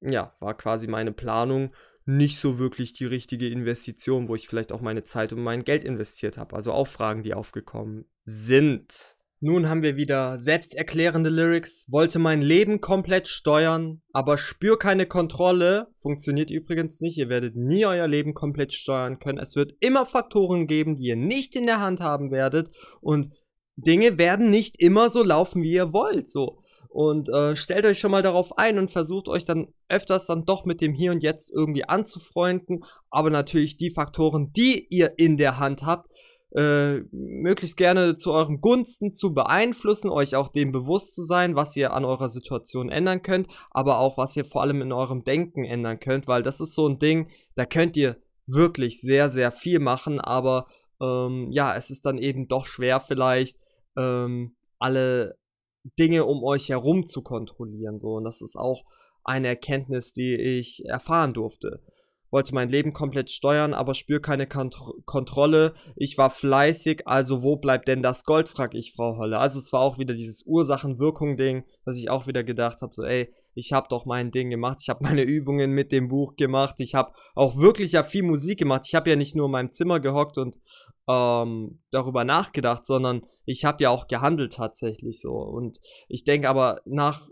ja, 0.01 0.33
war 0.41 0.57
quasi 0.57 0.87
meine 0.87 1.13
Planung 1.13 1.73
nicht 2.05 2.39
so 2.39 2.59
wirklich 2.61 2.93
die 2.93 3.07
richtige 3.07 3.49
Investition, 3.49 4.29
wo 4.29 4.37
ich 4.37 4.47
vielleicht 4.47 4.71
auch 4.71 4.81
meine 4.81 5.03
Zeit 5.03 5.33
und 5.33 5.43
mein 5.43 5.65
Geld 5.65 5.83
investiert 5.83 6.39
habe. 6.39 6.55
Also 6.55 6.73
auch 6.73 6.87
Fragen, 6.87 7.25
die 7.25 7.35
aufgekommen 7.35 8.05
sind. 8.21 9.16
Nun 9.41 9.69
haben 9.69 9.83
wir 9.83 9.97
wieder 9.97 10.39
selbsterklärende 10.39 11.29
Lyrics, 11.29 11.85
wollte 11.89 12.19
mein 12.19 12.41
Leben 12.41 12.81
komplett 12.81 13.29
steuern, 13.29 14.01
aber 14.13 14.39
spür 14.39 14.79
keine 14.79 15.05
Kontrolle. 15.05 15.89
Funktioniert 15.99 16.51
übrigens 16.51 17.01
nicht, 17.03 17.19
ihr 17.19 17.29
werdet 17.29 17.55
nie 17.55 17.85
euer 17.85 18.09
Leben 18.09 18.33
komplett 18.33 18.73
steuern 18.73 19.19
können. 19.19 19.39
Es 19.39 19.55
wird 19.55 19.75
immer 19.81 20.07
Faktoren 20.07 20.67
geben, 20.67 20.97
die 20.97 21.09
ihr 21.09 21.17
nicht 21.17 21.55
in 21.55 21.67
der 21.67 21.81
Hand 21.81 22.01
haben 22.01 22.31
werdet 22.31 22.71
und 23.03 23.31
Dinge 23.77 24.17
werden 24.17 24.49
nicht 24.49 24.81
immer 24.81 25.11
so 25.11 25.23
laufen, 25.23 25.63
wie 25.63 25.73
ihr 25.73 25.93
wollt, 25.93 26.27
so. 26.27 26.63
Und 26.89 27.29
äh, 27.29 27.57
stellt 27.57 27.85
euch 27.85 27.99
schon 27.99 28.11
mal 28.11 28.23
darauf 28.23 28.57
ein 28.57 28.79
und 28.79 28.91
versucht 28.91 29.29
euch 29.29 29.45
dann 29.45 29.69
öfters 29.91 30.25
dann 30.25 30.47
doch 30.47 30.65
mit 30.65 30.81
dem 30.81 30.95
Hier 30.95 31.13
und 31.13 31.23
Jetzt 31.23 31.53
irgendwie 31.55 31.85
anzufreunden. 31.85 32.85
Aber 33.11 33.29
natürlich 33.29 33.77
die 33.77 33.91
Faktoren, 33.91 34.51
die 34.57 34.87
ihr 34.89 35.19
in 35.19 35.37
der 35.37 35.59
Hand 35.59 35.83
habt, 35.83 36.11
äh, 36.55 37.01
möglichst 37.11 37.77
gerne 37.77 38.17
zu 38.17 38.33
eurem 38.33 38.61
Gunsten 38.61 39.13
zu 39.13 39.35
beeinflussen, 39.35 40.11
euch 40.11 40.37
auch 40.37 40.49
dem 40.49 40.73
bewusst 40.73 41.15
zu 41.15 41.23
sein, 41.23 41.57
was 41.57 41.77
ihr 41.77 41.93
an 41.93 42.05
eurer 42.05 42.29
Situation 42.29 42.89
ändern 42.89 43.23
könnt, 43.23 43.49
aber 43.71 43.99
auch 43.99 44.17
was 44.17 44.37
ihr 44.37 44.45
vor 44.45 44.63
allem 44.63 44.81
in 44.83 44.93
eurem 44.93 45.25
Denken 45.25 45.65
ändern 45.65 45.99
könnt, 45.99 46.29
weil 46.29 46.43
das 46.43 46.61
ist 46.61 46.75
so 46.75 46.89
ein 46.89 46.99
Ding, 46.99 47.29
da 47.55 47.67
könnt 47.67 47.97
ihr 47.97 48.17
wirklich 48.47 49.01
sehr, 49.01 49.29
sehr 49.29 49.51
viel 49.51 49.81
machen, 49.81 50.21
aber 50.21 50.67
ähm, 51.01 51.51
ja, 51.51 51.75
es 51.75 51.91
ist 51.91 52.07
dann 52.07 52.19
eben 52.19 52.49
doch 52.49 52.67
schwer 52.67 53.01
vielleicht 53.01 53.59
ähm, 53.97 54.57
alle 54.79 55.37
Dinge 55.99 56.25
um 56.25 56.43
euch 56.43 56.69
herum 56.69 57.07
zu 57.07 57.23
kontrollieren, 57.23 57.99
so. 57.99 58.15
Und 58.15 58.25
das 58.25 58.41
ist 58.41 58.57
auch 58.57 58.85
eine 59.25 59.49
Erkenntnis, 59.49 60.13
die 60.13 60.35
ich 60.35 60.85
erfahren 60.87 61.33
durfte 61.33 61.83
wollte 62.31 62.55
mein 62.55 62.69
Leben 62.69 62.93
komplett 62.93 63.31
steuern, 63.31 63.75
aber 63.75 63.95
spür 63.95 64.21
keine 64.21 64.47
Kont 64.47 64.77
Kontrolle. 65.05 65.73
Ich 65.95 66.19
war 66.19 66.31
fleißig, 66.31 67.07
also 67.07 67.43
wo 67.43 67.57
bleibt 67.57 67.89
denn 67.89 68.03
das 68.03 68.25
Gold, 68.25 68.49
frag 68.49 68.75
ich 68.75 68.93
Frau 68.95 69.17
Holle. 69.17 69.39
Also 69.39 69.59
es 69.59 69.73
war 69.73 69.81
auch 69.81 69.99
wieder 69.99 70.15
dieses 70.15 70.45
Ursachen-Wirkung-Ding, 70.47 71.65
dass 71.85 71.97
ich 71.97 72.11
auch 72.11 72.27
wieder 72.27 72.45
gedacht 72.45 72.83
habe, 72.83 72.93
so 72.93 73.05
ey, 73.05 73.33
ich 73.55 73.73
habe 73.73 73.89
doch 73.89 74.05
mein 74.05 74.31
Ding 74.31 74.51
gemacht, 74.51 74.79
ich 74.83 74.89
habe 74.89 75.05
meine 75.05 75.23
Übungen 75.23 75.73
mit 75.73 75.93
dem 75.93 76.09
Buch 76.09 76.37
gemacht, 76.37 76.77
ich 76.79 76.95
habe 76.95 77.13
auch 77.35 77.57
wirklich 77.57 77.93
ja 77.93 78.03
viel 78.03 78.23
Musik 78.23 78.59
gemacht. 78.59 78.83
Ich 78.87 78.95
habe 78.95 79.11
ja 79.11 79.17
nicht 79.17 79.35
nur 79.37 79.47
in 79.47 79.53
meinem 79.53 79.73
Zimmer 79.73 80.01
gehockt 80.01 80.39
und 80.39 80.59
ähm, 81.09 81.81
darüber 81.91 82.25
nachgedacht, 82.25 82.85
sondern 82.85 83.23
ich 83.45 83.65
habe 83.65 83.83
ja 83.83 83.91
auch 83.91 84.09
gehandelt 84.09 84.55
tatsächlich 84.55 85.21
so. 85.21 85.33
Und 85.33 85.79
ich 86.09 86.25
denke 86.25 86.49
aber 86.49 86.81
nach 86.85 87.29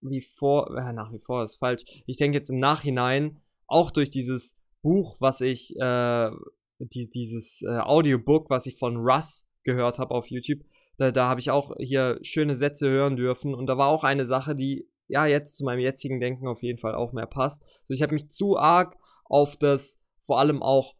wie 0.00 0.20
vor, 0.20 0.76
äh, 0.76 0.92
nach 0.92 1.12
wie 1.12 1.18
vor 1.18 1.44
ist 1.44 1.56
falsch. 1.56 1.82
Ich 2.06 2.16
denke 2.16 2.38
jetzt 2.38 2.50
im 2.50 2.58
Nachhinein, 2.58 3.40
auch 3.70 3.90
durch 3.90 4.10
dieses 4.10 4.56
Buch, 4.82 5.16
was 5.20 5.40
ich, 5.40 5.76
äh, 5.76 6.30
die, 6.78 7.08
dieses 7.08 7.62
äh, 7.62 7.78
Audiobook, 7.78 8.50
was 8.50 8.66
ich 8.66 8.78
von 8.78 8.96
Russ 8.96 9.46
gehört 9.62 9.98
habe 9.98 10.14
auf 10.14 10.26
YouTube, 10.28 10.60
da, 10.96 11.10
da 11.10 11.28
habe 11.28 11.40
ich 11.40 11.50
auch 11.50 11.74
hier 11.78 12.18
schöne 12.22 12.56
Sätze 12.56 12.88
hören 12.88 13.16
dürfen. 13.16 13.54
Und 13.54 13.66
da 13.66 13.78
war 13.78 13.88
auch 13.88 14.04
eine 14.04 14.26
Sache, 14.26 14.54
die 14.54 14.88
ja 15.08 15.26
jetzt 15.26 15.56
zu 15.56 15.64
meinem 15.64 15.80
jetzigen 15.80 16.20
Denken 16.20 16.46
auf 16.46 16.62
jeden 16.62 16.78
Fall 16.78 16.94
auch 16.94 17.12
mehr 17.12 17.26
passt. 17.26 17.64
Also 17.82 17.94
ich 17.94 18.02
habe 18.02 18.14
mich 18.14 18.30
zu 18.30 18.58
arg 18.58 18.96
auf 19.24 19.56
das 19.56 20.00
vor 20.18 20.38
allem 20.38 20.62
auch 20.62 20.94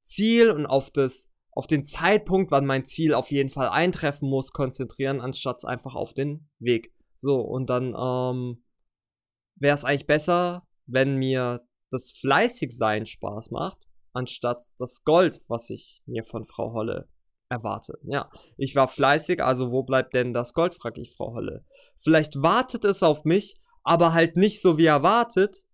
Ziel 0.00 0.50
und 0.50 0.66
auf 0.66 0.90
das 0.90 1.30
auf 1.54 1.66
den 1.66 1.84
Zeitpunkt, 1.84 2.50
wann 2.50 2.64
mein 2.64 2.86
Ziel 2.86 3.12
auf 3.12 3.30
jeden 3.30 3.50
Fall 3.50 3.68
eintreffen 3.68 4.28
muss, 4.28 4.52
konzentrieren, 4.52 5.20
anstatt 5.20 5.64
einfach 5.66 5.94
auf 5.94 6.14
den 6.14 6.48
Weg. 6.58 6.94
So, 7.14 7.40
und 7.40 7.68
dann 7.68 7.94
ähm, 7.94 8.64
wäre 9.56 9.74
es 9.74 9.84
eigentlich 9.84 10.06
besser, 10.06 10.66
wenn 10.86 11.16
mir 11.16 11.60
das 11.92 12.10
Fleißigsein 12.10 13.06
Spaß 13.06 13.50
macht, 13.50 13.78
anstatt 14.12 14.62
das 14.78 15.04
Gold, 15.04 15.40
was 15.48 15.70
ich 15.70 16.02
mir 16.06 16.24
von 16.24 16.44
Frau 16.44 16.72
Holle 16.72 17.08
erwarte. 17.48 17.98
Ja, 18.04 18.30
ich 18.56 18.74
war 18.74 18.88
fleißig, 18.88 19.42
also 19.42 19.70
wo 19.70 19.82
bleibt 19.82 20.14
denn 20.14 20.32
das 20.32 20.54
Gold, 20.54 20.74
frag 20.74 20.98
ich 20.98 21.14
Frau 21.14 21.34
Holle. 21.34 21.64
Vielleicht 21.96 22.42
wartet 22.42 22.84
es 22.84 23.02
auf 23.02 23.24
mich, 23.24 23.56
aber 23.82 24.12
halt 24.14 24.36
nicht 24.36 24.60
so 24.60 24.78
wie 24.78 24.86
erwartet. 24.86 25.64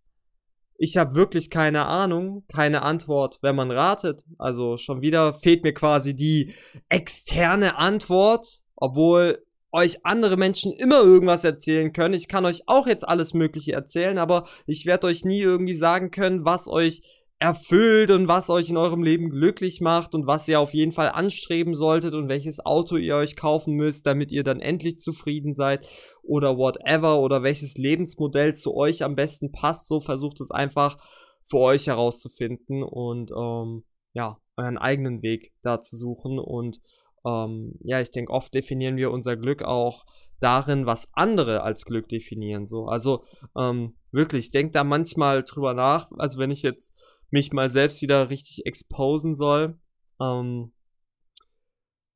Ich 0.77 0.97
habe 0.97 1.15
wirklich 1.15 1.51
keine 1.51 1.87
Ahnung, 1.87 2.45
keine 2.49 2.83
Antwort, 2.83 3.39
wenn 3.43 3.57
man 3.57 3.71
ratet. 3.71 4.25
Also 4.39 4.77
schon 4.77 5.03
wieder 5.03 5.35
fehlt 5.35 5.65
mir 5.65 5.75
quasi 5.75 6.15
die 6.15 6.55
externe 6.89 7.77
Antwort, 7.77 8.63
obwohl 8.77 9.45
euch 9.73 10.05
andere 10.05 10.37
Menschen 10.37 10.73
immer 10.73 11.01
irgendwas 11.01 11.45
erzählen 11.45 11.93
können. 11.93 12.15
Ich 12.15 12.29
kann 12.29 12.47
euch 12.47 12.63
auch 12.67 12.87
jetzt 12.87 13.07
alles 13.07 13.35
Mögliche 13.35 13.73
erzählen, 13.73 14.19
aber 14.19 14.47
ich 14.67 14.87
werde 14.87 15.09
euch 15.09 15.25
nie 15.25 15.41
irgendwie 15.41 15.75
sagen 15.75 16.11
können, 16.11 16.45
was 16.45 16.69
euch 16.69 17.03
erfüllt 17.41 18.11
und 18.11 18.27
was 18.27 18.51
euch 18.51 18.69
in 18.69 18.77
eurem 18.77 19.03
Leben 19.03 19.31
glücklich 19.31 19.81
macht 19.81 20.15
und 20.15 20.27
was 20.27 20.49
ihr 20.49 20.59
auf 20.59 20.75
jeden 20.75 20.91
Fall 20.91 21.11
anstreben 21.11 21.75
solltet 21.75 22.15
und 22.15 22.29
welches 22.29 22.65
Auto 22.65 22.97
ihr 22.97 23.15
euch 23.15 23.37
kaufen 23.37 23.75
müsst, 23.75 24.07
damit 24.07 24.33
ihr 24.33 24.43
dann 24.43 24.61
endlich 24.61 24.99
zufrieden 24.99 25.55
seid 25.55 25.87
oder 26.23 26.57
whatever 26.57 27.21
oder 27.21 27.45
welches 27.45 27.77
Lebensmodell 27.77 28.57
zu 28.57 28.75
euch 28.75 29.05
am 29.05 29.15
besten 29.15 29.53
passt. 29.53 29.87
So 29.87 30.01
versucht 30.01 30.41
es 30.41 30.51
einfach 30.51 30.99
für 31.43 31.59
euch 31.59 31.87
herauszufinden 31.87 32.83
und 32.83 33.31
ähm, 33.31 33.85
ja, 34.15 34.39
euren 34.57 34.77
eigenen 34.79 35.23
Weg 35.23 35.53
da 35.63 35.81
zu 35.81 35.97
suchen 35.97 36.41
und 36.41 36.81
ähm, 37.25 37.75
ja, 37.81 38.01
ich 38.01 38.11
denke, 38.11 38.33
oft 38.33 38.55
definieren 38.55 38.97
wir 38.97 39.11
unser 39.11 39.37
Glück 39.37 39.63
auch 39.63 40.05
darin, 40.41 40.87
was 40.87 41.09
andere 41.15 41.63
als 41.63 41.85
Glück 41.85 42.09
definieren. 42.09 42.67
So, 42.67 42.87
also 42.87 43.25
ähm, 43.57 43.97
wirklich, 44.13 44.51
denkt 44.51 44.75
da 44.75 44.85
manchmal 44.85 45.43
drüber 45.43 45.75
nach. 45.75 46.11
Also 46.19 46.39
wenn 46.39 46.51
ich 46.51 46.63
jetzt 46.63 47.03
mich 47.31 47.53
mal 47.53 47.71
selbst 47.71 48.03
wieder 48.03 48.31
richtig 48.31 48.65
exposen 48.67 49.35
soll, 49.35 49.79
ähm, 50.21 50.73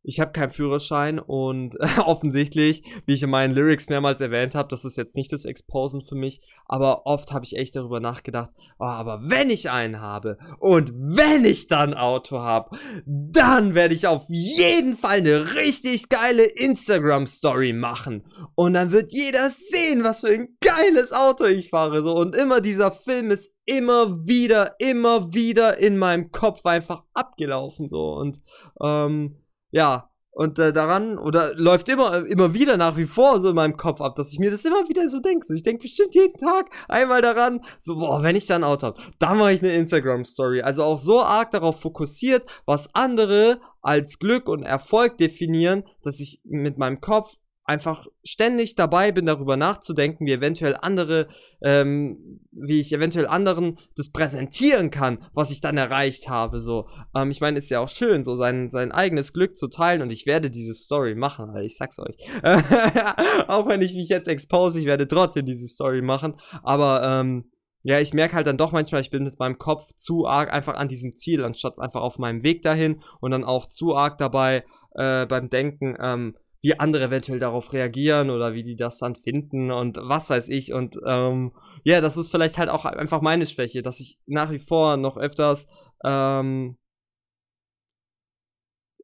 ich 0.04 0.20
habe 0.20 0.32
keinen 0.32 0.50
Führerschein 0.50 1.18
und 1.18 1.76
äh, 1.80 1.86
offensichtlich, 2.04 2.82
wie 3.06 3.14
ich 3.14 3.22
in 3.22 3.30
meinen 3.30 3.54
Lyrics 3.54 3.88
mehrmals 3.88 4.20
erwähnt 4.20 4.54
habe, 4.54 4.68
das 4.68 4.84
ist 4.84 4.96
jetzt 4.96 5.16
nicht 5.16 5.32
das 5.32 5.44
Exposen 5.44 6.02
für 6.02 6.14
mich, 6.14 6.40
aber 6.66 7.06
oft 7.06 7.32
habe 7.32 7.44
ich 7.44 7.56
echt 7.56 7.76
darüber 7.76 8.00
nachgedacht, 8.00 8.50
oh, 8.78 8.84
aber 8.84 9.20
wenn 9.24 9.50
ich 9.50 9.70
einen 9.70 10.00
habe 10.00 10.38
und 10.58 10.92
wenn 10.94 11.44
ich 11.44 11.68
dann 11.68 11.94
Auto 11.94 12.40
habe, 12.40 12.76
dann 13.06 13.74
werde 13.74 13.94
ich 13.94 14.06
auf 14.06 14.24
jeden 14.28 14.96
Fall 14.96 15.18
eine 15.18 15.54
richtig 15.54 16.08
geile 16.08 16.44
Instagram 16.44 17.26
Story 17.26 17.72
machen. 17.72 18.24
Und 18.54 18.74
dann 18.74 18.92
wird 18.92 19.12
jeder 19.12 19.50
sehen, 19.50 20.04
was 20.04 20.20
für 20.20 20.28
ein 20.28 20.56
geiles 20.60 21.12
Auto 21.12 21.44
ich 21.44 21.70
fahre 21.70 22.02
so. 22.02 22.16
Und 22.16 22.34
immer 22.34 22.60
dieser 22.60 22.90
Film 22.90 23.30
ist 23.30 23.56
immer 23.64 24.26
wieder, 24.26 24.76
immer 24.78 25.32
wieder 25.32 25.78
in 25.78 25.98
meinem 25.98 26.30
Kopf 26.30 26.64
einfach 26.66 27.04
abgelaufen 27.14 27.88
so. 27.88 28.14
Und 28.14 28.38
ähm, 28.82 29.41
ja, 29.72 30.08
und 30.34 30.58
äh, 30.58 30.72
daran, 30.72 31.18
oder 31.18 31.54
läuft 31.56 31.90
immer, 31.90 32.24
immer 32.26 32.54
wieder 32.54 32.78
nach 32.78 32.96
wie 32.96 33.04
vor 33.04 33.38
so 33.38 33.50
in 33.50 33.54
meinem 33.54 33.76
Kopf 33.76 34.00
ab, 34.00 34.16
dass 34.16 34.32
ich 34.32 34.38
mir 34.38 34.50
das 34.50 34.64
immer 34.64 34.88
wieder 34.88 35.06
so 35.10 35.20
denke. 35.20 35.44
So, 35.46 35.52
ich 35.52 35.62
denke 35.62 35.82
bestimmt 35.82 36.14
jeden 36.14 36.38
Tag 36.38 36.70
einmal 36.88 37.20
daran, 37.20 37.60
so, 37.78 37.96
boah, 37.96 38.22
wenn 38.22 38.34
ich 38.34 38.46
da 38.46 38.54
ein 38.54 38.64
Auto 38.64 38.86
habe, 38.88 39.00
dann 39.18 39.36
mache 39.36 39.52
ich 39.52 39.62
eine 39.62 39.72
Instagram-Story. 39.72 40.62
Also 40.62 40.84
auch 40.84 40.96
so 40.96 41.20
arg 41.20 41.50
darauf 41.50 41.80
fokussiert, 41.80 42.46
was 42.64 42.94
andere 42.94 43.60
als 43.82 44.18
Glück 44.18 44.48
und 44.48 44.62
Erfolg 44.62 45.18
definieren, 45.18 45.84
dass 46.02 46.18
ich 46.18 46.40
mit 46.44 46.78
meinem 46.78 47.02
Kopf 47.02 47.36
einfach 47.64 48.06
ständig 48.24 48.74
dabei 48.74 49.12
bin, 49.12 49.26
darüber 49.26 49.56
nachzudenken, 49.56 50.26
wie 50.26 50.32
eventuell 50.32 50.76
andere, 50.80 51.28
ähm, 51.62 52.40
wie 52.50 52.80
ich 52.80 52.92
eventuell 52.92 53.26
anderen 53.26 53.78
das 53.96 54.10
präsentieren 54.10 54.90
kann, 54.90 55.18
was 55.32 55.50
ich 55.50 55.60
dann 55.60 55.76
erreicht 55.76 56.28
habe. 56.28 56.58
So, 56.58 56.88
ähm, 57.14 57.30
ich 57.30 57.40
meine, 57.40 57.58
ist 57.58 57.70
ja 57.70 57.80
auch 57.80 57.88
schön, 57.88 58.24
so 58.24 58.34
sein 58.34 58.70
sein 58.70 58.90
eigenes 58.90 59.32
Glück 59.32 59.56
zu 59.56 59.68
teilen 59.68 60.02
und 60.02 60.10
ich 60.10 60.26
werde 60.26 60.50
diese 60.50 60.74
Story 60.74 61.14
machen. 61.14 61.50
Also 61.50 61.60
ich 61.60 61.76
sag's 61.76 61.98
euch, 61.98 62.16
auch 63.48 63.68
wenn 63.68 63.82
ich 63.82 63.94
mich 63.94 64.08
jetzt 64.08 64.28
expose, 64.28 64.80
ich 64.80 64.86
werde 64.86 65.06
trotzdem 65.06 65.46
diese 65.46 65.68
Story 65.68 66.02
machen. 66.02 66.34
Aber 66.62 67.02
ähm, 67.04 67.52
ja, 67.84 67.98
ich 67.98 68.12
merke 68.12 68.36
halt 68.36 68.46
dann 68.46 68.58
doch 68.58 68.70
manchmal, 68.72 69.00
ich 69.00 69.10
bin 69.10 69.24
mit 69.24 69.38
meinem 69.40 69.58
Kopf 69.58 69.92
zu 69.94 70.26
arg 70.26 70.52
einfach 70.52 70.74
an 70.74 70.88
diesem 70.88 71.14
Ziel, 71.16 71.44
anstatt 71.44 71.80
einfach 71.80 72.00
auf 72.00 72.18
meinem 72.18 72.44
Weg 72.44 72.62
dahin 72.62 73.02
und 73.20 73.32
dann 73.32 73.44
auch 73.44 73.66
zu 73.66 73.96
arg 73.96 74.18
dabei 74.18 74.64
äh, 74.94 75.26
beim 75.26 75.48
Denken. 75.48 75.96
Ähm, 76.00 76.36
wie 76.62 76.78
andere 76.78 77.04
eventuell 77.04 77.40
darauf 77.40 77.72
reagieren 77.72 78.30
oder 78.30 78.54
wie 78.54 78.62
die 78.62 78.76
das 78.76 78.98
dann 78.98 79.16
finden 79.16 79.72
und 79.72 79.98
was 80.00 80.30
weiß 80.30 80.48
ich. 80.48 80.72
Und 80.72 80.96
ähm, 81.04 81.52
ja, 81.84 82.00
das 82.00 82.16
ist 82.16 82.30
vielleicht 82.30 82.56
halt 82.56 82.70
auch 82.70 82.84
einfach 82.84 83.20
meine 83.20 83.46
Schwäche, 83.46 83.82
dass 83.82 84.00
ich 84.00 84.20
nach 84.26 84.50
wie 84.50 84.60
vor 84.60 84.96
noch 84.96 85.16
öfters, 85.16 85.66
ähm, 86.04 86.78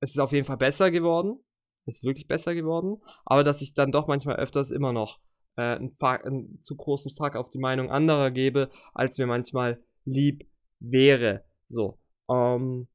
es 0.00 0.10
ist 0.10 0.20
auf 0.20 0.32
jeden 0.32 0.46
Fall 0.46 0.56
besser 0.56 0.92
geworden, 0.92 1.40
es 1.84 1.96
ist 1.96 2.04
wirklich 2.04 2.28
besser 2.28 2.54
geworden, 2.54 3.02
aber 3.24 3.42
dass 3.42 3.60
ich 3.60 3.74
dann 3.74 3.90
doch 3.90 4.06
manchmal 4.06 4.36
öfters 4.36 4.70
immer 4.70 4.92
noch 4.92 5.18
äh, 5.56 5.62
einen, 5.62 5.90
Fuck, 5.90 6.24
einen 6.24 6.60
zu 6.62 6.76
großen 6.76 7.10
Fuck 7.16 7.34
auf 7.34 7.50
die 7.50 7.58
Meinung 7.58 7.90
anderer 7.90 8.30
gebe, 8.30 8.70
als 8.94 9.18
mir 9.18 9.26
manchmal 9.26 9.82
lieb 10.04 10.48
wäre. 10.78 11.44
So, 11.66 11.98
ähm, 12.30 12.86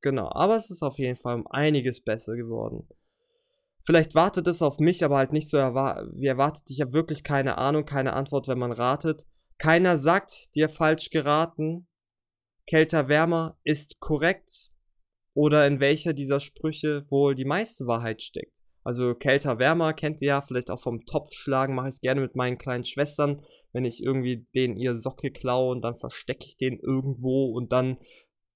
genau, 0.00 0.28
aber 0.32 0.56
es 0.56 0.70
ist 0.70 0.82
auf 0.82 0.98
jeden 0.98 1.16
Fall 1.16 1.36
um 1.36 1.46
einiges 1.46 2.00
besser 2.00 2.34
geworden. 2.34 2.88
Vielleicht 3.82 4.14
wartet 4.14 4.46
es 4.46 4.62
auf 4.62 4.78
mich, 4.78 5.04
aber 5.04 5.16
halt 5.16 5.32
nicht 5.32 5.48
so 5.48 5.56
erwar 5.56 6.06
wie 6.12 6.26
erwartet. 6.26 6.64
Ich 6.68 6.80
habe 6.80 6.92
wirklich 6.92 7.24
keine 7.24 7.58
Ahnung, 7.58 7.84
keine 7.84 8.12
Antwort, 8.12 8.48
wenn 8.48 8.58
man 8.58 8.72
ratet. 8.72 9.26
Keiner 9.58 9.98
sagt 9.98 10.54
dir 10.54 10.68
falsch 10.68 11.10
geraten. 11.10 11.86
Kälter, 12.66 13.08
wärmer 13.08 13.58
ist 13.64 14.00
korrekt. 14.00 14.70
Oder 15.34 15.66
in 15.66 15.80
welcher 15.80 16.12
dieser 16.12 16.40
Sprüche 16.40 17.10
wohl 17.10 17.34
die 17.34 17.44
meiste 17.44 17.86
Wahrheit 17.86 18.20
steckt. 18.20 18.60
Also 18.82 19.14
kälter, 19.14 19.58
wärmer 19.58 19.92
kennt 19.92 20.22
ihr 20.22 20.28
ja, 20.28 20.40
vielleicht 20.40 20.70
auch 20.70 20.80
vom 20.80 21.04
Topfschlagen 21.04 21.74
mache 21.74 21.88
ich 21.88 21.96
es 21.96 22.00
gerne 22.00 22.20
mit 22.20 22.34
meinen 22.34 22.58
kleinen 22.58 22.84
Schwestern, 22.84 23.42
wenn 23.72 23.84
ich 23.84 24.02
irgendwie 24.02 24.46
den 24.54 24.76
ihr 24.76 24.94
Socke 24.94 25.30
klaue 25.30 25.70
und 25.70 25.82
dann 25.82 25.96
verstecke 25.96 26.46
ich 26.46 26.56
den 26.56 26.78
irgendwo 26.78 27.52
und 27.52 27.72
dann 27.72 27.98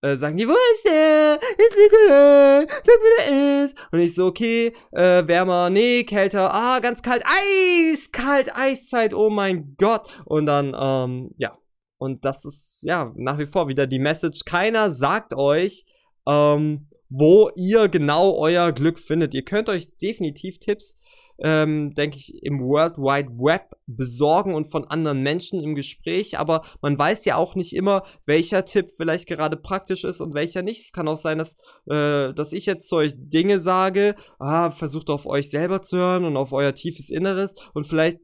äh, 0.04 0.16
sagen 0.16 0.36
die, 0.36 0.46
wo 0.46 0.52
ist 0.52 0.84
der? 0.84 1.38
Ist 1.40 1.76
der 1.76 2.66
Sag 2.68 3.00
mir, 3.00 3.26
der 3.26 3.64
ist. 3.64 3.76
Und 3.90 3.98
ich 4.00 4.14
so, 4.14 4.26
okay, 4.26 4.72
äh, 4.92 5.26
wärmer, 5.26 5.70
nee, 5.70 6.04
kälter, 6.04 6.52
ah, 6.52 6.78
ganz 6.80 7.02
kalt, 7.02 7.24
eiskalt, 7.24 8.54
Eiszeit, 8.54 9.14
oh 9.14 9.30
mein 9.30 9.76
Gott. 9.78 10.06
Und 10.26 10.46
dann, 10.46 10.76
ähm, 10.78 11.30
ja. 11.38 11.56
Und 11.96 12.24
das 12.24 12.44
ist, 12.44 12.82
ja, 12.82 13.12
nach 13.16 13.38
wie 13.38 13.46
vor 13.46 13.68
wieder 13.68 13.86
die 13.86 13.98
Message. 13.98 14.44
Keiner 14.44 14.90
sagt 14.90 15.32
euch, 15.32 15.86
ähm, 16.26 16.88
wo 17.08 17.50
ihr 17.56 17.88
genau 17.88 18.36
euer 18.36 18.72
Glück 18.72 18.98
findet. 18.98 19.32
Ihr 19.32 19.44
könnt 19.44 19.70
euch 19.70 19.96
definitiv 19.96 20.58
Tipps 20.58 20.96
ähm, 21.38 21.94
denke 21.94 22.16
ich, 22.16 22.42
im 22.42 22.60
World 22.60 22.96
Wide 22.96 23.30
Web 23.38 23.76
besorgen 23.86 24.54
und 24.54 24.70
von 24.70 24.84
anderen 24.84 25.22
Menschen 25.22 25.60
im 25.60 25.74
Gespräch, 25.74 26.38
aber 26.38 26.62
man 26.80 26.98
weiß 26.98 27.24
ja 27.24 27.36
auch 27.36 27.54
nicht 27.54 27.74
immer, 27.74 28.02
welcher 28.26 28.64
Tipp 28.64 28.90
vielleicht 28.96 29.26
gerade 29.26 29.56
praktisch 29.56 30.04
ist 30.04 30.20
und 30.20 30.34
welcher 30.34 30.62
nicht. 30.62 30.84
Es 30.84 30.92
kann 30.92 31.08
auch 31.08 31.16
sein, 31.16 31.38
dass, 31.38 31.56
äh, 31.86 32.32
dass 32.32 32.52
ich 32.52 32.66
jetzt 32.66 32.88
zu 32.88 32.96
euch 32.96 33.14
Dinge 33.16 33.60
sage, 33.60 34.14
ah, 34.38 34.70
versucht 34.70 35.10
auf 35.10 35.26
euch 35.26 35.50
selber 35.50 35.82
zu 35.82 35.96
hören 35.96 36.24
und 36.24 36.36
auf 36.36 36.52
euer 36.52 36.74
tiefes 36.74 37.10
Inneres 37.10 37.54
und 37.74 37.86
vielleicht 37.86 38.20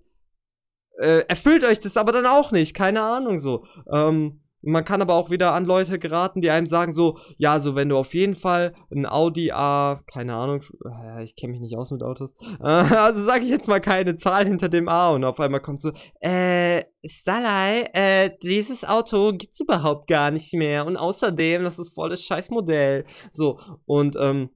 äh, 1.01 1.25
erfüllt 1.29 1.65
euch 1.65 1.81
das 1.81 1.97
aber 1.97 2.13
dann 2.13 2.27
auch 2.27 2.53
nicht, 2.53 2.75
keine 2.75 3.03
Ahnung 3.03 3.39
so. 3.39 3.65
Ähm, 3.93 4.39
man 4.63 4.85
kann 4.85 5.03
aber 5.03 5.15
auch 5.15 5.31
wieder 5.31 5.53
an 5.53 5.65
Leute 5.65 5.99
geraten, 5.99 6.41
die 6.41 6.51
einem 6.51 6.67
sagen 6.67 6.93
so, 6.93 7.19
ja, 7.37 7.61
so 7.61 7.75
wenn 7.77 7.89
du 7.89 7.97
auf 7.97 8.15
jeden 8.15 8.35
Fall 8.35 8.73
ein 8.91 9.07
Audi 9.07 9.53
A, 9.53 10.01
keine 10.07 10.35
Ahnung, 10.35 10.63
äh, 10.85 11.25
ich 11.25 11.37
kenne 11.37 11.53
mich 11.53 11.61
nicht 11.61 11.77
aus 11.77 11.91
mit 11.91 12.03
Autos, 12.03 12.33
also 12.61 13.25
sage 13.25 13.45
ich 13.45 13.51
jetzt 13.51 13.69
mal 13.69 13.81
keine 13.81 14.17
Zahl 14.17 14.47
hinter 14.47 14.69
dem 14.69 14.89
A 14.89 15.11
und 15.11 15.25
auf 15.25 15.41
einmal 15.41 15.61
kommt 15.61 15.81
so, 15.81 15.93
äh, 16.21 16.83
Starlei, 17.05 17.85
äh, 17.95 18.31
dieses 18.43 18.85
Auto 18.87 19.33
gibt's 19.33 19.61
überhaupt 19.61 20.07
gar 20.07 20.31
nicht 20.31 20.53
mehr 20.53 20.87
und 20.87 20.97
außerdem, 20.97 21.65
das 21.65 21.79
ist 21.79 21.95
voll 21.95 22.11
das 22.11 22.23
Scheißmodell. 22.23 23.05
So, 23.33 23.59
und 23.87 24.17
ähm, 24.21 24.51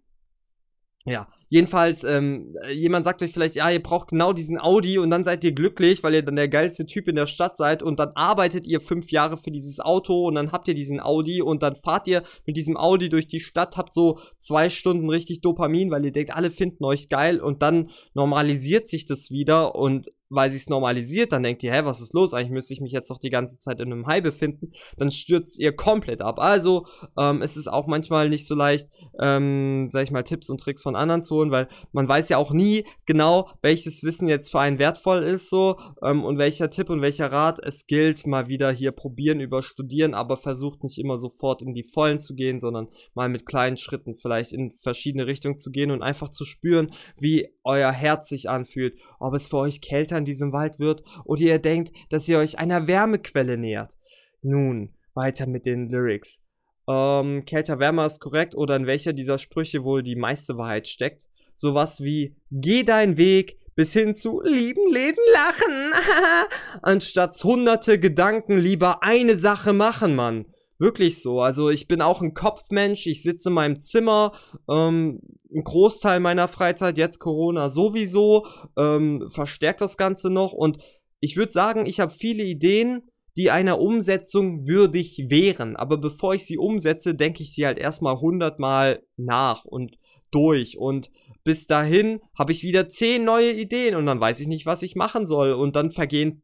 ja, 1.06 1.28
jedenfalls, 1.48 2.04
ähm, 2.04 2.54
jemand 2.72 3.04
sagt 3.04 3.22
euch 3.22 3.32
vielleicht, 3.32 3.54
ja, 3.54 3.70
ihr 3.70 3.82
braucht 3.82 4.08
genau 4.08 4.32
diesen 4.32 4.58
Audi 4.58 4.98
und 4.98 5.10
dann 5.10 5.24
seid 5.24 5.44
ihr 5.44 5.52
glücklich, 5.52 6.02
weil 6.02 6.14
ihr 6.14 6.22
dann 6.22 6.36
der 6.36 6.48
geilste 6.48 6.86
Typ 6.86 7.08
in 7.08 7.16
der 7.16 7.26
Stadt 7.26 7.56
seid 7.56 7.82
und 7.82 7.98
dann 7.98 8.10
arbeitet 8.14 8.66
ihr 8.66 8.80
fünf 8.80 9.10
Jahre 9.10 9.36
für 9.36 9.50
dieses 9.50 9.80
Auto 9.80 10.26
und 10.26 10.34
dann 10.34 10.52
habt 10.52 10.68
ihr 10.68 10.74
diesen 10.74 11.00
Audi 11.00 11.42
und 11.42 11.62
dann 11.62 11.74
fahrt 11.74 12.06
ihr 12.06 12.22
mit 12.46 12.56
diesem 12.56 12.76
Audi 12.76 13.08
durch 13.08 13.26
die 13.26 13.40
Stadt, 13.40 13.76
habt 13.76 13.92
so 13.94 14.18
zwei 14.38 14.70
Stunden 14.70 15.08
richtig 15.08 15.40
Dopamin, 15.40 15.90
weil 15.90 16.04
ihr 16.04 16.12
denkt, 16.12 16.34
alle 16.34 16.50
finden 16.50 16.84
euch 16.84 17.08
geil 17.08 17.40
und 17.40 17.62
dann 17.62 17.90
normalisiert 18.14 18.88
sich 18.88 19.06
das 19.06 19.30
wieder 19.30 19.74
und 19.74 20.08
weil 20.34 20.50
sich's 20.50 20.68
normalisiert, 20.68 21.32
dann 21.32 21.42
denkt 21.42 21.62
ihr, 21.62 21.72
hä, 21.72 21.82
was 21.84 22.00
ist 22.00 22.12
los? 22.12 22.34
Eigentlich 22.34 22.50
müsste 22.50 22.74
ich 22.74 22.80
mich 22.80 22.92
jetzt 22.92 23.10
doch 23.10 23.18
die 23.18 23.30
ganze 23.30 23.58
Zeit 23.58 23.80
in 23.80 23.92
einem 23.92 24.06
High 24.06 24.22
befinden. 24.22 24.70
Dann 24.96 25.10
stürzt 25.10 25.58
ihr 25.58 25.72
komplett 25.72 26.20
ab. 26.20 26.38
Also, 26.38 26.86
ähm, 27.18 27.42
es 27.42 27.56
ist 27.56 27.68
auch 27.68 27.86
manchmal 27.86 28.28
nicht 28.28 28.46
so 28.46 28.54
leicht, 28.54 28.88
ähm, 29.20 29.88
sag 29.90 30.04
ich 30.04 30.10
mal, 30.10 30.22
Tipps 30.22 30.50
und 30.50 30.60
Tricks 30.60 30.82
von 30.82 30.96
anderen 30.96 31.22
zu 31.22 31.36
holen, 31.36 31.50
weil 31.50 31.68
man 31.92 32.08
weiß 32.08 32.28
ja 32.28 32.38
auch 32.38 32.52
nie 32.52 32.84
genau, 33.06 33.48
welches 33.62 34.02
Wissen 34.02 34.28
jetzt 34.28 34.50
für 34.50 34.60
einen 34.60 34.78
wertvoll 34.78 35.22
ist, 35.22 35.50
so, 35.50 35.76
ähm, 36.02 36.24
und 36.24 36.38
welcher 36.38 36.70
Tipp 36.70 36.90
und 36.90 37.02
welcher 37.02 37.30
Rat. 37.30 37.58
Es 37.64 37.86
gilt 37.86 38.26
mal 38.26 38.48
wieder 38.48 38.70
hier 38.72 38.92
probieren 38.92 39.40
über 39.40 39.62
Studieren, 39.62 40.14
aber 40.14 40.36
versucht 40.36 40.82
nicht 40.82 40.98
immer 40.98 41.18
sofort 41.18 41.62
in 41.62 41.74
die 41.74 41.82
Vollen 41.82 42.18
zu 42.18 42.34
gehen, 42.34 42.60
sondern 42.60 42.88
mal 43.14 43.28
mit 43.28 43.46
kleinen 43.46 43.76
Schritten 43.76 44.14
vielleicht 44.14 44.52
in 44.52 44.70
verschiedene 44.70 45.26
Richtungen 45.26 45.58
zu 45.58 45.70
gehen 45.70 45.90
und 45.90 46.02
einfach 46.02 46.30
zu 46.30 46.44
spüren, 46.44 46.90
wie 47.18 47.48
euer 47.64 47.92
Herz 47.92 48.28
sich 48.28 48.48
anfühlt, 48.48 48.98
ob 49.18 49.34
es 49.34 49.48
für 49.48 49.58
euch 49.58 49.80
kälter 49.80 50.16
in 50.24 50.26
diesem 50.26 50.52
Wald 50.52 50.78
wird 50.78 51.04
oder 51.24 51.42
ihr 51.42 51.58
denkt, 51.58 51.92
dass 52.10 52.28
ihr 52.28 52.38
euch 52.38 52.58
einer 52.58 52.86
Wärmequelle 52.86 53.58
nähert. 53.58 53.94
Nun, 54.42 54.94
weiter 55.14 55.46
mit 55.46 55.66
den 55.66 55.88
Lyrics. 55.88 56.40
Ähm, 56.88 57.44
kälter, 57.44 57.78
wärmer 57.78 58.06
ist 58.06 58.20
korrekt 58.20 58.54
oder 58.54 58.76
in 58.76 58.86
welcher 58.86 59.12
dieser 59.12 59.38
Sprüche 59.38 59.84
wohl 59.84 60.02
die 60.02 60.16
meiste 60.16 60.56
Wahrheit 60.58 60.86
steckt? 60.86 61.28
Sowas 61.54 62.02
wie, 62.02 62.36
geh 62.50 62.82
deinen 62.82 63.16
Weg 63.16 63.58
bis 63.76 63.92
hin 63.92 64.14
zu 64.14 64.40
lieben, 64.42 64.92
leben, 64.92 65.20
lachen, 65.32 65.92
anstatt 66.82 67.34
hunderte 67.42 67.98
Gedanken 67.98 68.58
lieber 68.58 69.02
eine 69.02 69.36
Sache 69.36 69.72
machen, 69.72 70.14
Mann. 70.14 70.46
Wirklich 70.84 71.22
so. 71.22 71.40
Also 71.40 71.70
ich 71.70 71.88
bin 71.88 72.02
auch 72.02 72.20
ein 72.20 72.34
Kopfmensch. 72.34 73.06
Ich 73.06 73.22
sitze 73.22 73.48
in 73.48 73.54
meinem 73.54 73.80
Zimmer. 73.80 74.32
Ähm, 74.68 75.18
ein 75.50 75.64
Großteil 75.64 76.20
meiner 76.20 76.46
Freizeit, 76.46 76.98
jetzt 76.98 77.20
Corona 77.20 77.70
sowieso, 77.70 78.46
ähm, 78.76 79.26
verstärkt 79.30 79.80
das 79.80 79.96
Ganze 79.96 80.28
noch. 80.28 80.52
Und 80.52 80.76
ich 81.20 81.38
würde 81.38 81.52
sagen, 81.52 81.86
ich 81.86 82.00
habe 82.00 82.12
viele 82.12 82.44
Ideen, 82.44 83.08
die 83.34 83.50
einer 83.50 83.80
Umsetzung 83.80 84.66
würdig 84.66 85.24
wären. 85.30 85.74
Aber 85.74 85.96
bevor 85.96 86.34
ich 86.34 86.44
sie 86.44 86.58
umsetze, 86.58 87.14
denke 87.14 87.42
ich 87.42 87.54
sie 87.54 87.64
halt 87.64 87.78
erstmal 87.78 88.20
hundertmal 88.20 89.02
nach 89.16 89.64
und 89.64 89.96
durch. 90.32 90.76
Und 90.76 91.10
bis 91.44 91.66
dahin 91.66 92.20
habe 92.38 92.52
ich 92.52 92.62
wieder 92.62 92.90
zehn 92.90 93.24
neue 93.24 93.52
Ideen 93.52 93.94
und 93.94 94.04
dann 94.04 94.20
weiß 94.20 94.38
ich 94.40 94.48
nicht, 94.48 94.66
was 94.66 94.82
ich 94.82 94.96
machen 94.96 95.24
soll. 95.24 95.52
Und 95.54 95.76
dann 95.76 95.92
vergehen 95.92 96.42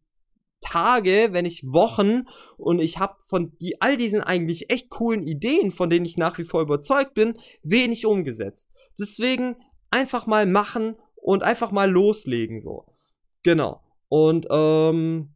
Tage, 0.61 1.29
wenn 1.33 1.45
nicht 1.45 1.65
Wochen 1.73 2.25
und 2.57 2.81
ich 2.81 2.99
habe 2.99 3.17
von 3.27 3.57
die, 3.61 3.81
all 3.81 3.97
diesen 3.97 4.21
eigentlich 4.21 4.71
echt 4.71 4.91
coolen 4.91 5.23
Ideen, 5.23 5.73
von 5.73 5.91
denen 5.91 6.07
ich 6.07 6.17
nach 6.17 6.39
wie 6.39 6.45
vor 6.45 6.63
überzeugt 6.63 7.15
bin, 7.15 7.39
wenig 7.63 8.07
umgesetzt. 8.07 8.75
Deswegen 8.99 9.57
einfach 9.91 10.27
mal 10.27 10.47
machen 10.47 10.97
und 11.17 11.43
einfach 11.43 11.71
mal 11.71 11.91
loslegen 11.91 12.61
so. 12.61 12.87
Genau. 13.43 13.83
Und 14.09 14.47
ähm, 14.51 15.35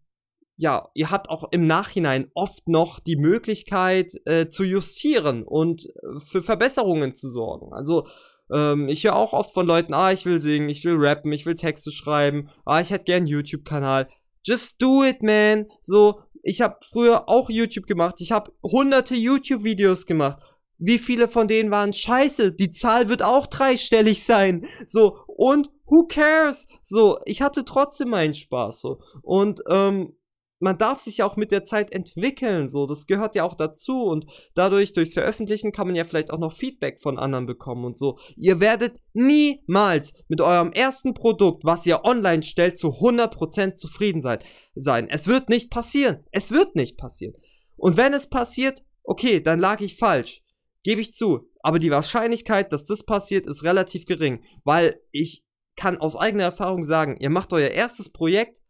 ja, 0.56 0.88
ihr 0.94 1.10
habt 1.10 1.30
auch 1.30 1.48
im 1.50 1.66
Nachhinein 1.66 2.30
oft 2.34 2.68
noch 2.68 3.00
die 3.00 3.16
Möglichkeit 3.16 4.12
äh, 4.26 4.48
zu 4.48 4.64
justieren 4.64 5.42
und 5.42 5.86
äh, 5.86 6.20
für 6.20 6.42
Verbesserungen 6.42 7.14
zu 7.14 7.28
sorgen. 7.28 7.72
Also 7.72 8.06
ähm, 8.52 8.88
ich 8.88 9.04
höre 9.04 9.16
auch 9.16 9.32
oft 9.32 9.52
von 9.52 9.66
Leuten, 9.66 9.94
ah, 9.94 10.12
ich 10.12 10.24
will 10.26 10.38
singen, 10.38 10.68
ich 10.68 10.84
will 10.84 10.96
rappen, 10.96 11.32
ich 11.32 11.46
will 11.46 11.54
Texte 11.54 11.90
schreiben, 11.90 12.50
ah, 12.64 12.80
ich 12.80 12.90
hätte 12.90 13.04
gern 13.04 13.18
einen 13.18 13.26
YouTube-Kanal. 13.26 14.08
Just 14.44 14.80
do 14.80 15.02
it, 15.04 15.22
man. 15.22 15.66
So, 15.82 16.20
ich 16.42 16.60
habe 16.60 16.76
früher 16.82 17.28
auch 17.28 17.50
YouTube 17.50 17.86
gemacht. 17.86 18.20
Ich 18.20 18.32
habe 18.32 18.52
hunderte 18.62 19.14
YouTube-Videos 19.14 20.06
gemacht. 20.06 20.40
Wie 20.78 20.98
viele 20.98 21.28
von 21.28 21.48
denen 21.48 21.70
waren 21.70 21.92
scheiße? 21.92 22.52
Die 22.52 22.70
Zahl 22.70 23.08
wird 23.08 23.22
auch 23.22 23.46
dreistellig 23.46 24.24
sein. 24.24 24.66
So, 24.86 25.18
und 25.26 25.70
who 25.86 26.06
cares? 26.06 26.66
So, 26.82 27.18
ich 27.24 27.42
hatte 27.42 27.64
trotzdem 27.64 28.10
meinen 28.10 28.34
Spaß. 28.34 28.80
So, 28.80 29.00
und 29.22 29.62
ähm, 29.68 30.16
man 30.60 30.78
darf 30.78 31.00
sich 31.00 31.18
ja 31.18 31.26
auch 31.26 31.36
mit 31.36 31.50
der 31.50 31.64
Zeit 31.64 31.92
entwickeln, 31.92 32.68
so, 32.68 32.86
das 32.86 33.06
gehört 33.06 33.34
ja 33.34 33.44
auch 33.44 33.54
dazu 33.54 34.04
und 34.04 34.26
dadurch, 34.54 34.92
durchs 34.92 35.14
Veröffentlichen 35.14 35.72
kann 35.72 35.86
man 35.86 35.96
ja 35.96 36.04
vielleicht 36.04 36.30
auch 36.30 36.38
noch 36.38 36.52
Feedback 36.52 37.00
von 37.00 37.18
anderen 37.18 37.46
bekommen 37.46 37.84
und 37.84 37.98
so. 37.98 38.18
Ihr 38.36 38.60
werdet 38.60 39.00
niemals 39.12 40.12
mit 40.28 40.40
eurem 40.40 40.72
ersten 40.72 41.12
Produkt, 41.14 41.64
was 41.64 41.86
ihr 41.86 42.04
online 42.04 42.42
stellt, 42.42 42.78
zu 42.78 42.88
100% 42.88 43.74
zufrieden 43.74 44.22
seid, 44.22 44.44
sein. 44.74 45.08
Es 45.08 45.26
wird 45.26 45.48
nicht 45.48 45.70
passieren. 45.70 46.24
Es 46.30 46.50
wird 46.50 46.76
nicht 46.76 46.96
passieren. 46.96 47.34
Und 47.76 47.96
wenn 47.96 48.14
es 48.14 48.28
passiert, 48.28 48.84
okay, 49.02 49.40
dann 49.40 49.58
lag 49.58 49.80
ich 49.80 49.96
falsch. 49.96 50.42
Gebe 50.82 51.00
ich 51.00 51.12
zu. 51.12 51.48
Aber 51.60 51.78
die 51.78 51.90
Wahrscheinlichkeit, 51.90 52.72
dass 52.72 52.84
das 52.84 53.04
passiert, 53.04 53.46
ist 53.46 53.64
relativ 53.64 54.06
gering, 54.06 54.44
weil 54.64 55.00
ich 55.10 55.44
kann 55.76 55.98
aus 55.98 56.14
eigener 56.16 56.44
Erfahrung 56.44 56.84
sagen, 56.84 57.16
ihr 57.18 57.30
macht 57.30 57.52
euer 57.52 57.70
erstes 57.70 58.12
Projekt 58.12 58.60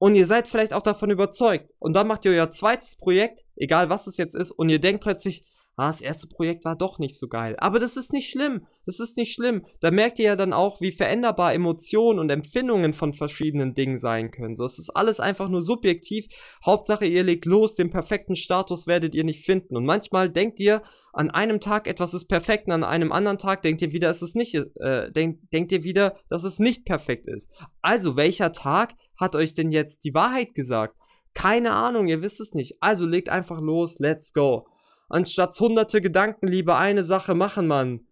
und 0.00 0.14
ihr 0.14 0.26
seid 0.26 0.48
vielleicht 0.48 0.72
auch 0.72 0.82
davon 0.82 1.10
überzeugt. 1.10 1.70
Und 1.78 1.92
dann 1.92 2.08
macht 2.08 2.24
ihr 2.24 2.32
euer 2.32 2.50
zweites 2.50 2.96
Projekt, 2.96 3.44
egal 3.54 3.90
was 3.90 4.06
es 4.06 4.16
jetzt 4.16 4.34
ist, 4.34 4.50
und 4.50 4.70
ihr 4.70 4.80
denkt 4.80 5.02
plötzlich, 5.02 5.44
ah, 5.80 5.86
das 5.88 6.00
erste 6.00 6.26
Projekt 6.26 6.64
war 6.64 6.76
doch 6.76 6.98
nicht 6.98 7.18
so 7.18 7.26
geil. 7.26 7.56
Aber 7.58 7.78
das 7.78 7.96
ist 7.96 8.12
nicht 8.12 8.30
schlimm. 8.30 8.66
Das 8.86 9.00
ist 9.00 9.16
nicht 9.16 9.32
schlimm. 9.32 9.64
Da 9.80 9.90
merkt 9.90 10.18
ihr 10.18 10.26
ja 10.26 10.36
dann 10.36 10.52
auch, 10.52 10.80
wie 10.80 10.92
veränderbar 10.92 11.54
Emotionen 11.54 12.18
und 12.18 12.30
Empfindungen 12.30 12.92
von 12.92 13.14
verschiedenen 13.14 13.74
Dingen 13.74 13.98
sein 13.98 14.30
können. 14.30 14.56
So, 14.56 14.64
es 14.64 14.78
ist 14.78 14.90
alles 14.90 15.20
einfach 15.20 15.48
nur 15.48 15.62
subjektiv. 15.62 16.26
Hauptsache, 16.64 17.06
ihr 17.06 17.22
legt 17.22 17.46
los, 17.46 17.74
den 17.74 17.90
perfekten 17.90 18.36
Status 18.36 18.86
werdet 18.86 19.14
ihr 19.14 19.24
nicht 19.24 19.44
finden. 19.44 19.76
Und 19.76 19.84
manchmal 19.84 20.28
denkt 20.28 20.60
ihr, 20.60 20.82
an 21.12 21.30
einem 21.30 21.60
Tag 21.60 21.88
etwas 21.88 22.14
ist 22.14 22.26
perfekt 22.26 22.68
und 22.68 22.74
an 22.74 22.84
einem 22.84 23.10
anderen 23.10 23.38
Tag 23.38 23.62
denkt 23.62 23.82
ihr 23.82 23.92
wieder, 23.92 24.10
es 24.10 24.22
ist 24.22 24.36
nicht, 24.36 24.54
äh, 24.54 25.10
denkt, 25.10 25.52
denkt 25.52 25.72
ihr 25.72 25.82
wieder, 25.82 26.14
dass 26.28 26.44
es 26.44 26.58
nicht 26.58 26.84
perfekt 26.84 27.26
ist. 27.26 27.50
Also, 27.82 28.16
welcher 28.16 28.52
Tag 28.52 28.94
hat 29.18 29.34
euch 29.34 29.54
denn 29.54 29.72
jetzt 29.72 30.04
die 30.04 30.14
Wahrheit 30.14 30.54
gesagt? 30.54 30.96
Keine 31.32 31.72
Ahnung, 31.72 32.08
ihr 32.08 32.22
wisst 32.22 32.40
es 32.40 32.54
nicht. 32.54 32.82
Also 32.82 33.06
legt 33.06 33.28
einfach 33.28 33.60
los, 33.60 33.98
let's 33.98 34.32
go. 34.32 34.66
Anstatt 35.10 35.58
hunderte 35.58 36.00
Gedanken 36.00 36.46
lieber 36.46 36.78
eine 36.78 37.02
Sache 37.02 37.34
machen, 37.34 37.66
Mann. 37.66 38.06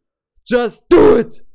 Just 0.45 0.87
do 0.91 1.19
it! 1.19 1.47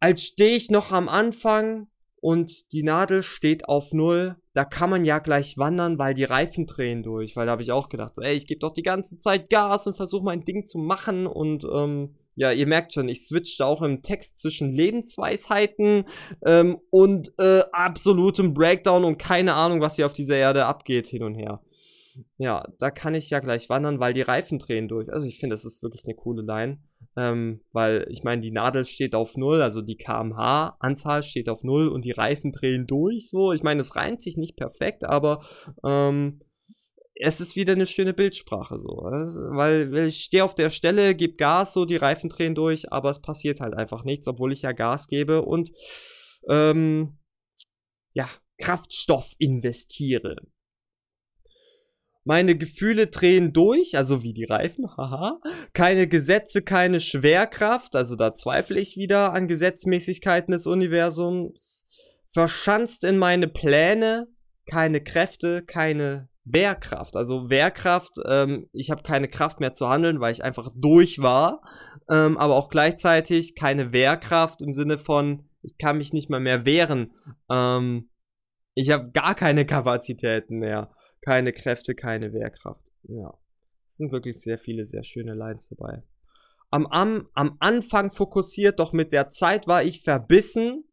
Als 0.00 0.22
stehe 0.22 0.56
ich 0.56 0.70
noch 0.70 0.92
am 0.92 1.08
Anfang 1.08 1.88
und 2.22 2.72
die 2.72 2.82
Nadel 2.82 3.22
steht 3.22 3.68
auf 3.68 3.92
Null, 3.92 4.36
da 4.54 4.64
kann 4.64 4.90
man 4.90 5.04
ja 5.04 5.18
gleich 5.18 5.58
wandern, 5.58 5.98
weil 5.98 6.14
die 6.14 6.24
Reifen 6.24 6.66
drehen 6.66 7.02
durch. 7.02 7.36
Weil 7.36 7.46
da 7.46 7.52
habe 7.52 7.62
ich 7.62 7.70
auch 7.70 7.88
gedacht, 7.88 8.14
ey, 8.20 8.34
ich 8.34 8.46
gebe 8.46 8.60
doch 8.60 8.72
die 8.72 8.82
ganze 8.82 9.18
Zeit 9.18 9.50
Gas 9.50 9.86
und 9.86 9.96
versuche 9.96 10.24
mein 10.24 10.44
Ding 10.44 10.64
zu 10.64 10.78
machen 10.78 11.26
und 11.26 11.64
ähm, 11.64 12.16
ja, 12.36 12.52
ihr 12.52 12.66
merkt 12.66 12.94
schon, 12.94 13.08
ich 13.08 13.26
switchte 13.26 13.66
auch 13.66 13.82
im 13.82 14.00
Text 14.00 14.38
zwischen 14.38 14.70
Lebensweisheiten 14.70 16.04
ähm, 16.46 16.78
und 16.88 17.32
äh, 17.38 17.62
absolutem 17.72 18.54
Breakdown 18.54 19.04
und 19.04 19.18
keine 19.18 19.54
Ahnung, 19.54 19.80
was 19.80 19.96
hier 19.96 20.06
auf 20.06 20.14
dieser 20.14 20.36
Erde 20.36 20.64
abgeht, 20.64 21.06
hin 21.08 21.22
und 21.22 21.34
her. 21.34 21.60
Ja, 22.38 22.64
da 22.78 22.90
kann 22.90 23.14
ich 23.14 23.30
ja 23.30 23.40
gleich 23.40 23.68
wandern, 23.68 24.00
weil 24.00 24.12
die 24.12 24.22
Reifen 24.22 24.58
drehen 24.58 24.88
durch. 24.88 25.12
Also 25.12 25.26
ich 25.26 25.38
finde, 25.38 25.54
das 25.54 25.64
ist 25.64 25.82
wirklich 25.82 26.04
eine 26.04 26.14
coole 26.14 26.42
Line. 26.42 26.82
Ähm, 27.16 27.62
weil 27.72 28.06
ich 28.10 28.22
meine, 28.24 28.42
die 28.42 28.50
Nadel 28.50 28.84
steht 28.84 29.14
auf 29.14 29.36
Null, 29.36 29.62
also 29.62 29.80
die 29.80 29.96
kmh-Anzahl 29.96 31.22
steht 31.22 31.48
auf 31.48 31.62
Null 31.64 31.88
und 31.88 32.04
die 32.04 32.12
Reifen 32.12 32.52
drehen 32.52 32.86
durch. 32.86 33.30
So, 33.30 33.52
ich 33.52 33.62
meine, 33.62 33.80
es 33.80 33.96
reimt 33.96 34.20
sich 34.20 34.36
nicht 34.36 34.56
perfekt, 34.56 35.04
aber 35.04 35.42
ähm, 35.84 36.40
es 37.14 37.40
ist 37.40 37.56
wieder 37.56 37.72
eine 37.72 37.86
schöne 37.86 38.14
Bildsprache 38.14 38.78
so. 38.78 38.88
Weil, 38.88 39.92
weil 39.92 40.08
ich 40.08 40.24
stehe 40.24 40.44
auf 40.44 40.54
der 40.54 40.70
Stelle, 40.70 41.14
gebe 41.14 41.36
Gas, 41.36 41.72
so 41.72 41.84
die 41.84 41.96
Reifen 41.96 42.30
drehen 42.30 42.54
durch, 42.54 42.92
aber 42.92 43.10
es 43.10 43.20
passiert 43.20 43.60
halt 43.60 43.74
einfach 43.74 44.04
nichts, 44.04 44.26
obwohl 44.26 44.52
ich 44.52 44.62
ja 44.62 44.72
Gas 44.72 45.06
gebe 45.06 45.42
und 45.42 45.70
ähm, 46.48 47.18
ja, 48.12 48.28
Kraftstoff 48.58 49.34
investiere. 49.38 50.36
Meine 52.24 52.56
Gefühle 52.56 53.06
drehen 53.06 53.52
durch, 53.52 53.96
also 53.96 54.22
wie 54.22 54.34
die 54.34 54.44
Reifen, 54.44 54.86
haha. 54.96 55.40
Keine 55.72 56.06
Gesetze, 56.06 56.62
keine 56.62 57.00
Schwerkraft, 57.00 57.96
also 57.96 58.14
da 58.14 58.34
zweifle 58.34 58.78
ich 58.78 58.96
wieder 58.96 59.32
an 59.32 59.46
Gesetzmäßigkeiten 59.46 60.52
des 60.52 60.66
Universums. 60.66 61.84
Verschanzt 62.26 63.04
in 63.04 63.18
meine 63.18 63.48
Pläne, 63.48 64.28
keine 64.66 65.00
Kräfte, 65.00 65.62
keine 65.62 66.28
Wehrkraft. 66.44 67.16
Also 67.16 67.48
Wehrkraft, 67.48 68.12
ähm, 68.26 68.68
ich 68.72 68.90
habe 68.90 69.02
keine 69.02 69.28
Kraft 69.28 69.60
mehr 69.60 69.72
zu 69.72 69.88
handeln, 69.88 70.20
weil 70.20 70.32
ich 70.32 70.44
einfach 70.44 70.70
durch 70.76 71.20
war. 71.20 71.62
Ähm, 72.10 72.36
aber 72.36 72.56
auch 72.56 72.68
gleichzeitig 72.68 73.54
keine 73.54 73.92
Wehrkraft 73.92 74.62
im 74.62 74.74
Sinne 74.74 74.98
von, 74.98 75.48
ich 75.62 75.78
kann 75.78 75.98
mich 75.98 76.12
nicht 76.12 76.28
mal 76.28 76.40
mehr 76.40 76.66
wehren. 76.66 77.12
Ähm, 77.50 78.10
ich 78.74 78.90
habe 78.90 79.10
gar 79.12 79.34
keine 79.34 79.64
Kapazitäten 79.64 80.58
mehr 80.58 80.90
keine 81.20 81.52
Kräfte, 81.52 81.94
keine 81.94 82.32
Wehrkraft. 82.32 82.90
Ja. 83.02 83.34
Es 83.86 83.96
sind 83.96 84.12
wirklich 84.12 84.40
sehr 84.40 84.58
viele, 84.58 84.84
sehr 84.84 85.02
schöne 85.02 85.34
Lines 85.34 85.68
dabei. 85.68 86.02
Am, 86.70 86.86
am, 86.86 87.28
am 87.34 87.56
Anfang 87.58 88.10
fokussiert, 88.10 88.78
doch 88.78 88.92
mit 88.92 89.12
der 89.12 89.28
Zeit 89.28 89.66
war 89.66 89.82
ich 89.82 90.02
verbissen. 90.02 90.84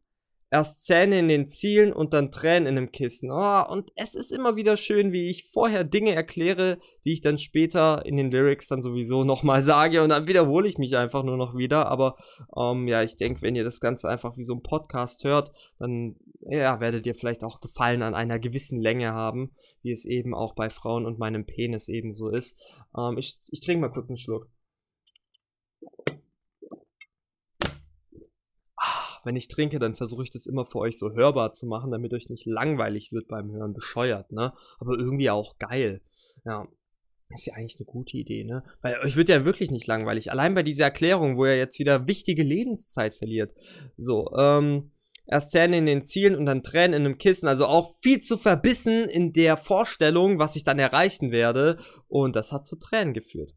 Erst 0.50 0.86
Zähne 0.86 1.18
in 1.18 1.28
den 1.28 1.46
Zielen 1.46 1.92
und 1.92 2.14
dann 2.14 2.30
Tränen 2.30 2.66
in 2.66 2.76
dem 2.76 2.90
Kissen. 2.90 3.30
Oh, 3.30 3.62
und 3.70 3.90
es 3.96 4.14
ist 4.14 4.32
immer 4.32 4.56
wieder 4.56 4.76
schön, 4.76 5.12
wie 5.12 5.28
ich 5.28 5.50
vorher 5.50 5.84
Dinge 5.84 6.14
erkläre, 6.14 6.78
die 7.04 7.12
ich 7.12 7.20
dann 7.20 7.36
später 7.36 8.06
in 8.06 8.16
den 8.16 8.30
Lyrics 8.30 8.68
dann 8.68 8.80
sowieso 8.80 9.24
nochmal 9.24 9.60
sage 9.60 10.02
und 10.02 10.08
dann 10.08 10.26
wiederhole 10.26 10.66
ich 10.66 10.78
mich 10.78 10.96
einfach 10.96 11.22
nur 11.22 11.36
noch 11.36 11.56
wieder. 11.56 11.88
Aber 11.88 12.16
ähm, 12.56 12.88
ja, 12.88 13.02
ich 13.02 13.16
denke, 13.16 13.42
wenn 13.42 13.56
ihr 13.56 13.64
das 13.64 13.80
Ganze 13.80 14.08
einfach 14.08 14.36
wie 14.38 14.42
so 14.42 14.54
ein 14.54 14.62
Podcast 14.62 15.24
hört, 15.24 15.52
dann 15.78 16.16
ja, 16.40 16.80
werdet 16.80 17.06
ihr 17.06 17.14
vielleicht 17.14 17.44
auch 17.44 17.60
Gefallen 17.60 18.02
an 18.02 18.14
einer 18.14 18.38
gewissen 18.38 18.80
Länge 18.80 19.12
haben, 19.12 19.52
wie 19.82 19.92
es 19.92 20.04
eben 20.04 20.34
auch 20.34 20.54
bei 20.54 20.70
Frauen 20.70 21.04
und 21.04 21.18
meinem 21.18 21.44
Penis 21.44 21.88
eben 21.88 22.12
so 22.12 22.28
ist. 22.28 22.58
Ähm, 22.96 23.18
ich, 23.18 23.38
ich 23.50 23.60
trinke 23.60 23.82
mal 23.82 23.92
kurz 23.92 24.08
einen 24.08 24.16
Schluck. 24.16 24.48
Ah, 28.76 29.07
wenn 29.24 29.36
ich 29.36 29.48
trinke, 29.48 29.78
dann 29.78 29.94
versuche 29.94 30.22
ich 30.22 30.30
das 30.30 30.46
immer 30.46 30.64
für 30.64 30.78
euch 30.78 30.98
so 30.98 31.12
hörbar 31.12 31.52
zu 31.52 31.66
machen, 31.66 31.90
damit 31.90 32.12
euch 32.14 32.28
nicht 32.28 32.46
langweilig 32.46 33.12
wird 33.12 33.28
beim 33.28 33.50
Hören. 33.50 33.74
Bescheuert, 33.74 34.32
ne? 34.32 34.52
Aber 34.78 34.98
irgendwie 34.98 35.30
auch 35.30 35.58
geil. 35.58 36.00
Ja, 36.44 36.66
ist 37.30 37.46
ja 37.46 37.54
eigentlich 37.54 37.76
eine 37.78 37.86
gute 37.86 38.16
Idee, 38.16 38.44
ne? 38.44 38.64
Weil 38.80 38.98
euch 39.00 39.16
wird 39.16 39.28
ja 39.28 39.44
wirklich 39.44 39.70
nicht 39.70 39.86
langweilig. 39.86 40.30
Allein 40.30 40.54
bei 40.54 40.62
dieser 40.62 40.84
Erklärung, 40.84 41.36
wo 41.36 41.44
er 41.44 41.56
jetzt 41.56 41.78
wieder 41.78 42.06
wichtige 42.06 42.42
Lebenszeit 42.42 43.14
verliert. 43.14 43.54
So, 43.96 44.30
ähm, 44.38 44.90
Erst 45.30 45.50
Zähne 45.50 45.76
in 45.76 45.84
den 45.84 46.06
Zielen 46.06 46.36
und 46.36 46.46
dann 46.46 46.62
Tränen 46.62 46.94
in 46.94 47.04
einem 47.04 47.18
Kissen. 47.18 47.48
Also 47.48 47.66
auch 47.66 47.94
viel 47.98 48.20
zu 48.20 48.38
verbissen 48.38 49.04
in 49.04 49.34
der 49.34 49.58
Vorstellung, 49.58 50.38
was 50.38 50.56
ich 50.56 50.64
dann 50.64 50.78
erreichen 50.78 51.32
werde. 51.32 51.76
Und 52.08 52.34
das 52.34 52.50
hat 52.50 52.66
zu 52.66 52.78
Tränen 52.78 53.12
geführt. 53.12 53.54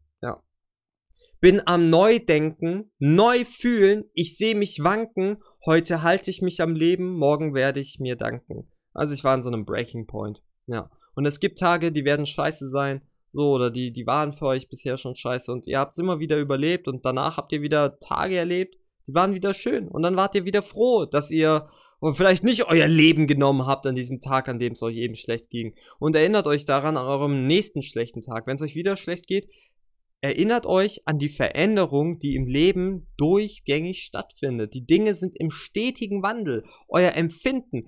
Bin 1.42 1.60
am 1.66 1.90
Neudenken, 1.90 2.92
neu 2.98 3.44
fühlen. 3.44 4.04
Ich 4.14 4.38
sehe 4.38 4.54
mich 4.54 4.82
wanken. 4.82 5.42
Heute 5.66 6.02
halte 6.02 6.30
ich 6.30 6.40
mich 6.40 6.62
am 6.62 6.74
Leben. 6.74 7.18
Morgen 7.18 7.52
werde 7.52 7.80
ich 7.80 7.98
mir 8.00 8.16
danken. 8.16 8.70
Also 8.94 9.12
ich 9.12 9.24
war 9.24 9.34
in 9.34 9.42
so 9.42 9.50
einem 9.50 9.66
Breaking 9.66 10.06
Point. 10.06 10.42
Ja. 10.66 10.88
Und 11.14 11.26
es 11.26 11.40
gibt 11.40 11.58
Tage, 11.58 11.92
die 11.92 12.04
werden 12.04 12.26
scheiße 12.26 12.68
sein. 12.68 13.02
So, 13.28 13.50
oder 13.50 13.70
die, 13.70 13.92
die 13.92 14.06
waren 14.06 14.32
für 14.32 14.46
euch 14.46 14.70
bisher 14.70 14.96
schon 14.96 15.16
scheiße. 15.16 15.52
Und 15.52 15.66
ihr 15.66 15.78
habt 15.78 15.92
es 15.92 15.98
immer 15.98 16.20
wieder 16.20 16.38
überlebt. 16.38 16.88
Und 16.88 17.04
danach 17.04 17.36
habt 17.36 17.52
ihr 17.52 17.60
wieder 17.60 17.98
Tage 17.98 18.36
erlebt 18.36 18.76
die 19.06 19.14
waren 19.14 19.34
wieder 19.34 19.54
schön. 19.54 19.88
Und 19.88 20.02
dann 20.02 20.16
wart 20.16 20.34
ihr 20.34 20.44
wieder 20.44 20.62
froh, 20.62 21.06
dass 21.06 21.30
ihr 21.30 21.68
vielleicht 22.14 22.42
nicht 22.42 22.66
euer 22.66 22.88
Leben 22.88 23.26
genommen 23.26 23.66
habt 23.66 23.86
an 23.86 23.94
diesem 23.94 24.20
Tag, 24.20 24.48
an 24.48 24.58
dem 24.58 24.72
es 24.72 24.82
euch 24.82 24.96
eben 24.96 25.14
schlecht 25.14 25.50
ging. 25.50 25.74
Und 25.98 26.16
erinnert 26.16 26.46
euch 26.46 26.64
daran 26.64 26.96
an 26.96 27.06
eurem 27.06 27.46
nächsten 27.46 27.82
schlechten 27.82 28.22
Tag. 28.22 28.46
Wenn 28.46 28.56
es 28.56 28.62
euch 28.62 28.74
wieder 28.74 28.96
schlecht 28.96 29.26
geht, 29.26 29.48
erinnert 30.22 30.66
euch 30.66 31.02
an 31.04 31.18
die 31.18 31.28
Veränderung, 31.28 32.18
die 32.18 32.36
im 32.36 32.46
Leben 32.46 33.08
durchgängig 33.16 34.04
stattfindet. 34.04 34.72
Die 34.72 34.86
Dinge 34.86 35.14
sind 35.14 35.36
im 35.38 35.50
stetigen 35.50 36.22
Wandel. 36.22 36.64
Euer 36.88 37.12
Empfinden. 37.12 37.82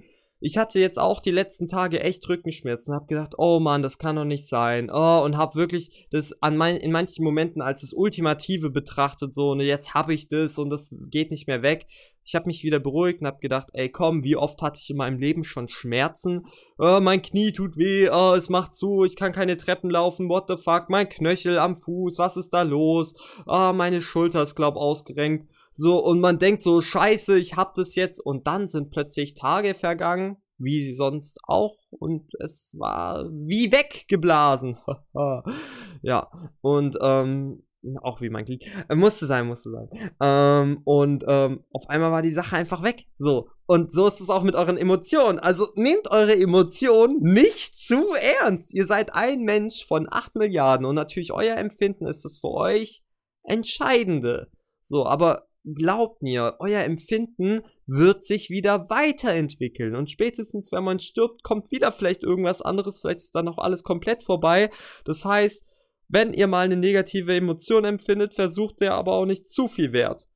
Ich 0.47 0.59
hatte 0.59 0.79
jetzt 0.79 0.99
auch 0.99 1.21
die 1.21 1.31
letzten 1.31 1.69
Tage 1.69 2.01
echt 2.01 2.29
Rückenschmerzen, 2.29 2.93
hab 2.95 3.09
gedacht, 3.09 3.33
oh 3.39 3.61
man, 3.61 3.81
das 3.81 3.97
kann 3.97 4.17
doch 4.17 4.27
nicht 4.27 4.47
sein. 4.47 4.91
Oh, 4.93 5.23
und 5.25 5.39
hab 5.39 5.57
wirklich 5.57 6.07
das 6.11 6.43
an 6.43 6.59
mein, 6.59 6.77
in 6.77 6.93
manchen 6.93 7.25
Momenten 7.25 7.63
als 7.63 7.81
das 7.81 7.95
Ultimative 7.95 8.69
betrachtet, 8.69 9.35
so, 9.35 9.55
ne, 9.55 9.65
jetzt 9.65 9.95
hab 9.95 10.11
ich 10.11 10.29
das 10.29 10.59
und 10.59 10.69
das 10.69 10.95
geht 11.09 11.31
nicht 11.31 11.47
mehr 11.47 11.63
weg. 11.63 11.87
Ich 12.27 12.35
habe 12.35 12.47
mich 12.47 12.63
wieder 12.63 12.79
beruhigt 12.79 13.23
und 13.23 13.27
hab 13.27 13.41
gedacht, 13.41 13.69
ey, 13.73 13.89
komm, 13.89 14.23
wie 14.23 14.37
oft 14.37 14.61
hatte 14.61 14.79
ich 14.83 14.91
in 14.91 14.99
meinem 14.99 15.19
Leben 15.19 15.45
schon 15.45 15.69
Schmerzen? 15.69 16.43
Oh, 16.77 17.01
mein 17.01 17.23
Knie 17.23 17.53
tut 17.53 17.79
weh, 17.79 18.11
oh, 18.11 18.35
es 18.35 18.51
macht 18.51 18.75
zu, 18.75 19.05
ich 19.05 19.17
kann 19.17 19.33
keine 19.33 19.57
Treppen 19.57 19.89
laufen, 19.89 20.29
what 20.29 20.45
the 20.49 20.59
fuck, 20.59 20.91
mein 20.91 21.09
Knöchel 21.09 21.59
am 21.59 21.75
Fuß, 21.75 22.19
was 22.19 22.37
ist 22.37 22.53
da 22.53 22.61
los? 22.61 23.15
Oh, 23.47 23.73
meine 23.73 24.03
Schulter 24.03 24.43
ist 24.43 24.57
glaub 24.57 24.77
ausgerenkt. 24.77 25.49
So, 25.77 25.99
und 25.99 26.21
man 26.21 26.39
denkt 26.39 26.63
so, 26.63 26.81
scheiße, 26.81 27.37
ich 27.37 27.57
hab 27.57 27.75
das 27.75 27.97
jetzt. 27.97 28.21
Und 28.21 28.47
dann 28.47 28.69
sind 28.69 28.93
plötzlich 28.93 29.35
Tage 29.35 29.75
vergangen, 29.75 30.37
wie 30.57 30.95
sonst 30.95 31.39
auch. 31.43 31.77
Und 31.91 32.31
es 32.39 32.77
war 32.79 33.25
wie 33.33 33.73
weggeblasen. 33.73 34.77
ja, 36.03 36.31
und 36.61 36.97
ähm, 37.01 37.65
auch 38.03 38.21
wie 38.21 38.31
mein 38.31 38.45
Krieg. 38.45 38.65
Äh, 38.89 38.95
musste 38.95 39.27
sein, 39.27 39.49
musste 39.49 39.71
sein. 39.71 39.89
Ähm, 40.21 40.81
und 40.85 41.25
ähm, 41.27 41.65
auf 41.73 41.89
einmal 41.89 42.13
war 42.13 42.23
die 42.23 42.31
Sache 42.31 42.55
einfach 42.55 42.85
weg. 42.85 43.07
So. 43.17 43.49
Und 43.67 43.93
so 43.93 44.07
ist 44.07 44.21
es 44.21 44.31
auch 44.31 44.45
mit 44.45 44.55
euren 44.55 44.77
Emotionen. 44.77 45.41
Also 45.41 45.67
nehmt 45.75 46.09
eure 46.09 46.37
Emotionen 46.37 47.19
nicht 47.21 47.77
zu 47.77 48.15
ernst. 48.15 48.73
Ihr 48.75 48.87
seid 48.87 49.13
ein 49.13 49.43
Mensch 49.43 49.85
von 49.85 50.07
8 50.09 50.37
Milliarden 50.37 50.87
und 50.87 50.95
natürlich 50.95 51.33
euer 51.33 51.57
Empfinden 51.57 52.07
ist 52.07 52.25
das 52.25 52.39
für 52.39 52.53
euch 52.53 53.03
Entscheidende. 53.43 54.53
So, 54.81 55.05
aber 55.05 55.49
glaubt 55.65 56.23
mir, 56.23 56.57
euer 56.59 56.83
Empfinden 56.83 57.63
wird 57.87 58.23
sich 58.23 58.51
wieder 58.51 58.91
weiterentwickeln. 58.91 59.97
Und 59.97 60.11
spätestens, 60.11 60.71
wenn 60.73 60.85
man 60.85 61.01
stirbt, 61.01 61.43
kommt 61.43 61.71
wieder 61.71 61.91
vielleicht 61.91 62.23
irgendwas 62.23 62.63
anderes. 62.63 63.01
Vielleicht 63.01 63.21
ist 63.21 63.35
dann 63.35 63.49
auch 63.49 63.59
alles 63.59 63.83
komplett 63.83 64.23
vorbei. 64.23 64.71
Das 65.05 65.25
heißt, 65.25 65.67
wenn 66.09 66.35
ihr 66.35 66.47
mal 66.47 66.67
eine 66.67 66.77
negative 66.77 67.35
Emotion 67.35 67.85
empfindet, 67.85 68.35
versucht 68.35 68.81
der 68.81 68.95
aber 68.95 69.15
auch 69.15 69.27
nicht 69.27 69.49
zu 69.49 69.69
viel 69.69 69.93
Wert 69.93 70.29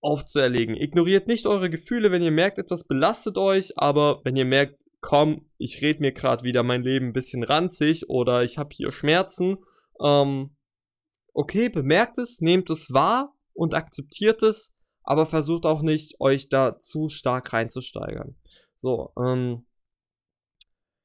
aufzuerlegen. 0.00 0.76
Ignoriert 0.76 1.26
nicht 1.26 1.46
eure 1.46 1.70
Gefühle, 1.70 2.12
wenn 2.12 2.22
ihr 2.22 2.30
merkt, 2.30 2.58
etwas 2.58 2.86
belastet 2.86 3.36
euch, 3.36 3.76
aber 3.76 4.20
wenn 4.24 4.36
ihr 4.36 4.44
merkt, 4.44 4.78
komm, 5.00 5.50
ich 5.58 5.82
red 5.82 6.00
mir 6.00 6.12
gerade 6.12 6.44
wieder 6.44 6.62
mein 6.62 6.82
Leben 6.82 7.06
ein 7.06 7.12
bisschen 7.12 7.42
ranzig 7.42 8.08
oder 8.08 8.44
ich 8.44 8.58
habe 8.58 8.70
hier 8.72 8.92
Schmerzen, 8.92 9.58
ähm, 10.00 10.56
okay, 11.34 11.68
bemerkt 11.68 12.18
es, 12.18 12.40
nehmt 12.40 12.70
es 12.70 12.92
wahr, 12.92 13.34
und 13.58 13.74
akzeptiert 13.74 14.42
es, 14.42 14.72
aber 15.02 15.26
versucht 15.26 15.66
auch 15.66 15.82
nicht, 15.82 16.20
euch 16.20 16.48
da 16.48 16.78
zu 16.78 17.08
stark 17.08 17.52
reinzusteigern. 17.52 18.36
So, 18.76 19.10
ähm, 19.18 19.66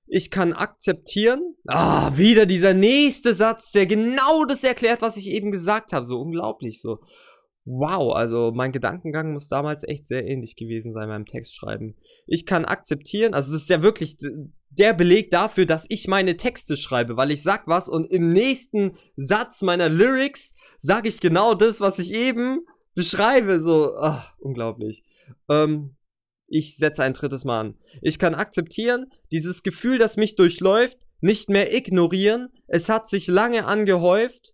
ich 0.05 0.29
kann 0.29 0.53
akzeptieren. 0.53 1.55
Ah, 1.67 2.15
wieder 2.15 2.45
dieser 2.45 2.75
nächste 2.75 3.33
Satz, 3.33 3.71
der 3.71 3.87
genau 3.87 4.45
das 4.45 4.63
erklärt, 4.63 5.01
was 5.01 5.17
ich 5.17 5.29
eben 5.29 5.49
gesagt 5.49 5.93
habe. 5.93 6.05
So 6.05 6.21
unglaublich, 6.21 6.81
so. 6.81 6.99
Wow, 7.65 8.13
also 8.13 8.51
mein 8.53 8.73
Gedankengang 8.73 9.31
muss 9.31 9.47
damals 9.47 9.83
echt 9.83 10.05
sehr 10.05 10.27
ähnlich 10.27 10.57
gewesen 10.57 10.91
sein 10.91 11.07
beim 11.07 11.25
Textschreiben. 11.25 11.95
Ich 12.27 12.45
kann 12.45 12.65
akzeptieren, 12.65 13.33
also 13.33 13.53
das 13.53 13.61
ist 13.61 13.69
ja 13.69 13.81
wirklich 13.81 14.17
der 14.69 14.93
Beleg 14.93 15.29
dafür, 15.29 15.65
dass 15.65 15.85
ich 15.87 16.07
meine 16.07 16.35
Texte 16.35 16.75
schreibe, 16.75 17.15
weil 17.15 17.31
ich 17.31 17.41
sag 17.41 17.67
was 17.67 17.87
und 17.87 18.11
im 18.11 18.33
nächsten 18.33 18.97
Satz 19.15 19.61
meiner 19.61 19.87
Lyrics 19.87 20.55
sage 20.77 21.07
ich 21.07 21.21
genau 21.21 21.53
das, 21.53 21.79
was 21.79 21.99
ich 21.99 22.13
eben 22.13 22.65
beschreibe. 22.95 23.59
So, 23.59 23.95
ach, 23.97 24.33
unglaublich. 24.39 25.03
Ähm, 25.49 25.95
ich 26.47 26.77
setze 26.77 27.03
ein 27.03 27.13
drittes 27.13 27.45
Mal 27.45 27.59
an. 27.59 27.77
Ich 28.01 28.19
kann 28.19 28.35
akzeptieren, 28.35 29.07
dieses 29.31 29.63
Gefühl, 29.63 29.97
das 29.97 30.17
mich 30.17 30.35
durchläuft, 30.35 30.97
nicht 31.21 31.49
mehr 31.49 31.73
ignorieren. 31.73 32.49
Es 32.67 32.89
hat 32.89 33.07
sich 33.07 33.27
lange 33.27 33.65
angehäuft. 33.65 34.53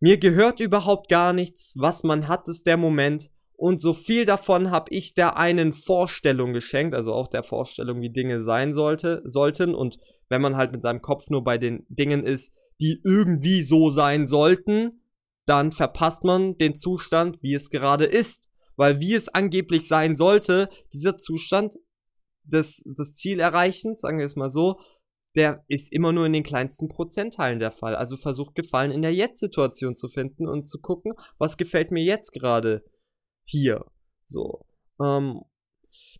Mir 0.00 0.18
gehört 0.18 0.60
überhaupt 0.60 1.08
gar 1.08 1.32
nichts. 1.32 1.74
Was 1.76 2.02
man 2.02 2.26
hat, 2.26 2.48
ist 2.48 2.66
der 2.66 2.76
Moment 2.76 3.30
und 3.60 3.82
so 3.82 3.92
viel 3.92 4.24
davon 4.24 4.70
habe 4.70 4.86
ich 4.88 5.12
der 5.12 5.36
einen 5.36 5.74
Vorstellung 5.74 6.54
geschenkt, 6.54 6.94
also 6.94 7.12
auch 7.12 7.28
der 7.28 7.42
Vorstellung, 7.42 8.00
wie 8.00 8.08
Dinge 8.08 8.40
sein 8.40 8.72
sollte, 8.72 9.20
sollten 9.26 9.74
und 9.74 9.98
wenn 10.30 10.40
man 10.40 10.56
halt 10.56 10.72
mit 10.72 10.80
seinem 10.80 11.02
Kopf 11.02 11.28
nur 11.28 11.44
bei 11.44 11.58
den 11.58 11.84
Dingen 11.90 12.24
ist, 12.24 12.54
die 12.80 13.02
irgendwie 13.04 13.62
so 13.62 13.90
sein 13.90 14.26
sollten, 14.26 15.02
dann 15.44 15.72
verpasst 15.72 16.24
man 16.24 16.56
den 16.56 16.74
Zustand, 16.74 17.42
wie 17.42 17.52
es 17.52 17.68
gerade 17.68 18.06
ist, 18.06 18.50
weil 18.76 18.98
wie 18.98 19.12
es 19.12 19.28
angeblich 19.28 19.86
sein 19.86 20.16
sollte, 20.16 20.70
dieser 20.94 21.18
Zustand 21.18 21.74
des, 22.44 22.82
des 22.86 23.14
Zielerreichens, 23.14 24.00
sagen 24.00 24.18
wir 24.18 24.24
es 24.24 24.36
mal 24.36 24.48
so, 24.48 24.80
der 25.36 25.64
ist 25.68 25.92
immer 25.92 26.12
nur 26.12 26.26
in 26.26 26.32
den 26.32 26.42
kleinsten 26.42 26.88
Prozentteilen 26.88 27.58
der 27.58 27.70
Fall. 27.70 27.94
Also 27.94 28.16
versucht 28.16 28.54
Gefallen 28.54 28.90
in 28.90 29.02
der 29.02 29.14
Jetzt-Situation 29.14 29.94
zu 29.94 30.08
finden 30.08 30.46
und 30.46 30.68
zu 30.68 30.80
gucken, 30.80 31.14
was 31.38 31.56
gefällt 31.56 31.90
mir 31.90 32.02
jetzt 32.02 32.32
gerade 32.32 32.84
hier. 33.44 33.84
So. 34.24 34.66
Ähm, 35.00 35.42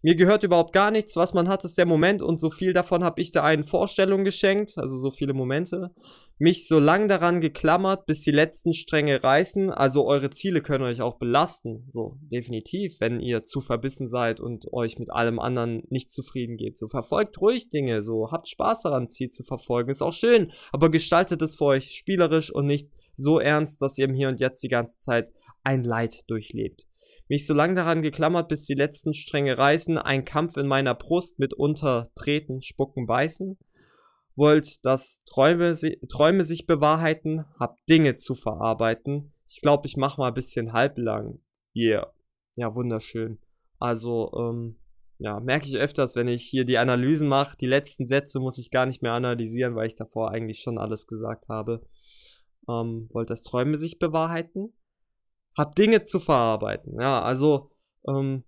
mir 0.03 0.15
gehört 0.15 0.43
überhaupt 0.43 0.73
gar 0.73 0.91
nichts, 0.91 1.17
was 1.17 1.35
man 1.35 1.49
hat, 1.49 1.65
ist 1.65 1.77
der 1.77 1.87
Moment 1.87 2.23
und 2.23 2.41
so 2.41 2.49
viel 2.49 2.73
davon 2.73 3.05
habe 3.05 3.21
ich 3.21 3.33
da 3.33 3.45
einen 3.45 3.65
Vorstellung 3.65 4.25
geschenkt, 4.25 4.79
also 4.79 4.97
so 4.97 5.11
viele 5.11 5.35
Momente. 5.35 5.95
Mich 6.39 6.67
so 6.67 6.79
lang 6.79 7.07
daran 7.07 7.43
geklammert, 7.43 8.07
bis 8.07 8.23
die 8.23 8.31
letzten 8.31 8.73
Stränge 8.73 9.23
reißen, 9.23 9.71
also 9.71 10.07
eure 10.07 10.31
Ziele 10.31 10.63
können 10.63 10.85
euch 10.85 11.03
auch 11.03 11.19
belasten, 11.19 11.85
so 11.87 12.17
definitiv, 12.23 12.99
wenn 13.01 13.21
ihr 13.21 13.43
zu 13.43 13.61
verbissen 13.61 14.09
seid 14.09 14.41
und 14.41 14.73
euch 14.73 14.99
mit 14.99 15.11
allem 15.11 15.39
anderen 15.39 15.83
nicht 15.91 16.11
zufrieden 16.11 16.57
geht. 16.57 16.79
So 16.79 16.87
verfolgt 16.87 17.39
ruhig 17.43 17.69
Dinge, 17.69 18.03
so 18.03 18.31
habt 18.33 18.49
Spaß 18.49 18.83
daran, 18.83 19.11
Ziel 19.11 19.29
zu 19.29 19.43
verfolgen, 19.43 19.91
ist 19.91 20.01
auch 20.01 20.15
schön, 20.15 20.51
aber 20.73 20.91
gestaltet 20.91 21.43
es 21.43 21.57
für 21.57 21.67
euch 21.67 21.91
spielerisch 21.91 22.51
und 22.51 22.67
nicht 22.67 22.89
so 23.15 23.39
ernst, 23.39 23.83
dass 23.83 23.99
ihr 23.99 24.07
im 24.07 24.15
Hier 24.15 24.31
und 24.31 24.41
Jetzt 24.41 24.63
die 24.63 24.69
ganze 24.69 24.99
Zeit 24.99 25.31
ein 25.63 25.85
Leid 25.85 26.23
durchlebt 26.31 26.90
mich 27.31 27.47
so 27.47 27.55
lang 27.55 27.77
daran 27.77 28.03
geklammert, 28.03 28.49
bis 28.49 28.67
die 28.67 28.75
letzten 28.75 29.15
Stränge 29.15 29.57
reißen, 29.57 29.99
ein 29.99 30.25
Kampf 30.25 30.57
in 30.57 30.67
meiner 30.67 30.97
Brust 30.97 31.39
mitunter 31.39 32.11
treten, 32.17 32.61
spucken, 32.61 33.07
beißen. 33.07 33.57
Wollt, 34.35 34.85
dass 34.85 35.23
Träume, 35.25 35.77
Träume 36.09 36.45
sich 36.45 36.67
bewahrheiten, 36.67 37.45
hab 37.59 37.77
Dinge 37.87 38.17
zu 38.17 38.35
verarbeiten. 38.35 39.33
Ich 39.47 39.61
glaube, 39.61 39.87
ich 39.87 39.97
mach 39.97 40.19
mal 40.19 40.29
ein 40.29 40.35
bisschen 40.35 40.73
halblang. 40.73 41.39
Yeah. 41.75 42.13
Ja, 42.57 42.75
wunderschön. 42.75 43.39
Also, 43.79 44.33
ähm, 44.37 44.81
ja, 45.19 45.39
merke 45.39 45.67
ich 45.67 45.77
öfters, 45.77 46.17
wenn 46.17 46.27
ich 46.27 46.43
hier 46.43 46.65
die 46.65 46.79
Analysen 46.79 47.29
mache. 47.29 47.57
Die 47.57 47.67
letzten 47.67 48.07
Sätze 48.07 48.41
muss 48.41 48.59
ich 48.59 48.73
gar 48.73 48.87
nicht 48.87 49.03
mehr 49.03 49.13
analysieren, 49.13 49.77
weil 49.77 49.87
ich 49.87 49.95
davor 49.95 50.33
eigentlich 50.33 50.59
schon 50.61 50.79
alles 50.79 51.07
gesagt 51.07 51.49
habe. 51.49 51.87
Ähm, 52.69 53.09
wollt, 53.13 53.31
dass 53.31 53.45
Träume 53.45 53.77
sich 53.77 54.01
bewahrheiten? 54.01 54.73
Hab 55.61 55.77
Dinge 55.77 56.03
zu 56.03 56.19
verarbeiten. 56.19 57.01
Ja, 57.01 57.23
also, 57.23 57.71
ähm, 58.09 58.45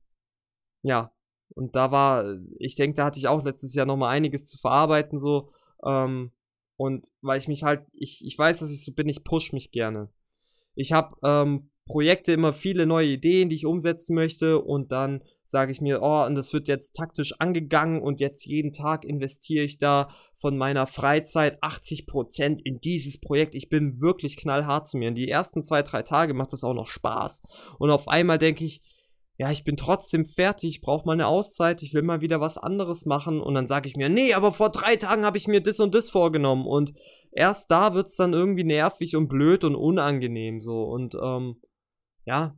ja. 0.83 1.13
Und 1.55 1.77
da 1.77 1.91
war, 1.91 2.39
ich 2.59 2.77
denke, 2.77 2.95
da 2.95 3.05
hatte 3.05 3.19
ich 3.19 3.29
auch 3.29 3.45
letztes 3.45 3.75
Jahr 3.75 3.87
nochmal 3.87 4.17
einiges 4.17 4.47
zu 4.47 4.59
verarbeiten, 4.59 5.19
so. 5.19 5.51
Ähm, 5.85 6.33
und 6.77 7.09
weil 7.21 7.39
ich 7.39 7.49
mich 7.49 7.63
halt, 7.63 7.85
ich, 7.93 8.25
ich 8.25 8.39
weiß, 8.39 8.61
dass 8.61 8.71
ich 8.73 8.83
so 8.83 8.93
bin, 8.93 9.09
ich 9.09 9.23
push 9.23 9.53
mich 9.53 9.71
gerne. 9.71 10.09
Ich 10.75 10.93
habe 10.93 11.15
ähm, 11.23 11.71
Projekte 11.85 12.33
immer 12.33 12.53
viele 12.53 12.87
neue 12.87 13.09
Ideen, 13.09 13.51
die 13.51 13.57
ich 13.57 13.67
umsetzen 13.67 14.15
möchte 14.15 14.61
und 14.61 14.93
dann 14.93 15.23
sage 15.53 15.71
ich 15.71 15.81
mir, 15.81 16.03
oh, 16.03 16.25
und 16.25 16.35
das 16.35 16.53
wird 16.53 16.67
jetzt 16.67 16.97
taktisch 16.97 17.35
angegangen 17.39 18.03
und 18.03 18.19
jetzt 18.19 18.45
jeden 18.45 18.73
Tag 18.73 19.05
investiere 19.05 19.65
ich 19.65 19.79
da 19.79 20.09
von 20.35 20.59
meiner 20.59 20.89
Freizeit 20.89 21.63
80% 21.63 22.59
in 22.65 22.81
dieses 22.81 23.21
Projekt. 23.21 23.55
Ich 23.55 23.69
bin 23.69 24.01
wirklich 24.01 24.37
knallhart 24.37 24.89
zu 24.89 24.97
mir. 24.97 25.11
Und 25.11 25.15
die 25.15 25.29
ersten 25.29 25.63
zwei, 25.63 25.83
drei 25.83 26.03
Tage 26.03 26.35
macht 26.35 26.53
das 26.53 26.65
auch 26.65 26.75
noch 26.75 26.89
Spaß. 26.89 27.43
Und 27.79 27.91
auf 27.91 28.09
einmal 28.09 28.39
denke 28.39 28.65
ich, 28.65 28.81
ja, 29.39 29.51
ich 29.51 29.65
bin 29.65 29.77
trotzdem 29.77 30.25
fertig, 30.25 30.71
ich 30.71 30.81
brauche 30.81 31.07
mal 31.07 31.13
eine 31.13 31.27
Auszeit, 31.27 31.83
ich 31.83 31.95
will 31.95 32.03
mal 32.03 32.21
wieder 32.21 32.41
was 32.41 32.59
anderes 32.59 33.07
machen. 33.07 33.41
Und 33.41 33.55
dann 33.55 33.67
sage 33.67 33.89
ich 33.89 33.97
mir, 33.97 34.09
nee, 34.09 34.35
aber 34.35 34.53
vor 34.53 34.71
drei 34.71 34.97
Tagen 34.97 35.25
habe 35.25 35.39
ich 35.39 35.47
mir 35.47 35.63
das 35.63 35.81
und 35.81 35.95
das 35.95 36.11
vorgenommen. 36.11 36.67
Und 36.67 36.93
erst 37.31 37.71
da 37.71 37.95
wird 37.95 38.09
es 38.09 38.17
dann 38.17 38.33
irgendwie 38.33 38.65
nervig 38.65 39.17
und 39.17 39.29
blöd 39.29 39.65
und 39.65 39.75
unangenehm 39.75 40.61
so. 40.61 40.83
Und 40.83 41.15
ähm, 41.23 41.61
ja, 42.25 42.57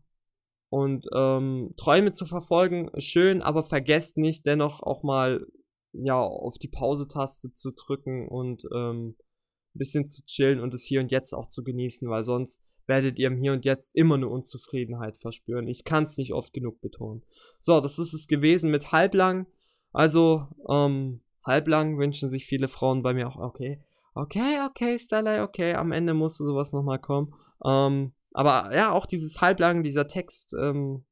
und 0.74 1.06
ähm, 1.14 1.72
Träume 1.76 2.10
zu 2.10 2.26
verfolgen, 2.26 2.90
schön, 2.98 3.42
aber 3.42 3.62
vergesst 3.62 4.16
nicht 4.16 4.44
dennoch 4.44 4.82
auch 4.82 5.04
mal 5.04 5.46
ja 5.92 6.18
auf 6.20 6.58
die 6.58 6.66
Pause-Taste 6.66 7.52
zu 7.52 7.70
drücken 7.70 8.26
und 8.26 8.64
ähm, 8.74 9.14
ein 9.16 9.78
bisschen 9.78 10.08
zu 10.08 10.24
chillen 10.24 10.58
und 10.58 10.74
es 10.74 10.82
hier 10.82 10.98
und 10.98 11.12
jetzt 11.12 11.32
auch 11.32 11.46
zu 11.46 11.62
genießen, 11.62 12.10
weil 12.10 12.24
sonst 12.24 12.64
werdet 12.88 13.20
ihr 13.20 13.28
im 13.28 13.36
Hier 13.36 13.52
und 13.52 13.64
Jetzt 13.64 13.94
immer 13.94 14.16
eine 14.16 14.26
Unzufriedenheit 14.26 15.16
verspüren. 15.16 15.68
Ich 15.68 15.84
kann 15.84 16.02
es 16.02 16.18
nicht 16.18 16.32
oft 16.32 16.52
genug 16.52 16.80
betonen. 16.80 17.22
So, 17.60 17.80
das 17.80 18.00
ist 18.00 18.12
es 18.12 18.26
gewesen 18.26 18.72
mit 18.72 18.90
halblang. 18.90 19.46
Also, 19.92 20.48
ähm, 20.68 21.20
halblang 21.44 21.98
wünschen 21.98 22.30
sich 22.30 22.46
viele 22.46 22.66
Frauen 22.66 23.04
bei 23.04 23.14
mir 23.14 23.28
auch, 23.28 23.36
okay, 23.36 23.80
okay, 24.16 24.58
okay, 24.68 24.98
Stella, 24.98 25.44
okay, 25.44 25.74
am 25.74 25.92
Ende 25.92 26.14
musste 26.14 26.44
sowas 26.44 26.72
nochmal 26.72 26.98
kommen. 26.98 27.32
Ähm, 27.64 28.12
aber 28.34 28.74
ja, 28.74 28.92
auch 28.92 29.06
dieses 29.06 29.40
halblang, 29.40 29.82
dieser 29.82 30.06
Text, 30.06 30.54
ähm, 30.60 31.04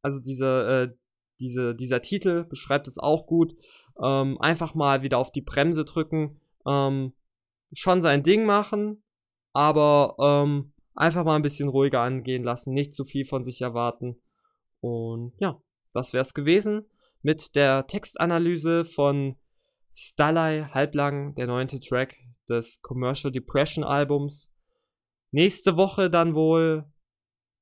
also 0.00 0.20
diese, 0.20 0.92
äh, 0.92 0.96
diese, 1.40 1.74
dieser 1.74 2.00
Titel 2.00 2.44
beschreibt 2.44 2.88
es 2.88 2.98
auch 2.98 3.26
gut. 3.26 3.54
ähm, 4.02 4.40
einfach 4.40 4.74
mal 4.74 5.02
wieder 5.02 5.18
auf 5.18 5.30
die 5.30 5.42
Bremse 5.42 5.84
drücken, 5.84 6.40
ähm, 6.66 7.12
schon 7.72 8.02
sein 8.02 8.22
Ding 8.22 8.44
machen, 8.44 9.02
aber 9.52 10.16
ähm, 10.18 10.72
einfach 10.94 11.24
mal 11.24 11.36
ein 11.36 11.42
bisschen 11.42 11.68
ruhiger 11.68 12.00
angehen 12.00 12.44
lassen, 12.44 12.72
nicht 12.72 12.94
zu 12.94 13.04
viel 13.04 13.24
von 13.24 13.44
sich 13.44 13.60
erwarten. 13.60 14.16
Und 14.80 15.32
ja, 15.38 15.60
das 15.92 16.12
wäre 16.12 16.22
es 16.22 16.34
gewesen 16.34 16.86
mit 17.22 17.56
der 17.56 17.86
Textanalyse 17.86 18.84
von 18.84 19.36
Starlight 19.92 20.74
Halblang, 20.74 21.34
der 21.36 21.46
neunte 21.46 21.80
Track 21.80 22.16
des 22.48 22.82
Commercial 22.82 23.32
Depression 23.32 23.84
Albums. 23.84 24.52
Nächste 25.34 25.76
Woche 25.76 26.10
dann 26.10 26.36
wohl 26.36 26.84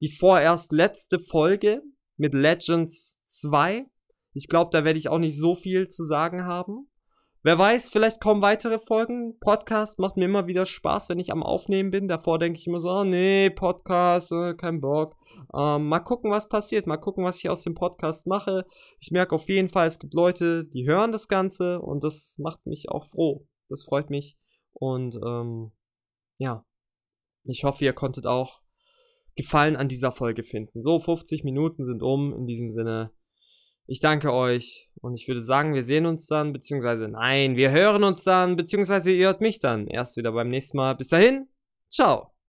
die 0.02 0.10
vorerst 0.10 0.72
letzte 0.72 1.18
Folge 1.18 1.80
mit 2.18 2.34
Legends 2.34 3.18
2. 3.24 3.86
Ich 4.34 4.48
glaube, 4.48 4.68
da 4.70 4.84
werde 4.84 4.98
ich 4.98 5.08
auch 5.08 5.18
nicht 5.18 5.38
so 5.38 5.54
viel 5.54 5.88
zu 5.88 6.04
sagen 6.04 6.44
haben. 6.44 6.90
Wer 7.42 7.58
weiß, 7.58 7.88
vielleicht 7.88 8.20
kommen 8.20 8.42
weitere 8.42 8.78
Folgen. 8.78 9.38
Podcast 9.38 9.98
macht 9.98 10.18
mir 10.18 10.26
immer 10.26 10.46
wieder 10.46 10.66
Spaß, 10.66 11.08
wenn 11.08 11.18
ich 11.18 11.32
am 11.32 11.42
Aufnehmen 11.42 11.90
bin. 11.90 12.08
Davor 12.08 12.38
denke 12.38 12.58
ich 12.58 12.66
immer 12.66 12.78
so, 12.78 12.90
oh 12.90 13.04
nee, 13.04 13.48
Podcast, 13.48 14.32
äh, 14.32 14.52
kein 14.52 14.82
Bock. 14.82 15.16
Ähm, 15.56 15.88
mal 15.88 16.00
gucken, 16.00 16.30
was 16.30 16.50
passiert. 16.50 16.86
Mal 16.86 16.98
gucken, 16.98 17.24
was 17.24 17.38
ich 17.38 17.48
aus 17.48 17.62
dem 17.62 17.74
Podcast 17.74 18.26
mache. 18.26 18.66
Ich 19.00 19.12
merke 19.12 19.34
auf 19.34 19.48
jeden 19.48 19.68
Fall, 19.68 19.88
es 19.88 19.98
gibt 19.98 20.12
Leute, 20.12 20.66
die 20.66 20.86
hören 20.86 21.10
das 21.10 21.26
Ganze 21.26 21.80
und 21.80 22.04
das 22.04 22.36
macht 22.38 22.66
mich 22.66 22.90
auch 22.90 23.06
froh. 23.06 23.46
Das 23.70 23.82
freut 23.84 24.10
mich. 24.10 24.36
Und 24.74 25.18
ähm, 25.24 25.72
ja, 26.36 26.66
ich 27.44 27.64
hoffe, 27.64 27.84
ihr 27.84 27.92
konntet 27.92 28.26
auch 28.26 28.62
Gefallen 29.34 29.76
an 29.76 29.88
dieser 29.88 30.12
Folge 30.12 30.42
finden. 30.42 30.82
So, 30.82 31.00
50 31.00 31.42
Minuten 31.42 31.84
sind 31.84 32.02
um. 32.02 32.34
In 32.34 32.46
diesem 32.46 32.68
Sinne, 32.68 33.12
ich 33.86 34.00
danke 34.00 34.32
euch 34.32 34.90
und 35.00 35.14
ich 35.14 35.26
würde 35.26 35.42
sagen, 35.42 35.74
wir 35.74 35.82
sehen 35.82 36.06
uns 36.06 36.26
dann, 36.26 36.52
beziehungsweise 36.52 37.08
nein, 37.08 37.56
wir 37.56 37.70
hören 37.70 38.04
uns 38.04 38.24
dann, 38.24 38.56
beziehungsweise 38.56 39.10
ihr 39.12 39.26
hört 39.26 39.40
mich 39.40 39.58
dann 39.58 39.86
erst 39.86 40.16
wieder 40.16 40.32
beim 40.32 40.48
nächsten 40.48 40.76
Mal. 40.76 40.94
Bis 40.94 41.08
dahin, 41.08 41.48
ciao. 41.88 42.31